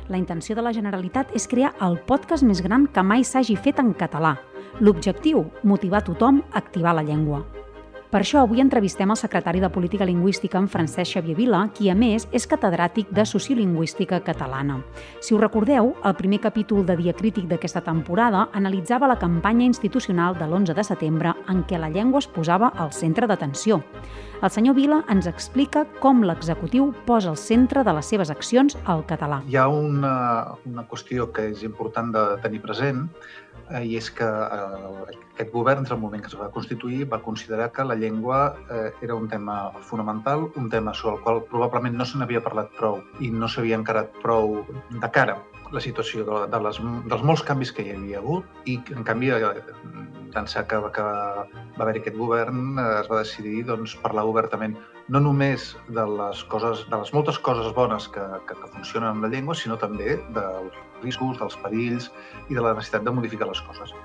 La 0.09 0.17
intenció 0.17 0.55
de 0.55 0.61
la 0.61 0.73
Generalitat 0.73 1.31
és 1.35 1.47
crear 1.49 1.73
el 1.81 1.97
podcast 2.07 2.45
més 2.45 2.61
gran 2.61 2.87
que 2.87 3.03
mai 3.03 3.23
s'hagi 3.23 3.57
fet 3.57 3.79
en 3.81 3.93
català. 3.93 4.35
L'objectiu, 4.79 5.45
motivar 5.63 6.03
tothom 6.05 6.43
a 6.51 6.59
activar 6.61 6.93
la 6.95 7.03
llengua. 7.03 7.43
Per 8.15 8.21
això 8.23 8.39
avui 8.45 8.61
entrevistem 8.63 9.11
el 9.11 9.17
secretari 9.19 9.59
de 9.59 9.67
Política 9.67 10.05
Lingüística, 10.07 10.55
en 10.55 10.69
Francesc 10.71 11.17
Xavier 11.17 11.33
Vila, 11.35 11.65
qui 11.75 11.89
a 11.91 11.95
més 11.99 12.23
és 12.31 12.45
catedràtic 12.47 13.09
de 13.11 13.25
Sociolingüística 13.27 14.21
catalana. 14.23 14.77
Si 15.19 15.35
us 15.35 15.41
recordeu, 15.41 15.91
el 15.99 16.15
primer 16.15 16.39
capítol 16.45 16.85
de 16.87 16.95
Dia 16.95 17.11
Crític 17.11 17.49
d'aquesta 17.51 17.83
temporada 17.83 18.45
analitzava 18.55 19.11
la 19.11 19.19
campanya 19.19 19.67
institucional 19.67 20.39
de 20.39 20.47
l'11 20.47 20.77
de 20.79 20.87
setembre 20.87 21.35
en 21.51 21.65
què 21.67 21.75
la 21.75 21.91
llengua 21.91 22.23
es 22.23 22.31
posava 22.31 22.71
al 22.79 22.95
centre 22.95 23.27
d'atenció. 23.27 23.81
El 24.39 24.51
senyor 24.51 24.79
Vila 24.79 25.03
ens 25.11 25.27
explica 25.27 25.83
com 25.99 26.23
l'executiu 26.23 26.93
posa 27.03 27.33
al 27.33 27.37
centre 27.37 27.83
de 27.83 27.99
les 27.99 28.15
seves 28.15 28.31
accions 28.31 28.77
el 28.87 29.03
català. 29.11 29.41
Hi 29.51 29.59
ha 29.59 29.67
una, 29.67 30.55
una 30.63 30.87
qüestió 30.87 31.33
que 31.35 31.49
és 31.51 31.67
important 31.67 32.15
de 32.15 32.23
tenir 32.43 32.63
present 32.63 33.09
eh, 33.71 33.83
i 33.85 33.95
és 33.99 34.09
que 34.11 34.25
eh, 34.25 35.15
aquest 35.33 35.51
govern, 35.53 35.83
entre 35.83 35.95
el 35.95 36.01
moment 36.01 36.23
que 36.23 36.31
es 36.31 36.37
va 36.39 36.51
constituir, 36.53 37.05
va 37.11 37.21
considerar 37.23 37.71
que 37.75 37.85
la 37.87 37.95
llengua 37.95 38.55
eh, 38.69 38.91
era 39.01 39.15
un 39.15 39.27
tema 39.29 39.71
fonamental, 39.81 40.49
un 40.55 40.69
tema 40.69 40.93
sobre 40.93 41.17
el 41.17 41.23
qual 41.23 41.43
probablement 41.51 41.97
no 41.97 42.05
se 42.05 42.19
n'havia 42.19 42.43
parlat 42.45 42.71
prou 42.79 43.01
i 43.19 43.31
no 43.31 43.49
s'havia 43.49 43.79
encarat 43.81 44.15
prou 44.23 44.61
de 44.89 45.11
cara 45.11 45.39
la 45.73 45.81
situació 45.81 46.23
de, 46.25 46.41
de 46.51 46.59
les, 46.61 46.79
dels 47.09 47.23
molts 47.25 47.43
canvis 47.45 47.71
que 47.75 47.83
hi 47.85 47.95
havia 47.95 48.21
hagut 48.21 48.67
i, 48.69 48.77
en 48.95 49.05
canvi, 49.07 49.31
eh, 49.33 49.63
d'ençà 50.35 50.65
que, 50.69 50.79
que 50.95 51.05
va 51.05 51.85
haver 51.85 51.97
aquest 51.99 52.17
govern, 52.19 52.75
eh, 52.79 52.89
es 53.01 53.09
va 53.11 53.21
decidir 53.23 53.63
doncs, 53.69 53.95
parlar 54.03 54.25
obertament 54.29 54.75
no 55.09 55.21
només 55.21 55.73
de 55.87 56.05
les, 56.17 56.43
coses, 56.51 56.85
de 56.89 57.01
les 57.01 57.13
moltes 57.13 57.37
coses 57.47 57.71
bones 57.77 58.07
que, 58.13 58.25
que, 58.49 58.57
que 58.61 58.71
funcionen 58.73 59.11
amb 59.11 59.25
la 59.25 59.31
llengua, 59.33 59.57
sinó 59.57 59.77
també 59.81 60.17
dels 60.37 60.79
riscos, 61.05 61.39
dels 61.39 61.57
perills 61.63 62.11
i 62.49 62.57
de 62.57 62.61
la 62.61 62.75
necessitat 62.75 63.05
de 63.05 63.15
modificar 63.15 63.49
les 63.51 63.63
coses. 63.69 63.95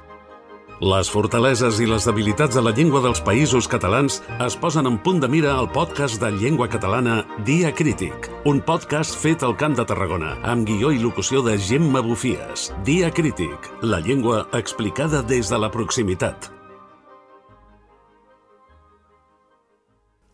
Les 0.80 1.10
fortaleses 1.12 1.76
i 1.84 1.84
les 1.84 2.06
debilitats 2.08 2.56
de 2.56 2.62
la 2.64 2.70
llengua 2.72 3.02
dels 3.04 3.20
països 3.20 3.66
catalans 3.68 4.14
es 4.40 4.54
posen 4.56 4.88
en 4.88 4.96
punt 5.04 5.18
de 5.20 5.28
mira 5.28 5.50
al 5.52 5.68
podcast 5.68 6.16
de 6.22 6.30
llengua 6.32 6.70
catalana 6.72 7.18
Dia 7.44 7.68
Crític, 7.76 8.30
un 8.48 8.62
podcast 8.64 9.12
fet 9.20 9.44
al 9.44 9.58
Camp 9.60 9.76
de 9.76 9.84
Tarragona, 9.84 10.38
amb 10.40 10.64
guió 10.64 10.88
i 10.88 11.02
locució 11.02 11.42
de 11.44 11.58
Gemma 11.60 12.00
Bufies. 12.00 12.70
Dia 12.88 13.10
Crític, 13.12 13.68
la 13.82 14.00
llengua 14.00 14.46
explicada 14.56 15.20
des 15.20 15.52
de 15.52 15.60
la 15.60 15.68
proximitat. 15.68 16.48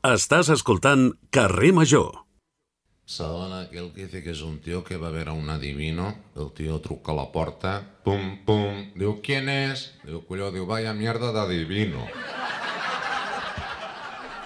Estàs 0.06 0.54
escoltant 0.54 1.08
Carrer 1.34 1.72
Major. 1.74 2.25
Segona, 3.06 3.60
aquel 3.60 3.92
que 3.92 4.06
dice 4.06 4.20
que 4.20 4.32
es 4.32 4.42
un 4.42 4.58
tío 4.58 4.82
que 4.82 4.96
va 4.96 5.06
a 5.06 5.10
ver 5.12 5.28
a 5.28 5.32
un 5.32 5.48
adivino, 5.48 6.12
el 6.34 6.50
tío 6.50 6.80
truca 6.80 7.12
a 7.12 7.14
la 7.14 7.30
puerta, 7.30 7.80
pum, 8.02 8.44
pum, 8.44 8.90
digo, 8.96 9.20
¿quién 9.22 9.48
es? 9.48 9.94
Digo, 10.02 10.22
cuyo, 10.22 10.50
digo, 10.50 10.66
vaya 10.66 10.92
mierda 10.92 11.30
de 11.30 11.38
adivino. 11.38 12.02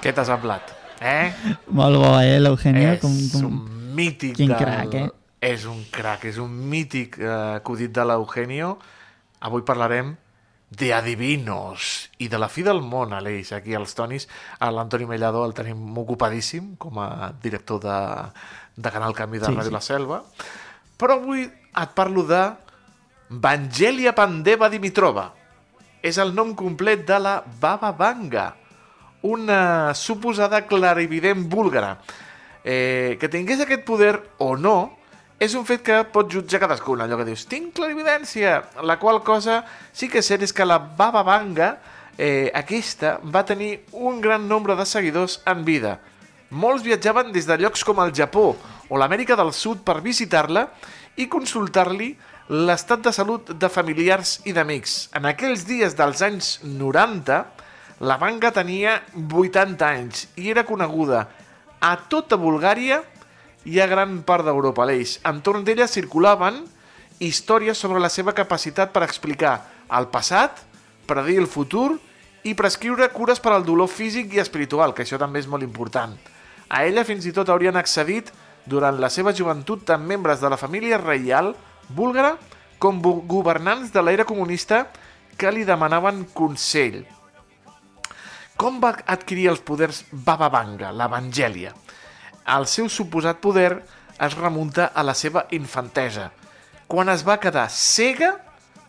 Què 0.05 0.13
t'ha 0.13 0.27
semblat? 0.29 0.75
Eh? 1.01 1.33
Molt 1.73 1.97
bo, 2.05 2.13
eh, 2.21 2.37
l'Eugenio? 2.37 2.93
és 2.93 3.01
Com, 3.01 3.17
com... 3.33 3.49
un 3.49 3.97
mític 3.97 4.37
Quin 4.37 4.53
del... 4.53 4.61
crac, 4.61 4.93
eh? 4.93 5.09
És 5.41 5.65
un 5.65 5.81
crac, 5.89 6.29
és 6.29 6.37
un 6.37 6.53
mític 6.53 7.17
eh, 7.17 7.33
acudit 7.57 7.97
de 7.97 8.05
l'Eugenio. 8.13 8.75
Avui 9.41 9.65
parlarem 9.65 10.13
de 10.71 10.95
adivinos 10.95 12.09
i 12.23 12.29
de 12.31 12.39
la 12.39 12.49
fi 12.49 12.63
del 12.63 12.81
món, 12.87 13.13
Aleix, 13.13 13.51
aquí 13.53 13.75
als 13.75 13.97
Tonis. 13.99 14.29
A 14.63 14.71
L'Antoni 14.71 15.09
Mellado 15.11 15.43
el 15.45 15.55
tenim 15.55 15.99
ocupadíssim 15.99 16.77
com 16.79 17.01
a 17.03 17.33
director 17.43 17.83
de, 17.83 17.99
de 18.77 18.93
Canal 18.95 19.17
Canvi 19.19 19.43
de 19.43 19.51
Sí, 19.51 19.57
Ràdio 19.57 19.73
sí. 19.73 19.75
La 19.75 19.83
Selva. 19.83 20.21
Però 20.97 21.19
avui 21.19 21.43
et 21.45 21.95
parlo 21.97 22.23
de 22.29 22.45
Vangelia 23.31 24.15
Pandeva 24.15 24.71
Dimitrova. 24.71 25.33
És 26.03 26.17
el 26.23 26.33
nom 26.35 26.55
complet 26.57 27.03
de 27.07 27.19
la 27.21 27.41
Baba 27.61 27.91
Vanga, 27.93 28.55
una 29.27 29.93
suposada 29.95 30.63
clarivident 30.71 31.49
búlgara. 31.51 31.99
Eh, 32.63 33.17
que 33.21 33.29
tingués 33.29 33.61
aquest 33.61 33.85
poder 33.85 34.15
o 34.39 34.55
no, 34.57 35.00
és 35.41 35.55
un 35.57 35.65
fet 35.65 35.81
que 35.81 36.03
pot 36.13 36.29
jutjar 36.29 36.61
cadascun, 36.61 37.01
allò 37.01 37.17
que 37.17 37.25
dius, 37.31 37.47
tinc 37.49 37.73
clarividència, 37.79 38.59
la 38.85 38.99
qual 39.01 39.23
cosa 39.25 39.63
sí 39.97 40.11
que 40.13 40.21
és 40.21 40.29
cert 40.29 40.45
és 40.45 40.53
que 40.53 40.67
la 40.69 40.77
Baba 40.79 41.23
Vanga, 41.25 41.71
eh, 42.19 42.51
aquesta, 42.53 43.17
va 43.25 43.47
tenir 43.49 43.87
un 43.97 44.21
gran 44.21 44.45
nombre 44.49 44.77
de 44.77 44.85
seguidors 44.85 45.39
en 45.49 45.65
vida. 45.65 45.97
Molts 46.51 46.85
viatjaven 46.85 47.33
des 47.33 47.49
de 47.49 47.57
llocs 47.57 47.87
com 47.89 48.03
el 48.05 48.13
Japó 48.13 48.51
o 48.91 48.99
l'Amèrica 49.01 49.39
del 49.39 49.55
Sud 49.57 49.81
per 49.87 50.03
visitar-la 50.05 50.67
i 51.17 51.29
consultar-li 51.33 52.11
l'estat 52.51 53.01
de 53.07 53.13
salut 53.15 53.53
de 53.57 53.69
familiars 53.73 54.41
i 54.45 54.53
d'amics. 54.53 55.09
En 55.17 55.25
aquells 55.31 55.65
dies 55.65 55.97
dels 55.97 56.21
anys 56.27 56.59
90, 56.67 57.41
la 58.05 58.17
Vanga 58.21 58.53
tenia 58.53 58.99
80 59.17 59.89
anys 59.89 60.27
i 60.37 60.51
era 60.53 60.67
coneguda 60.69 61.25
a 61.81 61.95
tota 62.13 62.37
Bulgària 62.37 63.01
i 63.65 63.81
a 63.81 63.87
gran 63.91 64.21
part 64.27 64.47
d'Europa. 64.47 64.87
L'eix. 64.89 65.19
Entorn 65.29 65.65
d'ella 65.65 65.89
circulaven 65.91 66.63
històries 67.21 67.79
sobre 67.79 68.01
la 68.01 68.09
seva 68.09 68.35
capacitat 68.37 68.93
per 68.95 69.05
explicar 69.05 69.59
el 69.93 70.09
passat, 70.09 70.63
predir 71.07 71.41
el 71.43 71.51
futur 71.51 71.99
i 72.47 72.55
prescriure 72.57 73.11
cures 73.13 73.41
per 73.43 73.53
al 73.53 73.67
dolor 73.67 73.91
físic 73.93 74.33
i 74.35 74.41
espiritual, 74.41 74.95
que 74.95 75.05
això 75.05 75.19
també 75.21 75.43
és 75.43 75.49
molt 75.51 75.67
important. 75.67 76.15
A 76.71 76.85
ella 76.87 77.05
fins 77.05 77.27
i 77.27 77.35
tot 77.37 77.51
haurien 77.51 77.77
accedit 77.77 78.31
durant 78.65 78.97
la 79.03 79.11
seva 79.11 79.35
joventut 79.37 79.85
tant 79.85 80.03
membres 80.07 80.41
de 80.41 80.49
la 80.49 80.61
família 80.61 81.01
reial 81.01 81.55
búlgara 81.89 82.37
com 82.79 83.03
governants 83.03 83.93
de 83.93 84.03
l'era 84.03 84.25
comunista 84.25 84.87
que 85.37 85.53
li 85.53 85.67
demanaven 85.69 86.25
consell. 86.33 87.03
Com 88.57 88.81
va 88.81 88.95
adquirir 89.09 89.49
els 89.53 89.63
poders 89.65 90.05
Baba 90.13 90.51
Vanga, 90.53 90.93
l'Evangèlia? 90.93 91.73
El 92.51 92.67
seu 92.67 92.89
suposat 92.91 93.39
poder 93.43 93.83
es 94.21 94.35
remunta 94.37 94.91
a 94.95 95.05
la 95.07 95.15
seva 95.15 95.47
infantesa, 95.55 96.31
quan 96.91 97.09
es 97.13 97.23
va 97.27 97.39
quedar 97.41 97.69
cega 97.71 98.33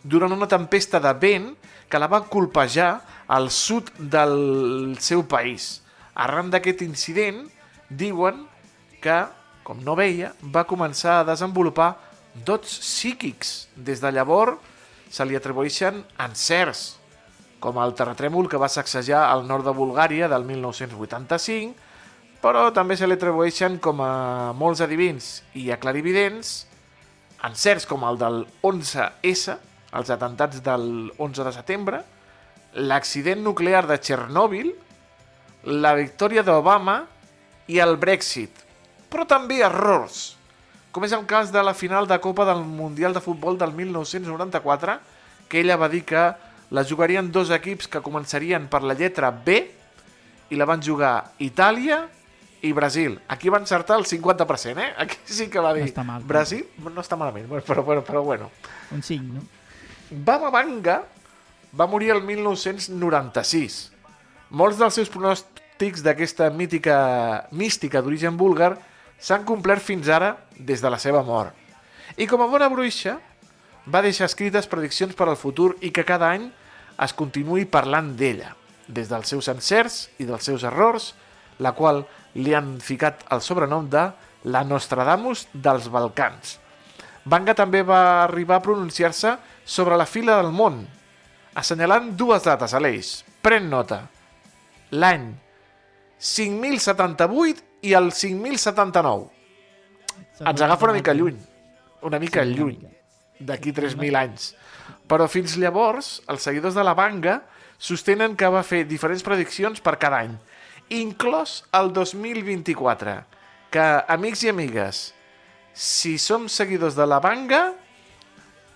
durant 0.02 0.34
una 0.34 0.48
tempesta 0.50 1.00
de 1.00 1.12
vent 1.14 1.52
que 1.88 2.00
la 2.00 2.08
va 2.10 2.24
colpejar 2.26 2.90
al 3.28 3.50
sud 3.54 3.92
del 3.98 4.96
seu 5.00 5.22
país. 5.28 5.80
Arran 6.14 6.50
d'aquest 6.50 6.82
incident, 6.82 7.44
diuen 7.88 8.42
que, 9.00 9.20
com 9.62 9.78
no 9.84 9.94
veia, 9.96 10.32
va 10.42 10.66
començar 10.68 11.20
a 11.20 11.28
desenvolupar 11.28 11.94
dots 12.34 12.74
psíquics. 12.82 13.68
Des 13.76 14.02
de 14.02 14.10
llavors 14.12 14.58
se 15.12 15.24
li 15.28 15.36
atribueixen 15.38 16.02
encerts, 16.24 16.96
com 17.62 17.78
el 17.78 17.94
terratrèmol 17.94 18.48
que 18.50 18.58
va 18.58 18.72
sacsejar 18.72 19.22
el 19.36 19.46
nord 19.46 19.68
de 19.68 19.76
Bulgària 19.76 20.28
del 20.28 20.44
1985, 20.48 21.91
però 22.42 22.66
també 22.74 22.96
se 22.98 23.06
li 23.06 23.14
atribueixen 23.14 23.78
com 23.82 24.02
a 24.02 24.52
molts 24.58 24.82
adivins 24.82 25.38
i 25.54 25.70
a 25.70 25.78
clarividents 25.78 26.66
encerts 27.46 27.86
com 27.86 28.02
el 28.06 28.18
del 28.18 28.42
11S, 28.66 29.54
els 29.94 30.10
atentats 30.10 30.62
del 30.64 31.12
11 31.18 31.46
de 31.46 31.52
setembre, 31.54 32.02
l'accident 32.74 33.42
nuclear 33.44 33.84
de 33.86 33.98
Txernòbil, 33.98 34.70
la 35.70 35.94
victòria 35.98 36.42
d'Obama 36.46 37.02
i 37.70 37.78
el 37.82 37.96
Brexit. 38.00 38.62
Però 39.10 39.26
també 39.28 39.60
errors, 39.62 40.36
com 40.94 41.04
és 41.06 41.12
el 41.14 41.26
cas 41.28 41.52
de 41.52 41.62
la 41.62 41.74
final 41.74 42.08
de 42.08 42.18
Copa 42.22 42.46
del 42.48 42.62
Mundial 42.64 43.14
de 43.14 43.22
Futbol 43.22 43.58
del 43.58 43.74
1994, 43.76 44.96
que 45.48 45.60
ella 45.60 45.76
va 45.76 45.90
dir 45.92 46.02
que 46.08 46.30
la 46.72 46.86
jugarien 46.88 47.30
dos 47.30 47.50
equips 47.52 47.90
que 47.90 48.02
començarien 48.02 48.66
per 48.72 48.82
la 48.82 48.96
lletra 48.96 49.30
B 49.30 49.60
i 50.50 50.56
la 50.56 50.66
van 50.68 50.82
jugar 50.82 51.32
Itàlia 51.38 52.06
i 52.62 52.72
Brasil. 52.72 53.20
Aquí 53.28 53.50
va 53.50 53.58
encertar 53.58 53.98
el 53.98 54.06
50%, 54.06 54.78
eh? 54.78 54.92
Aquí 54.96 55.18
sí 55.24 55.48
que 55.50 55.60
va 55.60 55.74
dir... 55.74 55.84
està 55.88 56.04
mal, 56.06 56.22
Brasil 56.22 56.64
no 56.78 57.02
està 57.02 57.18
malament, 57.18 57.48
però, 57.66 57.82
però, 57.84 58.04
però 58.06 58.22
bueno. 58.22 58.50
Un 58.94 59.02
5, 59.02 59.34
no? 59.34 59.42
Baba 60.12 60.50
Vanga 60.54 61.02
va 61.78 61.88
morir 61.90 62.12
el 62.14 62.22
1996. 62.22 63.80
Molts 64.52 64.78
dels 64.78 64.94
seus 64.94 65.10
pronòstics 65.10 66.04
d'aquesta 66.04 66.50
mítica 66.54 67.48
mística 67.50 68.02
d'origen 68.04 68.36
búlgar 68.38 68.76
s'han 69.18 69.46
complert 69.48 69.82
fins 69.82 70.10
ara 70.12 70.36
des 70.58 70.82
de 70.82 70.90
la 70.92 71.00
seva 71.02 71.22
mort. 71.26 71.56
I 72.20 72.28
com 72.28 72.42
a 72.44 72.50
bona 72.50 72.68
bruixa, 72.68 73.16
va 73.88 74.02
deixar 74.04 74.28
escrites 74.28 74.68
prediccions 74.70 75.16
per 75.16 75.30
al 75.30 75.40
futur 75.40 75.72
i 75.80 75.90
que 75.90 76.04
cada 76.06 76.28
any 76.30 76.50
es 77.02 77.14
continuï 77.16 77.64
parlant 77.66 78.12
d'ella, 78.18 78.52
des 78.86 79.08
dels 79.08 79.32
seus 79.32 79.48
encerts 79.48 80.10
i 80.20 80.28
dels 80.28 80.44
seus 80.44 80.62
errors, 80.68 81.14
la 81.58 81.72
qual 81.72 82.04
li 82.34 82.54
han 82.54 82.76
ficat 82.80 83.24
el 83.34 83.42
sobrenom 83.44 83.88
de 83.90 84.06
la 84.52 84.64
Nostradamus 84.64 85.46
dels 85.52 85.88
Balcans. 85.92 86.58
Vanga 87.24 87.54
també 87.54 87.82
va 87.86 88.24
arribar 88.24 88.58
a 88.58 88.64
pronunciar-se 88.64 89.36
sobre 89.64 89.96
la 89.96 90.08
fila 90.10 90.40
del 90.40 90.50
món, 90.54 90.80
assenyalant 91.54 92.10
dues 92.18 92.42
dates 92.46 92.74
a 92.74 92.80
l'eix. 92.82 93.20
Pren 93.42 93.68
nota. 93.70 94.00
L'any 94.92 95.30
5.078 96.22 97.62
i 97.86 97.94
el 97.98 98.10
5.079. 98.14 99.28
Ens 100.42 100.62
agafa 100.62 100.88
una 100.88 100.96
mica 100.96 101.14
lluny. 101.14 101.38
Una 102.02 102.18
mica 102.18 102.44
lluny. 102.46 102.78
D'aquí 103.42 103.72
3.000 103.74 104.18
anys. 104.18 104.52
Però 105.10 105.26
fins 105.30 105.56
llavors, 105.58 106.20
els 106.30 106.46
seguidors 106.46 106.78
de 106.78 106.84
la 106.86 106.94
Vanga 106.98 107.40
sostenen 107.82 108.36
que 108.38 108.50
va 108.50 108.62
fer 108.66 108.84
diferents 108.86 109.24
prediccions 109.26 109.82
per 109.82 109.96
cada 110.02 110.22
any, 110.22 110.36
inclòs 111.00 111.62
el 111.78 111.92
2024, 111.96 113.16
que, 113.72 113.86
amics 114.12 114.44
i 114.44 114.52
amigues, 114.52 115.02
si 115.72 116.18
som 116.20 116.48
seguidors 116.52 116.98
de 116.98 117.06
la 117.08 117.20
Vanga, 117.24 117.62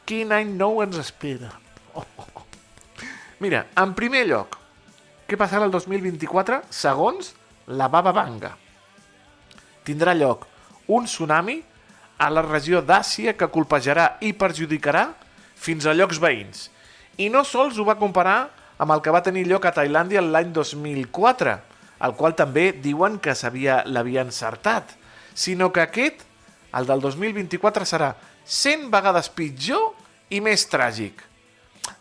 quin 0.09 0.33
any 0.33 0.55
nou 0.57 0.81
ens 0.85 0.97
espera? 1.03 1.53
Oh, 1.93 2.05
oh. 2.25 2.45
Mira, 3.45 3.67
en 3.77 3.93
primer 3.99 4.25
lloc, 4.31 4.57
què 5.29 5.37
passarà 5.37 5.67
el 5.67 5.75
2024 5.75 6.63
segons 6.73 7.35
la 7.67 7.91
Baba 7.93 8.15
Vanga? 8.17 8.55
Tindrà 9.85 10.15
lloc 10.17 10.47
un 10.89 11.05
tsunami 11.05 11.61
a 12.23 12.29
la 12.31 12.43
regió 12.47 12.81
d'Àsia 12.81 13.35
que 13.37 13.51
colpejarà 13.53 14.17
i 14.25 14.33
perjudicarà 14.33 15.09
fins 15.57 15.87
a 15.87 15.95
llocs 15.97 16.21
veïns. 16.23 16.69
I 17.19 17.29
no 17.33 17.43
sols 17.45 17.77
ho 17.79 17.85
va 17.85 17.99
comparar 18.01 18.47
amb 18.79 18.93
el 18.93 19.03
que 19.03 19.13
va 19.13 19.25
tenir 19.25 19.47
lloc 19.49 19.67
a 19.67 19.75
Tailàndia 19.75 20.23
l'any 20.25 20.53
2004, 20.55 21.57
el 22.05 22.15
qual 22.17 22.35
també 22.37 22.71
diuen 22.73 23.19
que 23.23 23.35
l'havia 23.53 24.25
encertat, 24.25 24.93
sinó 25.35 25.73
que 25.73 25.85
aquest, 25.85 26.25
el 26.77 26.87
del 26.89 27.01
2024, 27.01 27.87
serà 27.89 28.15
100 28.45 28.91
vegades 28.93 29.31
pitjor 29.33 29.93
i 30.31 30.41
més 30.45 30.67
tràgic. 30.69 31.23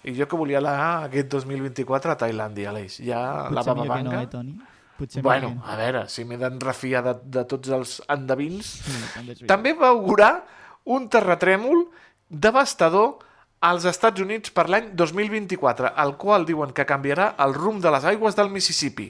I 0.06 0.16
jo 0.18 0.28
que 0.30 0.38
volia 0.38 0.60
anar 0.62 1.06
aquest 1.10 1.30
2024 1.34 2.14
a 2.14 2.18
Tailàndia, 2.18 2.72
Aleix. 2.72 3.00
Ja 3.06 3.50
la 3.54 3.62
Baba 3.62 3.84
millor 3.84 3.98
que 3.98 4.04
no, 4.04 4.12
Vanga... 4.12 4.24
eh, 4.24 4.32
Toni? 4.32 4.56
Potser 4.96 5.22
Bueno, 5.22 5.50
que 5.60 5.72
a 5.72 5.76
veure, 5.76 6.02
si 6.08 6.24
m'he 6.24 6.38
d'enrefiar 6.40 7.02
de, 7.04 7.14
de 7.38 7.44
tots 7.52 7.72
els 7.76 7.98
endevins... 8.10 8.70
Sí. 8.86 9.48
També 9.50 9.74
va 9.76 9.92
augurar 9.92 10.46
un 10.86 11.10
terratrèmol 11.12 11.84
devastador 12.30 13.18
als 13.66 13.86
Estats 13.90 14.22
Units 14.22 14.54
per 14.56 14.68
l'any 14.70 14.92
2024, 14.94 15.92
el 16.04 16.16
qual 16.22 16.46
diuen 16.48 16.72
que 16.76 16.86
canviarà 16.88 17.34
el 17.46 17.56
rumb 17.58 17.82
de 17.84 17.92
les 17.92 18.06
aigües 18.14 18.38
del 18.38 18.52
Mississippi. 18.54 19.10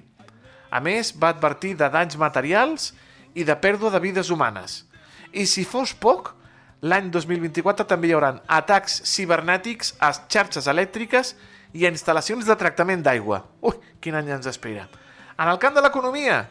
A 0.75 0.81
més, 0.83 1.13
va 1.15 1.31
advertir 1.31 1.75
de 1.79 1.87
danys 1.91 2.17
materials 2.19 2.89
i 3.35 3.45
de 3.47 3.55
pèrdua 3.55 3.93
de 3.93 4.01
vides 4.03 4.31
humanes. 4.33 4.81
I 5.31 5.45
si 5.47 5.63
fos 5.63 5.93
poc, 5.95 6.33
l'any 6.83 7.07
2024 7.13 7.87
també 7.87 8.09
hi 8.09 8.15
haurà 8.17 8.33
atacs 8.57 8.99
cibernètics 9.07 9.93
a 10.03 10.11
xarxes 10.17 10.67
elèctriques 10.71 11.33
i 11.75 11.85
a 11.85 11.91
instal·lacions 11.93 12.47
de 12.47 12.57
tractament 12.59 13.03
d'aigua. 13.05 13.41
Ui, 13.63 13.79
quin 14.03 14.19
any 14.19 14.33
ens 14.35 14.51
espera. 14.51 14.87
En 15.39 15.51
el 15.51 15.59
camp 15.63 15.75
de 15.75 15.83
l'economia, 15.83 16.43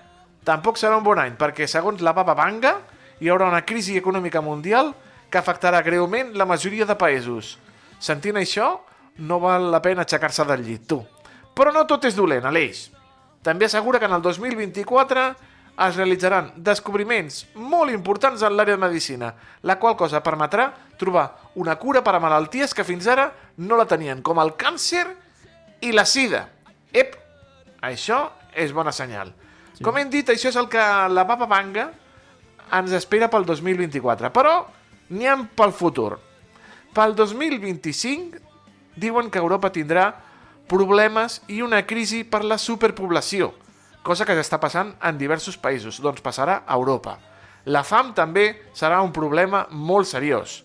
tampoc 0.45 0.81
serà 0.81 0.97
un 1.01 1.05
bon 1.05 1.21
any, 1.21 1.37
perquè 1.41 1.69
segons 1.69 2.01
la 2.05 2.17
Baba 2.17 2.37
Vanga 2.37 2.79
hi 3.21 3.31
haurà 3.31 3.49
una 3.49 3.65
crisi 3.65 3.97
econòmica 4.01 4.43
mundial 4.45 4.93
que 5.31 5.41
afectarà 5.41 5.81
greument 5.85 6.35
la 6.37 6.49
majoria 6.49 6.89
de 6.89 6.97
països. 6.97 7.57
Sentint 8.01 8.41
això, 8.41 8.75
no 9.19 9.41
val 9.41 9.71
la 9.73 9.81
pena 9.85 10.05
aixecar-se 10.05 10.45
del 10.49 10.65
llit, 10.67 10.89
tu. 10.89 11.01
Però 11.55 11.73
no 11.73 11.87
tot 11.89 12.05
és 12.09 12.17
dolent, 12.19 12.45
Aleix. 12.49 12.89
També 13.45 13.69
assegura 13.69 14.01
que 14.01 14.09
en 14.09 14.17
el 14.17 14.23
2024 14.25 15.25
es 15.85 15.97
realitzaran 15.99 16.53
descobriments 16.57 17.43
molt 17.59 17.93
importants 17.93 18.43
en 18.47 18.55
l'àrea 18.57 18.79
de 18.79 18.85
medicina, 18.87 19.33
la 19.63 19.77
qual 19.83 19.99
cosa 20.01 20.23
permetrà 20.25 20.71
trobar 20.99 21.27
una 21.61 21.75
cura 21.77 22.03
per 22.07 22.15
a 22.17 22.23
malalties 22.23 22.73
que 22.75 22.87
fins 22.87 23.09
ara 23.11 23.27
no 23.59 23.77
la 23.77 23.89
tenien, 23.91 24.23
com 24.23 24.41
el 24.41 24.55
càncer 24.57 25.05
i 25.83 25.93
la 25.93 26.07
sida. 26.09 26.47
Ep, 26.95 27.19
això 27.83 28.23
és 28.55 28.73
bona 28.73 28.95
senyal. 28.95 29.35
Sí. 29.75 29.83
Com 29.83 29.99
hem 29.99 30.11
dit, 30.11 30.31
això 30.31 30.49
és 30.49 30.57
el 30.57 30.71
que 30.71 30.83
la 31.11 31.27
Papa 31.27 31.51
Vanga 31.51 31.91
ens 32.79 32.95
espera 32.97 33.29
pel 33.29 33.45
2024, 33.45 34.31
però 34.33 34.61
n'hi 35.11 35.29
ha 35.29 35.37
pel 35.59 35.75
futur. 35.75 36.15
Pel 36.95 37.13
2025 37.19 38.41
diuen 38.97 39.29
que 39.29 39.43
Europa 39.43 39.73
tindrà 39.75 40.13
problemes 40.69 41.41
i 41.49 41.61
una 41.63 41.83
crisi 41.87 42.23
per 42.25 42.45
la 42.45 42.59
superpoblació, 42.59 43.53
cosa 44.05 44.27
que 44.27 44.37
ja 44.37 44.45
està 44.45 44.61
passant 44.61 44.95
en 45.05 45.19
diversos 45.21 45.57
països, 45.61 46.01
doncs 46.05 46.23
passarà 46.25 46.63
a 46.67 46.77
Europa. 46.77 47.19
La 47.65 47.83
fam 47.85 48.13
també 48.13 48.51
serà 48.77 49.01
un 49.05 49.13
problema 49.13 49.65
molt 49.71 50.09
seriós. 50.11 50.63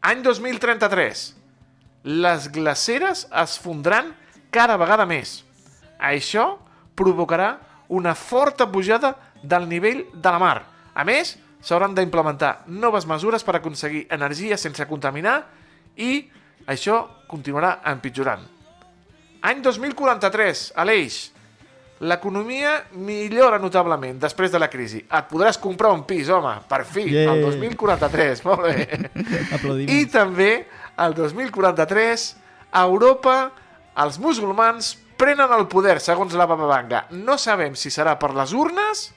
Any 0.00 0.22
2033. 0.24 1.26
Les 2.02 2.48
glaceres 2.50 3.26
es 3.42 3.58
fondran 3.62 4.10
cada 4.50 4.78
vegada 4.80 5.06
més. 5.06 5.42
Això 6.00 6.56
provocarà 6.98 7.54
una 7.92 8.14
forta 8.16 8.66
pujada 8.72 9.14
del 9.42 9.68
nivell 9.68 10.06
de 10.14 10.32
la 10.32 10.40
mar. 10.40 10.56
A 10.94 11.04
més, 11.04 11.36
s'hauran 11.62 11.94
d'implementar 11.94 12.64
noves 12.66 13.06
mesures 13.06 13.44
per 13.44 13.58
aconseguir 13.58 14.06
energia 14.10 14.58
sense 14.58 14.86
contaminar 14.88 15.36
i 15.96 16.24
això 16.66 17.04
continuarà 17.28 17.78
empitjorant. 17.92 18.42
Any 19.42 19.60
2043, 19.64 20.72
Aleix, 20.78 21.16
l'economia 22.02 22.76
millora 22.98 23.58
notablement 23.62 24.18
després 24.22 24.50
de 24.50 24.58
la 24.62 24.68
crisi. 24.70 25.00
Et 25.06 25.28
podràs 25.30 25.58
comprar 25.62 25.92
un 25.94 26.04
pis, 26.06 26.28
home, 26.30 26.54
per 26.70 26.84
fi, 26.86 27.04
Yeah. 27.10 27.32
el 27.34 27.42
2043, 27.46 28.44
molt 28.48 28.62
bé. 28.66 28.86
Aplaudiments. 29.54 29.92
I 29.92 30.06
també, 30.10 30.50
el 30.98 31.14
2043, 31.14 32.26
a 32.72 32.84
Europa, 32.88 33.36
els 34.02 34.18
musulmans 34.18 34.94
prenen 35.18 35.52
el 35.54 35.66
poder, 35.70 35.98
segons 36.02 36.34
la 36.34 36.46
Baba 36.50 36.66
Vanga. 36.66 37.04
No 37.10 37.36
sabem 37.38 37.74
si 37.78 37.90
serà 37.94 38.16
per 38.18 38.32
les 38.34 38.52
urnes 38.56 39.08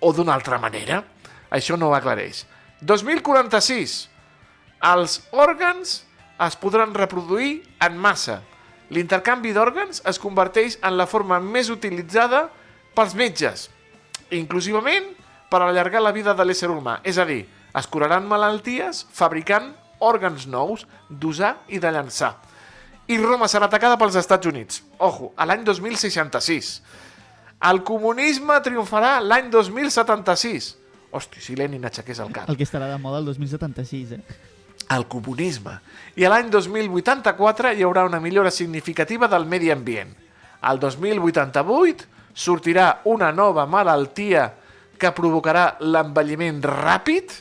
o 0.00 0.12
d'una 0.16 0.32
altra 0.36 0.56
manera. 0.62 1.02
Això 1.50 1.76
no 1.76 1.88
ho 1.90 1.96
aclareix. 1.96 2.44
2046. 2.80 3.96
Els 4.88 5.18
òrgans 5.36 5.96
es 6.40 6.56
podran 6.56 6.94
reproduir 6.96 7.58
en 7.84 7.98
massa. 8.00 8.38
L'intercanvi 8.90 9.52
d'òrgans 9.54 10.02
es 10.10 10.18
converteix 10.18 10.78
en 10.82 10.96
la 10.98 11.06
forma 11.06 11.38
més 11.40 11.70
utilitzada 11.70 12.48
pels 12.96 13.14
metges, 13.14 13.68
inclusivament 14.34 15.12
per 15.50 15.62
allargar 15.62 16.02
la 16.02 16.14
vida 16.14 16.34
de 16.34 16.46
l'ésser 16.46 16.70
humà. 16.70 16.98
És 17.06 17.18
a 17.18 17.26
dir, 17.28 17.44
es 17.78 17.86
curaran 17.86 18.26
malalties 18.26 19.04
fabricant 19.14 19.70
òrgans 20.00 20.48
nous 20.50 20.86
d'usar 21.08 21.56
i 21.68 21.78
de 21.78 21.92
llançar. 21.92 22.34
I 23.10 23.18
Roma 23.18 23.48
serà 23.50 23.66
atacada 23.66 23.98
pels 23.98 24.18
Estats 24.18 24.46
Units. 24.46 24.82
Ojo, 24.98 25.32
a 25.36 25.46
l'any 25.46 25.64
2066. 25.66 26.74
El 27.70 27.82
comunisme 27.86 28.56
triomfarà 28.64 29.18
l'any 29.20 29.50
2076. 29.52 30.70
Hosti, 31.10 31.42
si 31.42 31.56
Lenin 31.58 31.84
aixequés 31.86 32.22
el 32.22 32.30
cap. 32.32 32.48
El 32.48 32.56
que 32.58 32.66
estarà 32.66 32.86
de 32.90 32.98
moda 33.02 33.18
el 33.18 33.26
2076, 33.26 34.14
eh? 34.14 34.22
El 34.90 35.06
comunisme. 35.06 35.78
I 36.18 36.26
l'any 36.26 36.48
2084 36.50 37.74
hi 37.76 37.84
haurà 37.86 38.04
una 38.08 38.20
millora 38.20 38.50
significativa 38.50 39.28
del 39.30 39.46
medi 39.46 39.70
ambient. 39.70 40.10
Al 40.66 40.78
2088 40.82 42.04
sortirà 42.34 43.00
una 43.04 43.30
nova 43.30 43.66
malaltia 43.66 44.50
que 45.00 45.12
provocarà 45.16 45.76
l'envelliment 45.80 46.60
ràpid 46.64 47.32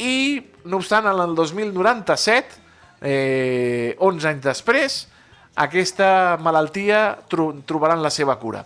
i, 0.00 0.42
no 0.64 0.76
obstant, 0.80 1.06
en 1.10 1.20
el 1.20 1.34
2097 1.36 2.62
eh, 3.04 3.96
11 3.98 4.30
anys 4.30 4.42
després, 4.46 5.08
aquesta 5.54 6.38
malaltia 6.42 7.18
tro 7.30 7.52
trobaran 7.66 8.02
la 8.02 8.10
seva 8.10 8.38
cura. 8.40 8.64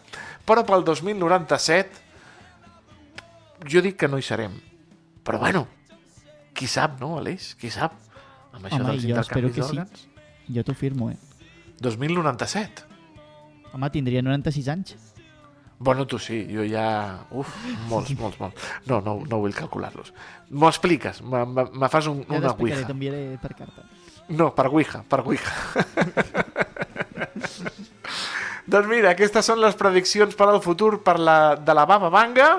Però 0.49 0.65
pel 0.65 0.85
2097 0.87 2.07
jo 3.69 3.81
dic 3.85 3.97
que 4.01 4.09
no 4.09 4.19
hi 4.19 4.25
serem. 4.25 4.55
Però 5.25 5.39
bueno, 5.43 5.67
qui 6.59 6.67
sap, 6.71 6.99
no, 7.01 7.15
Aleix? 7.21 7.53
Qui 7.61 7.71
sap? 7.71 7.95
Amb 8.53 8.67
això 8.67 8.81
Home, 8.83 8.97
dels 8.97 9.07
jo 9.07 9.21
espero 9.23 9.51
que 9.55 9.63
sí. 9.67 9.79
Jo 10.55 10.65
t'ho 10.67 10.75
firmo, 10.75 11.11
eh? 11.13 11.19
2097. 11.85 12.87
Home, 13.77 13.91
tindria 13.95 14.23
96 14.25 14.69
anys. 14.75 14.97
Bueno, 15.79 16.09
tu 16.11 16.19
sí, 16.19 16.41
jo 16.51 16.65
ja... 16.67 17.21
Uf, 17.31 17.53
molts, 17.87 18.11
molts, 18.19 18.41
molts. 18.41 18.65
No, 18.91 18.99
no, 19.05 19.21
no 19.31 19.39
vull 19.39 19.55
calcular-los. 19.55 20.11
M'ho 20.51 20.67
expliques, 20.73 21.21
me, 21.23 21.45
me, 21.47 21.69
me 21.71 21.91
fas 21.93 22.09
un, 22.11 22.25
Ja 22.25 22.33
una 22.41 22.49
t'explicaré, 22.49 22.81
ouija. 22.83 22.89
t'enviaré 22.91 23.21
per 23.39 23.53
carta. 23.55 23.85
No, 24.29 24.51
per 24.57 24.67
Ouija, 24.69 25.05
per 25.09 25.23
Ouija. 25.23 25.53
doncs 28.69 28.89
mira, 28.91 29.15
aquestes 29.15 29.47
són 29.49 29.63
les 29.63 29.77
prediccions 29.79 30.35
per 30.37 30.51
al 30.51 30.61
futur 30.65 30.99
per 31.05 31.17
la, 31.23 31.39
de 31.57 31.77
la 31.79 31.87
Baba 31.89 32.11
Vanga, 32.13 32.51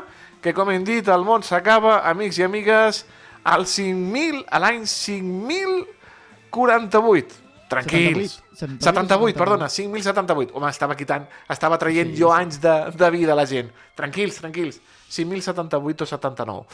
que 0.42 0.54
com 0.56 0.72
hem 0.72 0.86
dit, 0.88 1.12
el 1.12 1.26
món 1.28 1.44
s'acaba, 1.46 2.00
amics 2.10 2.40
i 2.40 2.48
amigues, 2.48 3.04
al 3.50 3.66
5.000, 3.66 4.46
a 4.50 4.60
l'any 4.62 4.84
5.048. 4.86 7.34
Tranquils. 7.70 8.42
78, 8.54 8.82
78, 8.82 9.38
perdona, 9.38 9.68
5.078. 9.70 10.52
Home, 10.58 10.70
estava 10.74 10.96
quitant, 10.98 11.28
estava 11.54 11.78
traient 11.82 12.10
Sí, 12.16 12.22
jo 12.22 12.30
sí. 12.32 12.36
anys 12.42 12.56
de, 12.64 12.74
de 12.98 13.10
vida 13.14 13.32
a 13.34 13.38
la 13.38 13.46
gent. 13.50 13.70
Tranquils, 13.98 14.40
tranquils. 14.42 14.76
5.078 15.10 16.02
o 16.02 16.06
79. 16.06 16.66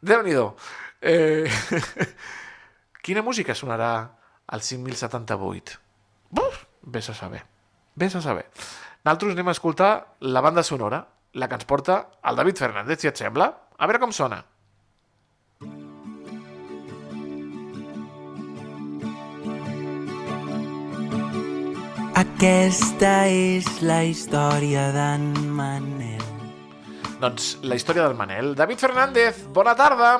Déu-n'hi-do. 0.00 0.56
Eh... 1.00 1.48
Quina 3.02 3.18
música 3.26 3.50
sonarà 3.58 4.14
al 4.46 4.60
5.078? 4.62 5.74
Buf, 6.30 6.60
vés 6.82 7.08
a 7.10 7.14
saber. 7.18 7.42
Vés 7.98 8.14
a 8.14 8.22
saber. 8.22 8.46
Nosaltres 9.02 9.32
anem 9.34 9.48
a 9.50 9.54
escoltar 9.56 10.14
la 10.20 10.40
banda 10.40 10.62
sonora, 10.62 11.02
la 11.34 11.48
que 11.48 11.54
ens 11.58 11.66
porta 11.66 11.96
el 12.22 12.36
David 12.38 12.56
Fernández, 12.62 13.00
si 13.02 13.08
et 13.10 13.18
sembla. 13.18 13.50
A 13.76 13.86
veure 13.90 13.98
com 13.98 14.12
sona. 14.14 14.38
Aquesta 22.22 23.24
és 23.26 23.66
la 23.82 24.02
història 24.06 24.84
d'en 24.94 25.24
Manel. 25.56 26.22
Doncs 27.18 27.56
la 27.66 27.74
història 27.74 28.04
del 28.04 28.14
Manel. 28.14 28.52
David 28.54 28.78
Fernández, 28.84 29.40
bona 29.56 29.74
tarda. 29.74 30.12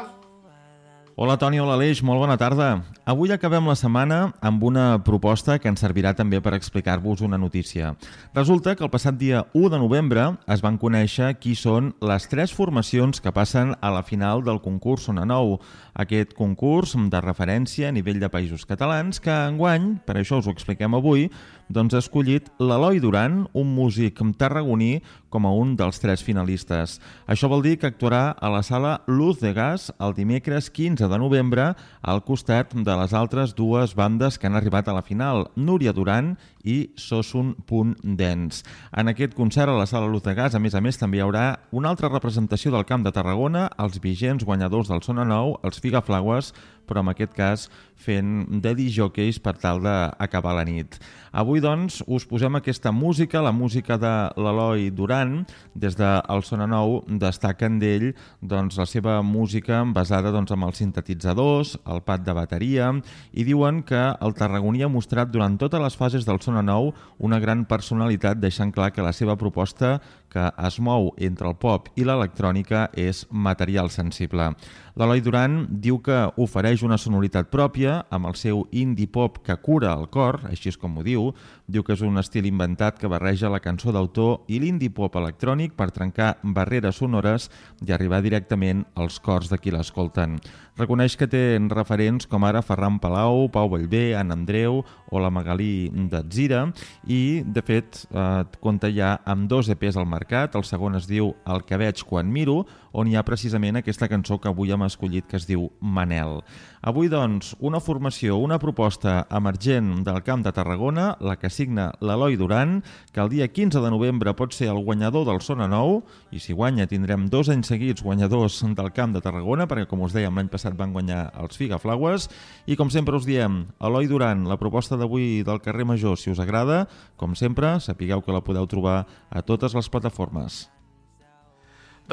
Hola 1.15 1.37
Toni, 1.39 1.61
hola 1.61 1.77
Aleix, 1.77 2.01
molt 2.03 2.19
bona 2.19 2.35
tarda. 2.41 2.81
Avui 3.05 3.31
acabem 3.35 3.67
la 3.69 3.75
setmana 3.77 4.33
amb 4.41 4.63
una 4.65 4.97
proposta 5.05 5.59
que 5.61 5.69
ens 5.71 5.83
servirà 5.85 6.15
també 6.17 6.41
per 6.41 6.55
explicar-vos 6.57 7.21
una 7.23 7.39
notícia. 7.39 7.93
Resulta 8.35 8.73
que 8.75 8.83
el 8.83 8.91
passat 8.91 9.19
dia 9.21 9.45
1 9.53 9.71
de 9.75 9.81
novembre 9.83 10.25
es 10.51 10.65
van 10.65 10.81
conèixer 10.81 11.35
qui 11.39 11.53
són 11.55 11.93
les 12.01 12.27
tres 12.33 12.55
formacions 12.57 13.21
que 13.21 13.35
passen 13.37 13.75
a 13.79 13.93
la 13.93 14.03
final 14.03 14.43
del 14.43 14.63
concurs 14.65 15.05
Sona 15.07 15.27
Nou, 15.29 15.59
aquest 15.93 16.33
concurs 16.35 16.95
de 16.97 17.21
referència 17.21 17.89
a 17.89 17.95
nivell 17.95 18.21
de 18.21 18.31
països 18.33 18.65
catalans 18.69 19.21
que 19.21 19.33
enguany, 19.49 19.99
per 20.07 20.17
això 20.17 20.41
us 20.41 20.49
ho 20.49 20.55
expliquem 20.55 20.95
avui, 20.97 21.29
doncs 21.73 21.95
ha 21.95 22.03
escollit 22.03 22.51
l'Eloi 22.61 23.01
Duran, 23.01 23.47
un 23.57 23.75
músic 23.75 24.21
tarragoní, 24.39 25.01
com 25.33 25.47
a 25.49 25.53
un 25.57 25.73
dels 25.77 25.99
tres 26.03 26.21
finalistes. 26.23 26.99
Això 27.27 27.49
vol 27.49 27.63
dir 27.65 27.79
que 27.81 27.89
actuarà 27.89 28.35
a 28.37 28.51
la 28.53 28.61
sala 28.63 29.01
Luz 29.09 29.41
de 29.41 29.55
Gas 29.57 29.89
el 29.99 30.13
dimecres 30.15 30.69
15 30.71 31.09
de 31.09 31.19
novembre 31.19 31.71
al 32.03 32.23
costat 32.29 32.75
de 32.77 32.97
les 33.01 33.15
altres 33.17 33.57
dues 33.57 33.97
bandes 33.97 34.37
que 34.39 34.47
han 34.47 34.59
arribat 34.59 34.89
a 34.89 34.97
la 34.97 35.03
final, 35.03 35.49
Núria 35.57 35.95
Duran 35.97 36.37
i 36.63 36.93
Sosun.dance. 37.01 38.63
En 38.93 39.09
aquest 39.09 39.35
concert 39.35 39.73
a 39.73 39.79
la 39.79 39.89
sala 39.89 40.07
Luz 40.07 40.23
de 40.23 40.37
Gas, 40.37 40.55
a 40.55 40.61
més 40.63 40.77
a 40.77 40.83
més, 40.85 41.01
també 41.01 41.19
hi 41.19 41.25
haurà 41.25 41.47
una 41.73 41.91
altra 41.91 42.13
representació 42.13 42.71
del 42.75 42.87
Camp 42.87 43.07
de 43.07 43.15
Tarragona, 43.17 43.69
els 43.81 43.99
vigents 44.03 44.45
guanyadors 44.45 44.93
del 44.93 45.03
Sona 45.03 45.25
Nou, 45.25 45.57
els 45.65 45.82
Figaflaues, 45.83 46.55
però 46.87 47.03
en 47.05 47.13
aquest 47.13 47.35
cas 47.37 47.69
fent 48.03 48.61
de 48.63 48.73
disjockeys 48.77 49.39
per 49.43 49.55
tal 49.63 49.83
d'acabar 49.85 50.55
la 50.57 50.65
nit. 50.67 50.99
Avui, 51.33 51.63
doncs, 51.65 52.01
us 52.11 52.27
posem 52.29 52.59
aquesta 52.59 52.93
música, 52.93 53.41
la 53.41 53.55
música 53.55 53.97
de 53.97 54.13
l'Eloi 54.37 54.91
Duran. 54.93 55.43
Des 55.75 55.97
del 55.97 56.43
Sona 56.45 56.67
Nou 56.69 57.01
destaquen 57.07 57.79
d'ell 57.81 58.11
doncs, 58.41 58.77
la 58.81 58.87
seva 58.91 59.21
música 59.23 59.81
basada 59.95 60.33
doncs, 60.35 60.53
amb 60.53 60.69
els 60.69 60.83
sintetitzadors, 60.83 61.77
el 61.87 62.03
pad 62.05 62.27
de 62.27 62.35
bateria, 62.37 62.91
i 63.33 63.47
diuen 63.49 63.83
que 63.87 64.03
el 64.21 64.37
tarragoní 64.37 64.83
ha 64.83 64.93
mostrat 64.93 65.31
durant 65.33 65.57
totes 65.61 65.81
les 65.81 65.97
fases 65.97 66.27
del 66.29 66.43
Sona 66.43 66.65
Nou 66.67 66.93
una 67.19 67.41
gran 67.41 67.65
personalitat, 67.71 68.41
deixant 68.43 68.75
clar 68.75 68.91
que 68.93 69.05
la 69.05 69.15
seva 69.17 69.39
proposta 69.41 70.01
que 70.33 70.49
es 70.67 70.79
mou 70.81 71.11
entre 71.21 71.49
el 71.51 71.59
pop 71.61 71.91
i 71.97 72.07
l'electrònica 72.09 72.87
és 72.97 73.27
material 73.31 73.91
sensible. 73.93 74.53
L'Eloi 74.97 75.21
Duran 75.25 75.59
diu 75.85 75.99
que 76.05 76.19
ofereix 76.41 76.72
una 76.81 76.97
sonoritat 76.97 77.51
pròpia 77.53 77.99
amb 78.09 78.31
el 78.31 78.37
seu 78.41 78.63
indie 78.73 79.11
pop 79.13 79.43
que 79.45 79.57
cura 79.61 79.91
el 79.93 80.07
cor, 80.09 80.39
així 80.49 80.71
és 80.73 80.79
com 80.81 80.97
ho 80.97 81.05
diu. 81.05 81.27
Diu 81.73 81.81
que 81.87 81.95
és 81.95 82.03
un 82.05 82.21
estil 82.21 82.45
inventat 82.45 82.99
que 83.01 83.09
barreja 83.09 83.49
la 83.49 83.63
cançó 83.65 83.95
d'autor 83.97 84.43
i 84.53 84.59
l'indie 84.61 84.93
pop 84.93 85.15
electrònic 85.17 85.73
per 85.73 85.89
trencar 85.95 86.35
barreres 86.43 86.99
sonores 87.01 87.49
i 87.87 87.95
arribar 87.97 88.21
directament 88.21 88.83
als 88.93 89.17
cors 89.25 89.49
de 89.49 89.57
qui 89.57 89.73
l'escolten. 89.73 90.37
Reconeix 90.77 91.17
que 91.17 91.29
té 91.29 91.57
referents 91.73 92.29
com 92.29 92.45
ara 92.45 92.61
Ferran 92.65 92.99
Palau, 93.01 93.47
Pau 93.53 93.71
Vallvé, 93.73 94.15
Anna 94.17 94.37
Andreu 94.37 94.83
o 94.83 95.21
la 95.21 95.31
Magalí 95.33 95.89
d'Atzira 96.13 96.67
i, 97.09 97.41
de 97.45 97.65
fet, 97.65 98.03
eh, 98.11 98.45
compta 98.61 98.93
ja 98.93 99.15
amb 99.25 99.49
dos 99.49 99.69
EPs 99.73 99.97
al 100.01 100.09
mercat. 100.09 100.57
El 100.57 100.65
segon 100.69 100.97
es 101.01 101.09
diu 101.09 101.33
El 101.49 101.65
que 101.69 101.81
veig 101.81 102.05
quan 102.09 102.29
miro, 102.33 102.63
on 102.93 103.09
hi 103.09 103.17
ha 103.17 103.25
precisament 103.25 103.81
aquesta 103.81 104.09
cançó 104.13 104.41
que 104.41 104.53
avui 104.53 104.73
hem 104.73 104.85
escollit 104.85 105.29
que 105.29 105.41
es 105.41 105.49
diu 105.49 105.71
Manel. 105.81 106.43
Avui, 106.83 107.07
doncs, 107.07 107.53
una 107.63 107.79
formació, 107.79 108.41
una 108.43 108.57
proposta 108.59 109.21
emergent 109.31 110.01
del 110.03 110.17
Camp 110.27 110.41
de 110.43 110.51
Tarragona, 110.51 111.13
la 111.23 111.37
que 111.39 111.47
signa 111.47 111.93
l'Eloi 112.03 112.35
Duran, 112.41 112.81
que 113.15 113.23
el 113.23 113.31
dia 113.31 113.47
15 113.47 113.79
de 113.85 113.93
novembre 113.95 114.33
pot 114.35 114.51
ser 114.51 114.67
el 114.73 114.83
guanyador 114.83 115.29
del 115.29 115.39
Sona 115.47 115.69
Nou, 115.71 116.01
i 116.35 116.43
si 116.43 116.59
guanya 116.59 116.89
tindrem 116.91 117.29
dos 117.31 117.53
anys 117.55 117.71
seguits 117.71 118.03
guanyadors 118.03 118.59
del 118.75 118.91
Camp 118.99 119.15
de 119.15 119.23
Tarragona, 119.23 119.69
perquè, 119.71 119.87
com 119.87 120.03
us 120.03 120.19
dèiem, 120.19 120.35
l'any 120.35 120.51
passat 120.51 120.75
van 120.75 120.91
guanyar 120.91 121.29
els 121.39 121.63
Figaflaues, 121.63 122.27
i 122.67 122.75
com 122.75 122.91
sempre 122.91 123.15
us 123.15 123.31
diem, 123.31 123.63
Eloi 123.79 124.11
Duran, 124.11 124.43
la 124.51 124.59
proposta 124.59 124.99
d'avui 124.99 125.47
del 125.47 125.63
carrer 125.63 125.87
Major, 125.87 126.19
si 126.19 126.35
us 126.35 126.43
agrada, 126.43 126.89
com 127.15 127.39
sempre, 127.39 127.77
sapigueu 127.79 128.27
que 128.27 128.35
la 128.35 128.43
podeu 128.43 128.67
trobar 128.67 129.05
a 129.31 129.47
totes 129.47 129.79
les 129.79 129.87
plataformes. 129.87 130.65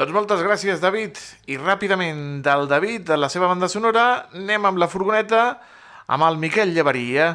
Doncs 0.00 0.14
moltes 0.16 0.40
gràcies, 0.40 0.78
David. 0.80 1.18
I 1.52 1.58
ràpidament 1.60 2.38
del 2.40 2.62
David, 2.70 3.02
de 3.10 3.18
la 3.20 3.28
seva 3.28 3.50
banda 3.50 3.68
sonora, 3.68 4.30
anem 4.32 4.64
amb 4.64 4.80
la 4.80 4.86
furgoneta 4.88 5.58
amb 6.08 6.24
el 6.24 6.38
Miquel 6.40 6.72
Llevaria, 6.72 7.34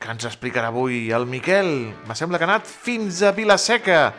que 0.00 0.14
ens 0.14 0.24
explicarà 0.24 0.70
avui 0.72 1.10
el 1.12 1.26
Miquel. 1.28 1.68
Me 2.08 2.16
sembla 2.16 2.40
que 2.40 2.46
ha 2.46 2.48
anat 2.48 2.64
fins 2.64 3.20
a 3.20 3.34
Vilaseca. 3.36 4.14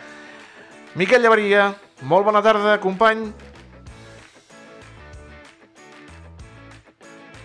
Miquel 0.93 1.25
Llevaria, 1.25 1.71
molt 2.05 2.29
bona 2.29 2.43
tarda, 2.45 2.75
company. 2.85 3.31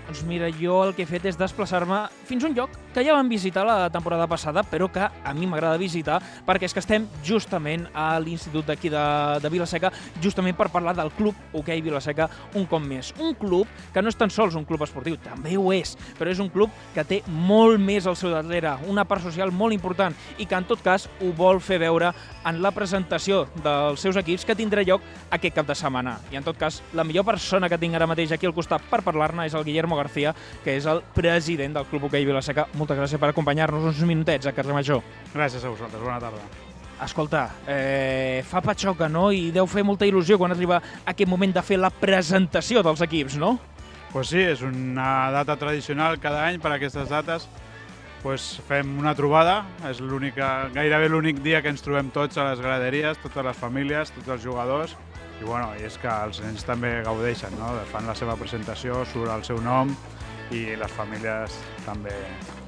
Doncs 0.05 0.21
mira, 0.29 0.53
jo 0.61 0.83
el 0.85 0.93
que 0.93 1.07
he 1.07 1.13
fet 1.15 1.33
és 1.33 1.41
desplaçar-me 1.41 2.05
fins 2.29 2.45
a 2.45 2.53
un 2.53 2.61
lloc 2.61 2.77
que 2.93 3.05
ja 3.05 3.17
vam 3.17 3.29
visitar 3.29 3.65
la 3.67 3.91
temporada 3.91 4.27
passada, 4.29 4.63
però 4.63 4.89
que 4.93 5.03
a 5.03 5.35
mi 5.35 5.47
m'agrada 5.49 5.81
visitar 5.81 6.21
perquè 6.47 6.69
és 6.69 6.75
que 6.75 6.83
estem 6.83 7.07
justament 7.25 7.87
a 7.95 8.19
l'Institut 8.21 8.67
d'aquí 8.69 8.91
de, 8.93 9.05
de 9.43 9.53
Vilaseca, 9.53 9.93
justament 10.23 10.57
per 10.59 10.71
parlar 10.73 10.95
del 10.99 11.13
club 11.17 11.37
Hoquei 11.53 11.83
Vilaseca 11.83 12.29
un 12.55 12.67
cop 12.67 12.83
més. 12.85 13.13
Un 13.19 13.35
club 13.39 13.69
que 13.95 14.03
no 14.03 14.13
és 14.13 14.19
tan 14.19 14.31
sols 14.31 14.57
un 14.59 14.67
club 14.69 14.85
esportiu, 14.85 15.17
també 15.23 15.57
ho 15.57 15.73
és, 15.75 15.97
però 16.19 16.31
és 16.33 16.43
un 16.43 16.51
club 16.53 16.73
que 16.95 17.05
té 17.09 17.23
molt 17.27 17.81
més 17.81 18.07
al 18.07 18.19
seu 18.19 18.33
darrere, 18.33 18.77
una 18.89 19.07
part 19.09 19.25
social 19.25 19.53
molt 19.53 19.75
important 19.75 20.15
i 20.39 20.47
que 20.47 20.59
en 20.59 20.69
tot 20.69 20.83
cas 20.85 21.09
ho 21.21 21.33
vol 21.37 21.61
fer 21.63 21.81
veure 21.83 22.13
en 22.49 22.61
la 22.63 22.73
presentació 22.75 23.47
dels 23.63 24.03
seus 24.03 24.19
equips 24.21 24.45
que 24.47 24.57
tindrà 24.59 24.85
lloc 24.87 25.05
aquest 25.31 25.57
cap 25.57 25.69
de 25.69 25.77
setmana. 25.79 26.19
I 26.33 26.41
en 26.41 26.47
tot 26.47 26.59
cas, 26.59 26.81
la 26.97 27.05
millor 27.07 27.27
persona 27.29 27.69
que 27.71 27.79
tinc 27.81 27.97
ara 27.97 28.09
mateix 28.11 28.33
aquí 28.35 28.49
al 28.49 28.57
costat 28.57 28.85
per 28.91 29.03
parlar-ne 29.07 29.47
és 29.47 29.55
el 29.55 29.65
Guillermo 29.65 29.97
García, 29.99 30.35
que 30.65 30.77
és 30.77 30.87
el 30.91 31.03
president 31.15 31.79
del 31.79 31.89
Club 31.91 32.09
Hoquei 32.09 32.27
Vilaseca. 32.29 32.67
Moltes 32.83 32.99
gràcies 32.99 33.21
per 33.23 33.29
acompanyar-nos 33.31 33.85
uns 33.93 34.01
minutets 34.09 34.49
a 34.51 34.53
Carrer 34.57 34.75
Major. 34.75 35.03
Gràcies 35.31 35.63
a 35.63 35.71
vosaltres, 35.71 36.01
bona 36.03 36.19
tarda. 36.19 36.41
Escolta, 37.05 37.43
eh, 37.71 38.43
fa 38.43 38.61
patxoca, 38.61 39.07
no? 39.09 39.31
I 39.31 39.53
deu 39.55 39.69
fer 39.71 39.85
molta 39.87 40.07
il·lusió 40.07 40.35
quan 40.37 40.51
arriba 40.51 40.81
aquest 41.07 41.31
moment 41.31 41.53
de 41.55 41.63
fer 41.63 41.79
la 41.79 41.91
presentació 41.91 42.83
dels 42.83 43.01
equips, 43.07 43.37
no? 43.39 43.59
Pues 44.11 44.33
sí, 44.35 44.41
és 44.43 44.63
una 44.67 45.31
data 45.31 45.57
tradicional 45.57 46.19
cada 46.19 46.43
any 46.49 46.59
per 46.59 46.73
a 46.73 46.75
aquestes 46.75 47.09
dates. 47.09 47.47
Pues 48.23 48.61
fem 48.67 48.99
una 48.99 49.15
trobada, 49.15 49.65
és 49.87 50.01
gairebé 50.75 51.09
l'únic 51.09 51.39
dia 51.43 51.63
que 51.63 51.71
ens 51.71 51.83
trobem 51.83 52.11
tots 52.11 52.37
a 52.37 52.49
les 52.51 52.61
graderies, 52.61 53.19
totes 53.23 53.45
les 53.45 53.57
famílies, 53.57 54.11
tots 54.11 54.29
els 54.29 54.43
jugadors, 54.43 54.97
i, 55.41 55.45
bueno, 55.45 55.71
i 55.79 55.87
és 55.87 55.99
que 55.99 56.11
els 56.11 56.43
nens 56.43 56.67
també 56.67 57.01
gaudeixen, 57.03 57.55
no? 57.59 57.77
fan 57.93 58.07
la 58.07 58.15
seva 58.15 58.37
presentació, 58.37 59.05
surt 59.07 59.31
el 59.31 59.47
seu 59.47 59.63
nom, 59.63 59.95
i 60.53 60.77
les 60.77 60.99
famílies 60.99 61.57
també 61.87 62.15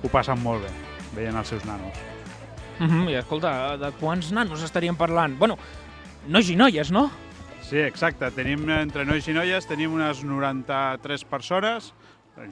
ho 0.05 0.13
passen 0.13 0.41
molt 0.45 0.67
bé 0.67 0.73
veient 1.15 1.37
els 1.41 1.49
seus 1.49 1.65
nanos. 1.65 1.97
Mm 2.79 2.89
-hmm, 2.89 3.11
I 3.11 3.15
escolta, 3.15 3.77
de 3.77 3.93
quants 4.01 4.33
nanos 4.33 4.63
estaríem 4.63 4.97
parlant? 4.97 5.39
Bueno, 5.39 5.59
nois 6.27 6.49
i 6.51 6.57
noies, 6.57 6.91
no? 6.91 7.11
Sí, 7.63 7.79
exacte. 7.79 8.31
Tenim 8.31 8.69
entre 8.71 9.05
nois 9.05 9.27
i 9.29 9.33
noies 9.33 9.67
tenim 9.67 9.95
unes 9.95 10.23
93 10.23 11.25
persones, 11.25 11.95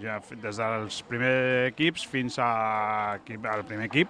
ja 0.01 0.21
des 0.43 0.57
dels 0.57 1.03
primers 1.03 1.69
equips 1.73 2.07
fins 2.07 2.39
a, 2.39 3.13
al 3.53 3.65
primer 3.65 3.87
equip, 3.87 4.09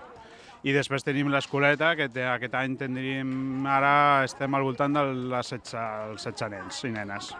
i 0.62 0.72
després 0.72 1.02
tenim 1.02 1.28
l'escoleta, 1.28 1.96
que 1.96 2.08
té, 2.08 2.24
aquest 2.24 2.54
any 2.54 2.76
tindríem, 2.76 3.66
ara 3.66 4.24
estem 4.24 4.54
al 4.54 4.62
voltant 4.62 4.92
dels 4.94 5.24
16, 5.50 5.74
els 6.10 6.22
16 6.22 6.50
nens 6.50 6.84
i 6.84 6.90
nenes. 6.90 7.34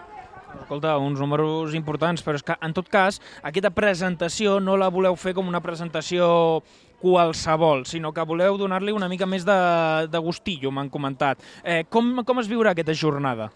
Escolta, 0.61 0.97
uns 0.99 1.21
números 1.21 1.75
importants, 1.75 2.23
però 2.25 2.37
és 2.39 2.45
que, 2.45 2.57
en 2.61 2.75
tot 2.77 2.89
cas, 2.93 3.19
aquesta 3.43 3.73
presentació 3.75 4.59
no 4.61 4.77
la 4.77 4.91
voleu 4.93 5.17
fer 5.17 5.35
com 5.37 5.49
una 5.49 5.63
presentació 5.65 6.63
qualsevol, 7.03 7.87
sinó 7.89 8.13
que 8.15 8.25
voleu 8.29 8.57
donar-li 8.61 8.95
una 8.95 9.09
mica 9.11 9.27
més 9.27 9.45
de, 9.49 9.59
de 10.13 10.23
gustillo, 10.23 10.71
m'han 10.71 10.93
comentat. 10.93 11.43
Eh, 11.65 11.83
com, 11.91 12.15
com 12.25 12.41
es 12.43 12.51
viurà 12.51 12.77
aquesta 12.77 12.95
jornada? 12.95 13.51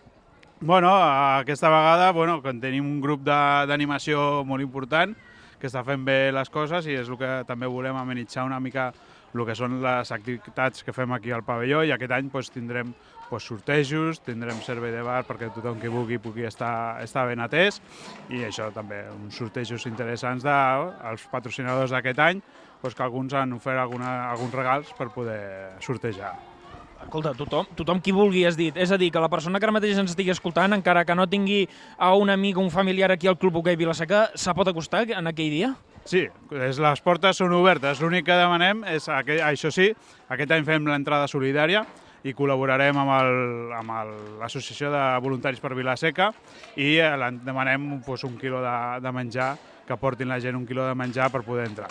Bueno, 0.59 0.90
aquesta 0.90 1.68
vegada 1.68 2.11
bueno, 2.16 2.40
quan 2.42 2.61
tenim 2.62 2.86
un 2.88 3.01
grup 3.05 3.20
d'animació 3.26 4.42
molt 4.49 4.64
important 4.64 5.12
que 5.61 5.70
està 5.70 5.82
fent 5.86 6.04
bé 6.04 6.32
les 6.34 6.50
coses 6.52 6.86
i 6.86 6.96
és 7.00 7.11
el 7.11 7.18
que 7.20 7.30
també 7.48 7.68
volem 7.70 7.96
amenitzar 7.96 8.46
una 8.46 8.61
mica 8.61 8.90
el 9.36 9.44
que 9.44 9.57
són 9.59 9.80
les 9.84 10.11
activitats 10.14 10.84
que 10.84 10.94
fem 10.96 11.12
aquí 11.12 11.32
al 11.34 11.44
pavelló 11.44 11.82
i 11.84 11.92
aquest 11.92 12.14
any 12.16 12.30
doncs, 12.32 12.50
tindrem 12.54 12.94
doncs, 13.28 13.44
sortejos, 13.44 14.22
tindrem 14.24 14.62
servei 14.64 14.94
de 14.94 15.04
bar 15.04 15.22
perquè 15.28 15.50
tothom 15.52 15.80
que 15.82 15.92
vulgui 15.92 16.18
pugui 16.22 16.46
estar, 16.48 17.02
estar 17.04 17.26
ben 17.28 17.42
atès 17.44 17.82
i 18.30 18.44
això 18.48 18.70
també, 18.72 19.02
uns 19.12 19.36
sortejos 19.36 19.86
interessants 19.90 20.46
dels 20.46 21.28
patrocinadors 21.32 21.92
d'aquest 21.92 22.26
any 22.30 22.42
doncs 22.82 22.96
que 22.96 23.07
alguns 23.07 23.34
han 23.34 23.57
ofert 23.57 23.82
alguna, 23.82 24.18
alguns 24.32 24.54
regals 24.54 24.92
per 24.96 25.11
poder 25.12 25.40
sortejar. 25.84 26.55
Escolta, 27.03 27.32
tothom, 27.36 27.66
tothom 27.76 28.01
qui 28.03 28.12
vulgui, 28.14 28.44
has 28.49 28.57
dit. 28.59 28.76
És 28.76 28.90
a 28.92 28.99
dir, 28.99 29.11
que 29.12 29.20
la 29.22 29.28
persona 29.32 29.61
que 29.61 29.68
ara 29.68 29.74
mateix 29.76 29.99
ens 30.01 30.11
estigui 30.11 30.32
escoltant, 30.32 30.72
encara 30.74 31.05
que 31.05 31.14
no 31.14 31.28
tingui 31.30 31.66
a 31.99 32.14
un 32.16 32.32
amic 32.32 32.57
o 32.57 32.64
un 32.64 32.72
familiar 32.72 33.12
aquí 33.12 33.28
al 33.28 33.38
Club 33.38 33.61
Hoquei 33.61 33.76
Vilaseca, 33.76 34.30
se 34.34 34.55
pot 34.57 34.68
acostar 34.68 35.05
en 35.11 35.30
aquell 35.30 35.53
dia? 35.53 35.74
Sí, 36.07 36.24
és, 36.55 36.80
les 36.80 37.03
portes 37.03 37.38
són 37.42 37.55
obertes. 37.57 38.01
L'únic 38.01 38.26
que 38.26 38.34
demanem 38.38 38.84
és, 38.90 39.09
aquest, 39.11 39.42
això 39.44 39.70
sí, 39.74 39.90
aquest 40.32 40.53
any 40.55 40.66
fem 40.66 40.86
l'entrada 40.86 41.28
solidària 41.30 41.84
i 42.26 42.34
col·laborarem 42.34 42.99
amb 42.99 43.90
l'Associació 44.40 44.90
de 44.90 45.03
Voluntaris 45.22 45.62
per 45.62 45.74
Vilaseca 45.78 46.32
i 46.74 46.97
eh, 47.03 47.11
demanem 47.47 48.01
pues, 48.07 48.24
un 48.26 48.38
quilo 48.38 48.62
de, 48.64 48.76
de 49.03 49.12
menjar 49.14 49.55
que 49.86 49.99
portin 49.99 50.30
la 50.30 50.40
gent 50.42 50.57
un 50.59 50.66
quilo 50.66 50.86
de 50.86 50.94
menjar 50.99 51.30
per 51.30 51.44
poder 51.47 51.68
entrar. 51.70 51.90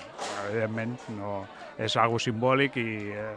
Evidentment, 0.50 0.98
no, 1.16 1.46
és 1.80 1.96
algo 2.00 2.20
simbòlic 2.20 2.76
i 2.80 2.90
eh, 3.16 3.30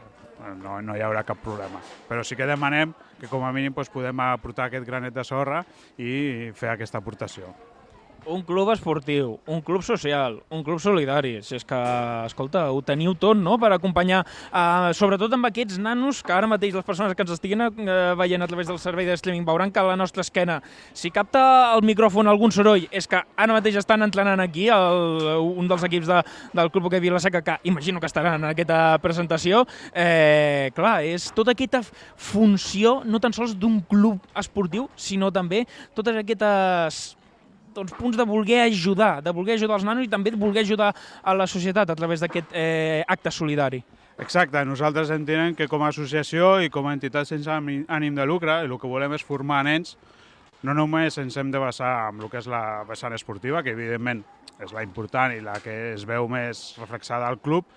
no, 0.58 0.80
no 0.82 0.96
hi 0.96 1.04
haurà 1.04 1.24
cap 1.26 1.40
problema. 1.44 1.80
Però 2.08 2.24
sí 2.24 2.38
que 2.38 2.48
demanem 2.48 2.94
que 3.18 3.30
com 3.30 3.44
a 3.44 3.52
mínim 3.52 3.74
doncs, 3.74 3.90
podem 3.92 4.20
aportar 4.28 4.68
aquest 4.68 4.86
granet 4.86 5.14
de 5.14 5.24
sorra 5.26 5.64
i 5.98 6.52
fer 6.54 6.72
aquesta 6.74 7.02
aportació 7.02 7.54
un 8.28 8.42
club 8.42 8.70
esportiu, 8.70 9.38
un 9.46 9.60
club 9.62 9.82
social, 9.82 10.42
un 10.50 10.62
club 10.62 10.78
solidari. 10.80 11.38
Si 11.42 11.56
és 11.56 11.64
que, 11.66 11.78
escolta, 12.28 12.68
ho 12.70 12.82
teniu 12.84 13.14
tot, 13.18 13.38
no?, 13.40 13.56
per 13.58 13.72
acompanyar, 13.74 14.20
eh, 14.52 14.90
sobretot 14.96 15.32
amb 15.34 15.48
aquests 15.48 15.80
nanos 15.82 16.20
que 16.22 16.34
ara 16.34 16.50
mateix 16.50 16.76
les 16.76 16.86
persones 16.86 17.16
que 17.16 17.24
ens 17.24 17.34
estiguin 17.34 17.64
eh, 17.64 17.96
veient 18.18 18.44
a 18.44 18.48
través 18.50 18.68
del 18.68 18.78
servei 18.78 19.08
de 19.08 19.16
streaming 19.18 19.46
veuran 19.48 19.72
que 19.72 19.80
a 19.80 19.86
la 19.88 19.96
nostra 19.96 20.22
esquena, 20.22 20.60
si 20.92 21.10
capta 21.10 21.74
el 21.74 21.84
micròfon 21.88 22.28
algun 22.28 22.52
soroll, 22.54 22.86
és 22.92 23.08
que 23.08 23.18
ara 23.18 23.56
mateix 23.56 23.80
estan 23.80 24.04
entrenant 24.06 24.40
aquí 24.44 24.68
el, 24.68 25.24
un 25.58 25.68
dels 25.70 25.84
equips 25.88 26.10
de, 26.10 26.22
del 26.52 26.72
Club 26.74 26.88
Hockey 26.88 27.00
Vilaseca, 27.00 27.42
que 27.42 27.58
imagino 27.64 28.00
que 28.00 28.06
estaran 28.06 28.42
en 28.42 28.50
aquesta 28.52 28.98
presentació. 29.02 29.64
Eh, 29.94 30.70
clar, 30.76 30.98
és 31.08 31.30
tota 31.34 31.56
aquesta 31.56 31.82
funció, 31.82 33.00
no 33.04 33.20
tan 33.20 33.32
sols 33.32 33.56
d'un 33.58 33.80
club 33.88 34.20
esportiu, 34.36 34.88
sinó 34.96 35.32
també 35.34 35.64
totes 35.96 36.16
aquestes 36.20 37.17
doncs, 37.78 37.94
punts 37.98 38.18
de 38.18 38.26
voler 38.26 38.64
ajudar, 38.66 39.18
de 39.22 39.32
voler 39.34 39.56
ajudar 39.58 39.78
els 39.78 39.86
nanos 39.86 40.04
i 40.04 40.10
també 40.10 40.34
de 40.34 40.40
voler 40.40 40.66
ajudar 40.66 40.90
a 41.22 41.34
la 41.34 41.46
societat 41.46 41.90
a 41.90 41.96
través 41.96 42.20
d'aquest 42.24 42.52
eh, 42.52 43.04
acte 43.06 43.32
solidari. 43.34 43.82
Exacte, 44.18 44.64
nosaltres 44.66 45.12
entenem 45.14 45.54
que 45.54 45.68
com 45.70 45.84
a 45.86 45.92
associació 45.92 46.56
i 46.58 46.72
com 46.74 46.88
a 46.88 46.94
entitat 46.96 47.28
sense 47.28 47.50
ànim 47.50 48.16
de 48.16 48.26
lucre, 48.26 48.64
el 48.66 48.74
que 48.74 48.90
volem 48.90 49.14
és 49.14 49.22
formar 49.22 49.62
nens, 49.68 49.94
no 50.66 50.74
només 50.74 51.20
ens 51.22 51.36
hem 51.38 51.52
de 51.54 51.60
basar 51.62 52.08
en 52.08 52.24
el 52.24 52.30
que 52.32 52.40
és 52.40 52.48
la 52.50 52.82
vessant 52.88 53.14
esportiva, 53.14 53.62
que 53.62 53.76
evidentment 53.76 54.24
és 54.58 54.74
la 54.74 54.82
important 54.82 55.36
i 55.36 55.38
la 55.44 55.54
que 55.62 55.76
es 55.92 56.02
veu 56.02 56.26
més 56.26 56.72
reflexada 56.80 57.28
al 57.30 57.38
club, 57.38 57.68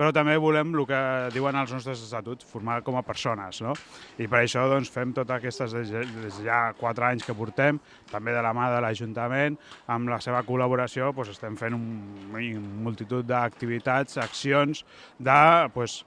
però 0.00 0.14
també 0.16 0.38
volem 0.40 0.70
el 0.72 0.86
que 0.88 0.98
diuen 1.34 1.58
els 1.60 1.74
nostres 1.76 2.00
estatuts, 2.00 2.46
formar 2.48 2.78
com 2.86 2.96
a 2.96 3.04
persones, 3.04 3.58
no? 3.60 3.74
I 4.16 4.30
per 4.32 4.38
això 4.40 4.62
doncs, 4.70 4.88
fem 4.88 5.12
totes 5.12 5.36
aquestes, 5.36 5.74
des 5.92 6.38
ja 6.46 6.62
quatre 6.78 7.04
anys 7.10 7.26
que 7.26 7.36
portem, 7.36 7.76
també 8.08 8.32
de 8.32 8.40
la 8.40 8.54
mà 8.56 8.70
de 8.72 8.80
l'Ajuntament, 8.80 9.60
amb 9.92 10.08
la 10.08 10.22
seva 10.24 10.40
col·laboració 10.48 11.12
doncs, 11.12 11.34
estem 11.36 11.60
fent 11.60 11.76
un, 11.76 11.84
un 12.32 12.72
multitud 12.80 13.28
d'activitats, 13.28 14.16
accions 14.24 14.86
de 15.20 15.42
doncs, 15.76 16.00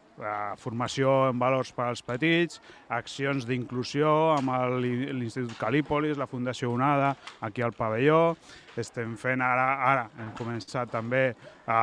formació 0.62 1.14
en 1.30 1.40
valors 1.42 1.72
per 1.74 1.92
als 1.92 2.02
petits, 2.06 2.62
accions 2.90 3.46
d'inclusió 3.46 4.10
amb 4.34 4.54
l'Institut 4.82 5.54
Calípolis, 5.62 6.18
la 6.18 6.30
Fundació 6.30 6.74
Onada, 6.74 7.16
aquí 7.42 7.62
al 7.62 7.74
pavelló. 7.78 8.36
Estem 8.78 9.18
fent 9.22 9.42
ara, 9.42 9.68
ara 9.86 10.08
hem 10.18 10.32
començat 10.38 10.90
també 10.90 11.28
a 11.70 11.82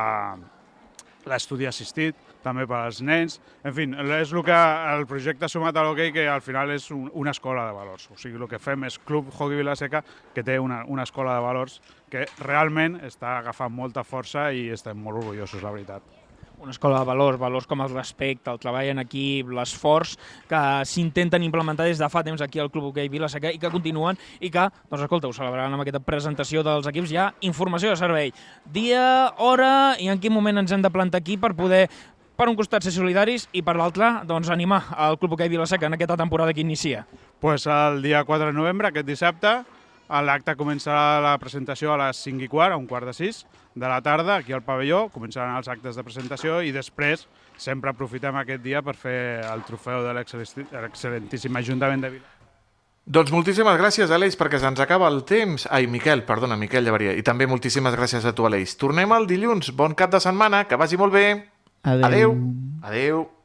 l'estudi 1.29 1.67
assistit, 1.69 2.15
també 2.43 2.65
per 2.69 2.79
als 2.81 3.01
nens. 3.05 3.39
En 3.63 3.75
fi, 3.75 3.87
és 4.17 4.33
el 4.33 4.45
que 4.45 4.61
el 4.93 5.05
projecte 5.09 5.49
sumat 5.51 5.77
a 5.77 5.85
l'hoquei 5.85 6.13
que 6.15 6.27
al 6.29 6.41
final 6.41 6.71
és 6.73 6.89
un, 6.91 7.09
una 7.13 7.35
escola 7.35 7.67
de 7.67 7.75
valors. 7.77 8.09
O 8.11 8.17
sigui, 8.17 8.39
el 8.41 8.49
que 8.49 8.61
fem 8.61 8.87
és 8.89 8.99
Club 8.99 9.29
Hockey 9.33 9.61
Vilaseca, 9.61 10.03
que 10.35 10.43
té 10.43 10.57
una, 10.59 10.83
una 10.87 11.05
escola 11.07 11.37
de 11.37 11.45
valors 11.45 11.81
que 12.11 12.25
realment 12.41 12.99
està 13.07 13.37
agafant 13.39 13.71
molta 13.73 14.03
força 14.03 14.51
i 14.51 14.69
estem 14.73 14.97
molt 14.97 15.23
orgullosos, 15.23 15.63
la 15.63 15.75
veritat 15.75 16.20
una 16.61 16.71
escola 16.71 16.99
de 16.99 17.05
valors, 17.05 17.39
valors 17.39 17.67
com 17.67 17.81
el 17.81 17.89
respecte, 17.89 18.51
el 18.51 18.59
treball 18.61 18.91
en 18.93 19.01
equip, 19.01 19.49
l'esforç 19.55 20.13
que 20.49 20.61
s'intenten 20.87 21.43
implementar 21.43 21.87
des 21.89 21.99
de 21.99 22.09
fa 22.09 22.23
temps 22.23 22.41
aquí 22.41 22.61
al 22.61 22.69
Club 22.71 22.91
Hockey 22.91 23.09
Vilaseca 23.09 23.51
i 23.51 23.59
que 23.59 23.73
continuen 23.73 24.19
i 24.39 24.51
que, 24.53 24.67
doncs 24.89 25.07
escolta, 25.07 25.27
ho 25.29 25.35
celebraran 25.35 25.73
amb 25.73 25.85
aquesta 25.85 26.03
presentació 26.05 26.63
dels 26.63 26.87
equips, 26.91 27.11
hi 27.11 27.19
ha 27.19 27.31
informació 27.49 27.91
de 27.91 27.99
servei. 27.99 28.33
Dia, 28.65 29.03
hora 29.41 29.97
i 29.99 30.11
en 30.13 30.21
quin 30.21 30.33
moment 30.33 30.61
ens 30.61 30.71
hem 30.71 30.85
de 30.85 30.93
plantar 30.93 31.23
aquí 31.23 31.39
per 31.41 31.55
poder 31.57 31.87
per 32.37 32.47
un 32.49 32.55
costat 32.57 32.85
ser 32.85 32.93
solidaris 32.95 33.47
i 33.53 33.61
per 33.61 33.75
l'altre 33.77 34.07
doncs, 34.29 34.49
animar 34.49 34.83
el 35.09 35.19
Club 35.21 35.35
Hockey 35.35 35.49
Vilaseca 35.51 35.89
en 35.89 35.97
aquesta 35.97 36.17
temporada 36.17 36.53
que 36.53 36.61
inicia. 36.61 37.05
Pues 37.39 37.67
el 37.67 38.01
dia 38.01 38.23
4 38.23 38.47
de 38.47 38.53
novembre, 38.53 38.89
aquest 38.89 39.05
dissabte, 39.05 39.61
L'acte 40.19 40.57
començarà 40.59 41.21
la 41.23 41.37
presentació 41.39 41.93
a 41.93 41.99
les 42.01 42.19
5 42.25 42.43
i 42.43 42.49
quart, 42.51 42.75
a 42.75 42.79
un 42.79 42.87
quart 42.89 43.07
de 43.07 43.13
6 43.15 43.45
de 43.75 43.87
la 43.87 44.01
tarda, 44.03 44.35
aquí 44.35 44.51
al 44.51 44.65
pavelló, 44.65 45.05
començaran 45.13 45.55
els 45.55 45.69
actes 45.71 45.95
de 45.95 46.03
presentació 46.03 46.59
i 46.61 46.73
després 46.75 47.23
sempre 47.55 47.93
aprofitem 47.93 48.35
aquest 48.41 48.61
dia 48.65 48.81
per 48.83 48.97
fer 48.99 49.17
el 49.47 49.63
trofeu 49.63 50.03
de 50.03 50.13
l'excel·lentíssim 50.17 51.55
Ajuntament 51.61 52.03
de 52.03 52.13
Vila. 52.17 52.37
Doncs 53.11 53.31
moltíssimes 53.33 53.79
gràcies, 53.79 54.11
Aleix, 54.13 54.35
perquè 54.37 54.59
se'ns 54.61 54.79
acaba 54.83 55.07
el 55.09 55.23
temps. 55.25 55.65
Ai, 55.73 55.87
Miquel, 55.89 56.21
perdona, 56.27 56.59
Miquel 56.59 56.85
Llevaria. 56.85 57.15
I 57.17 57.23
també 57.25 57.47
moltíssimes 57.49 57.95
gràcies 57.97 58.27
a 58.27 58.35
tu, 58.37 58.45
Aleix. 58.45 58.75
Tornem 58.77 59.15
el 59.15 59.25
dilluns. 59.27 59.71
Bon 59.75 59.95
cap 59.97 60.11
de 60.13 60.21
setmana, 60.21 60.65
que 60.69 60.77
vagi 60.77 60.99
molt 61.01 61.15
bé. 61.15 61.27
Adeu. 61.81 62.05
Adeu. 62.05 62.35
Adeu. 62.83 63.40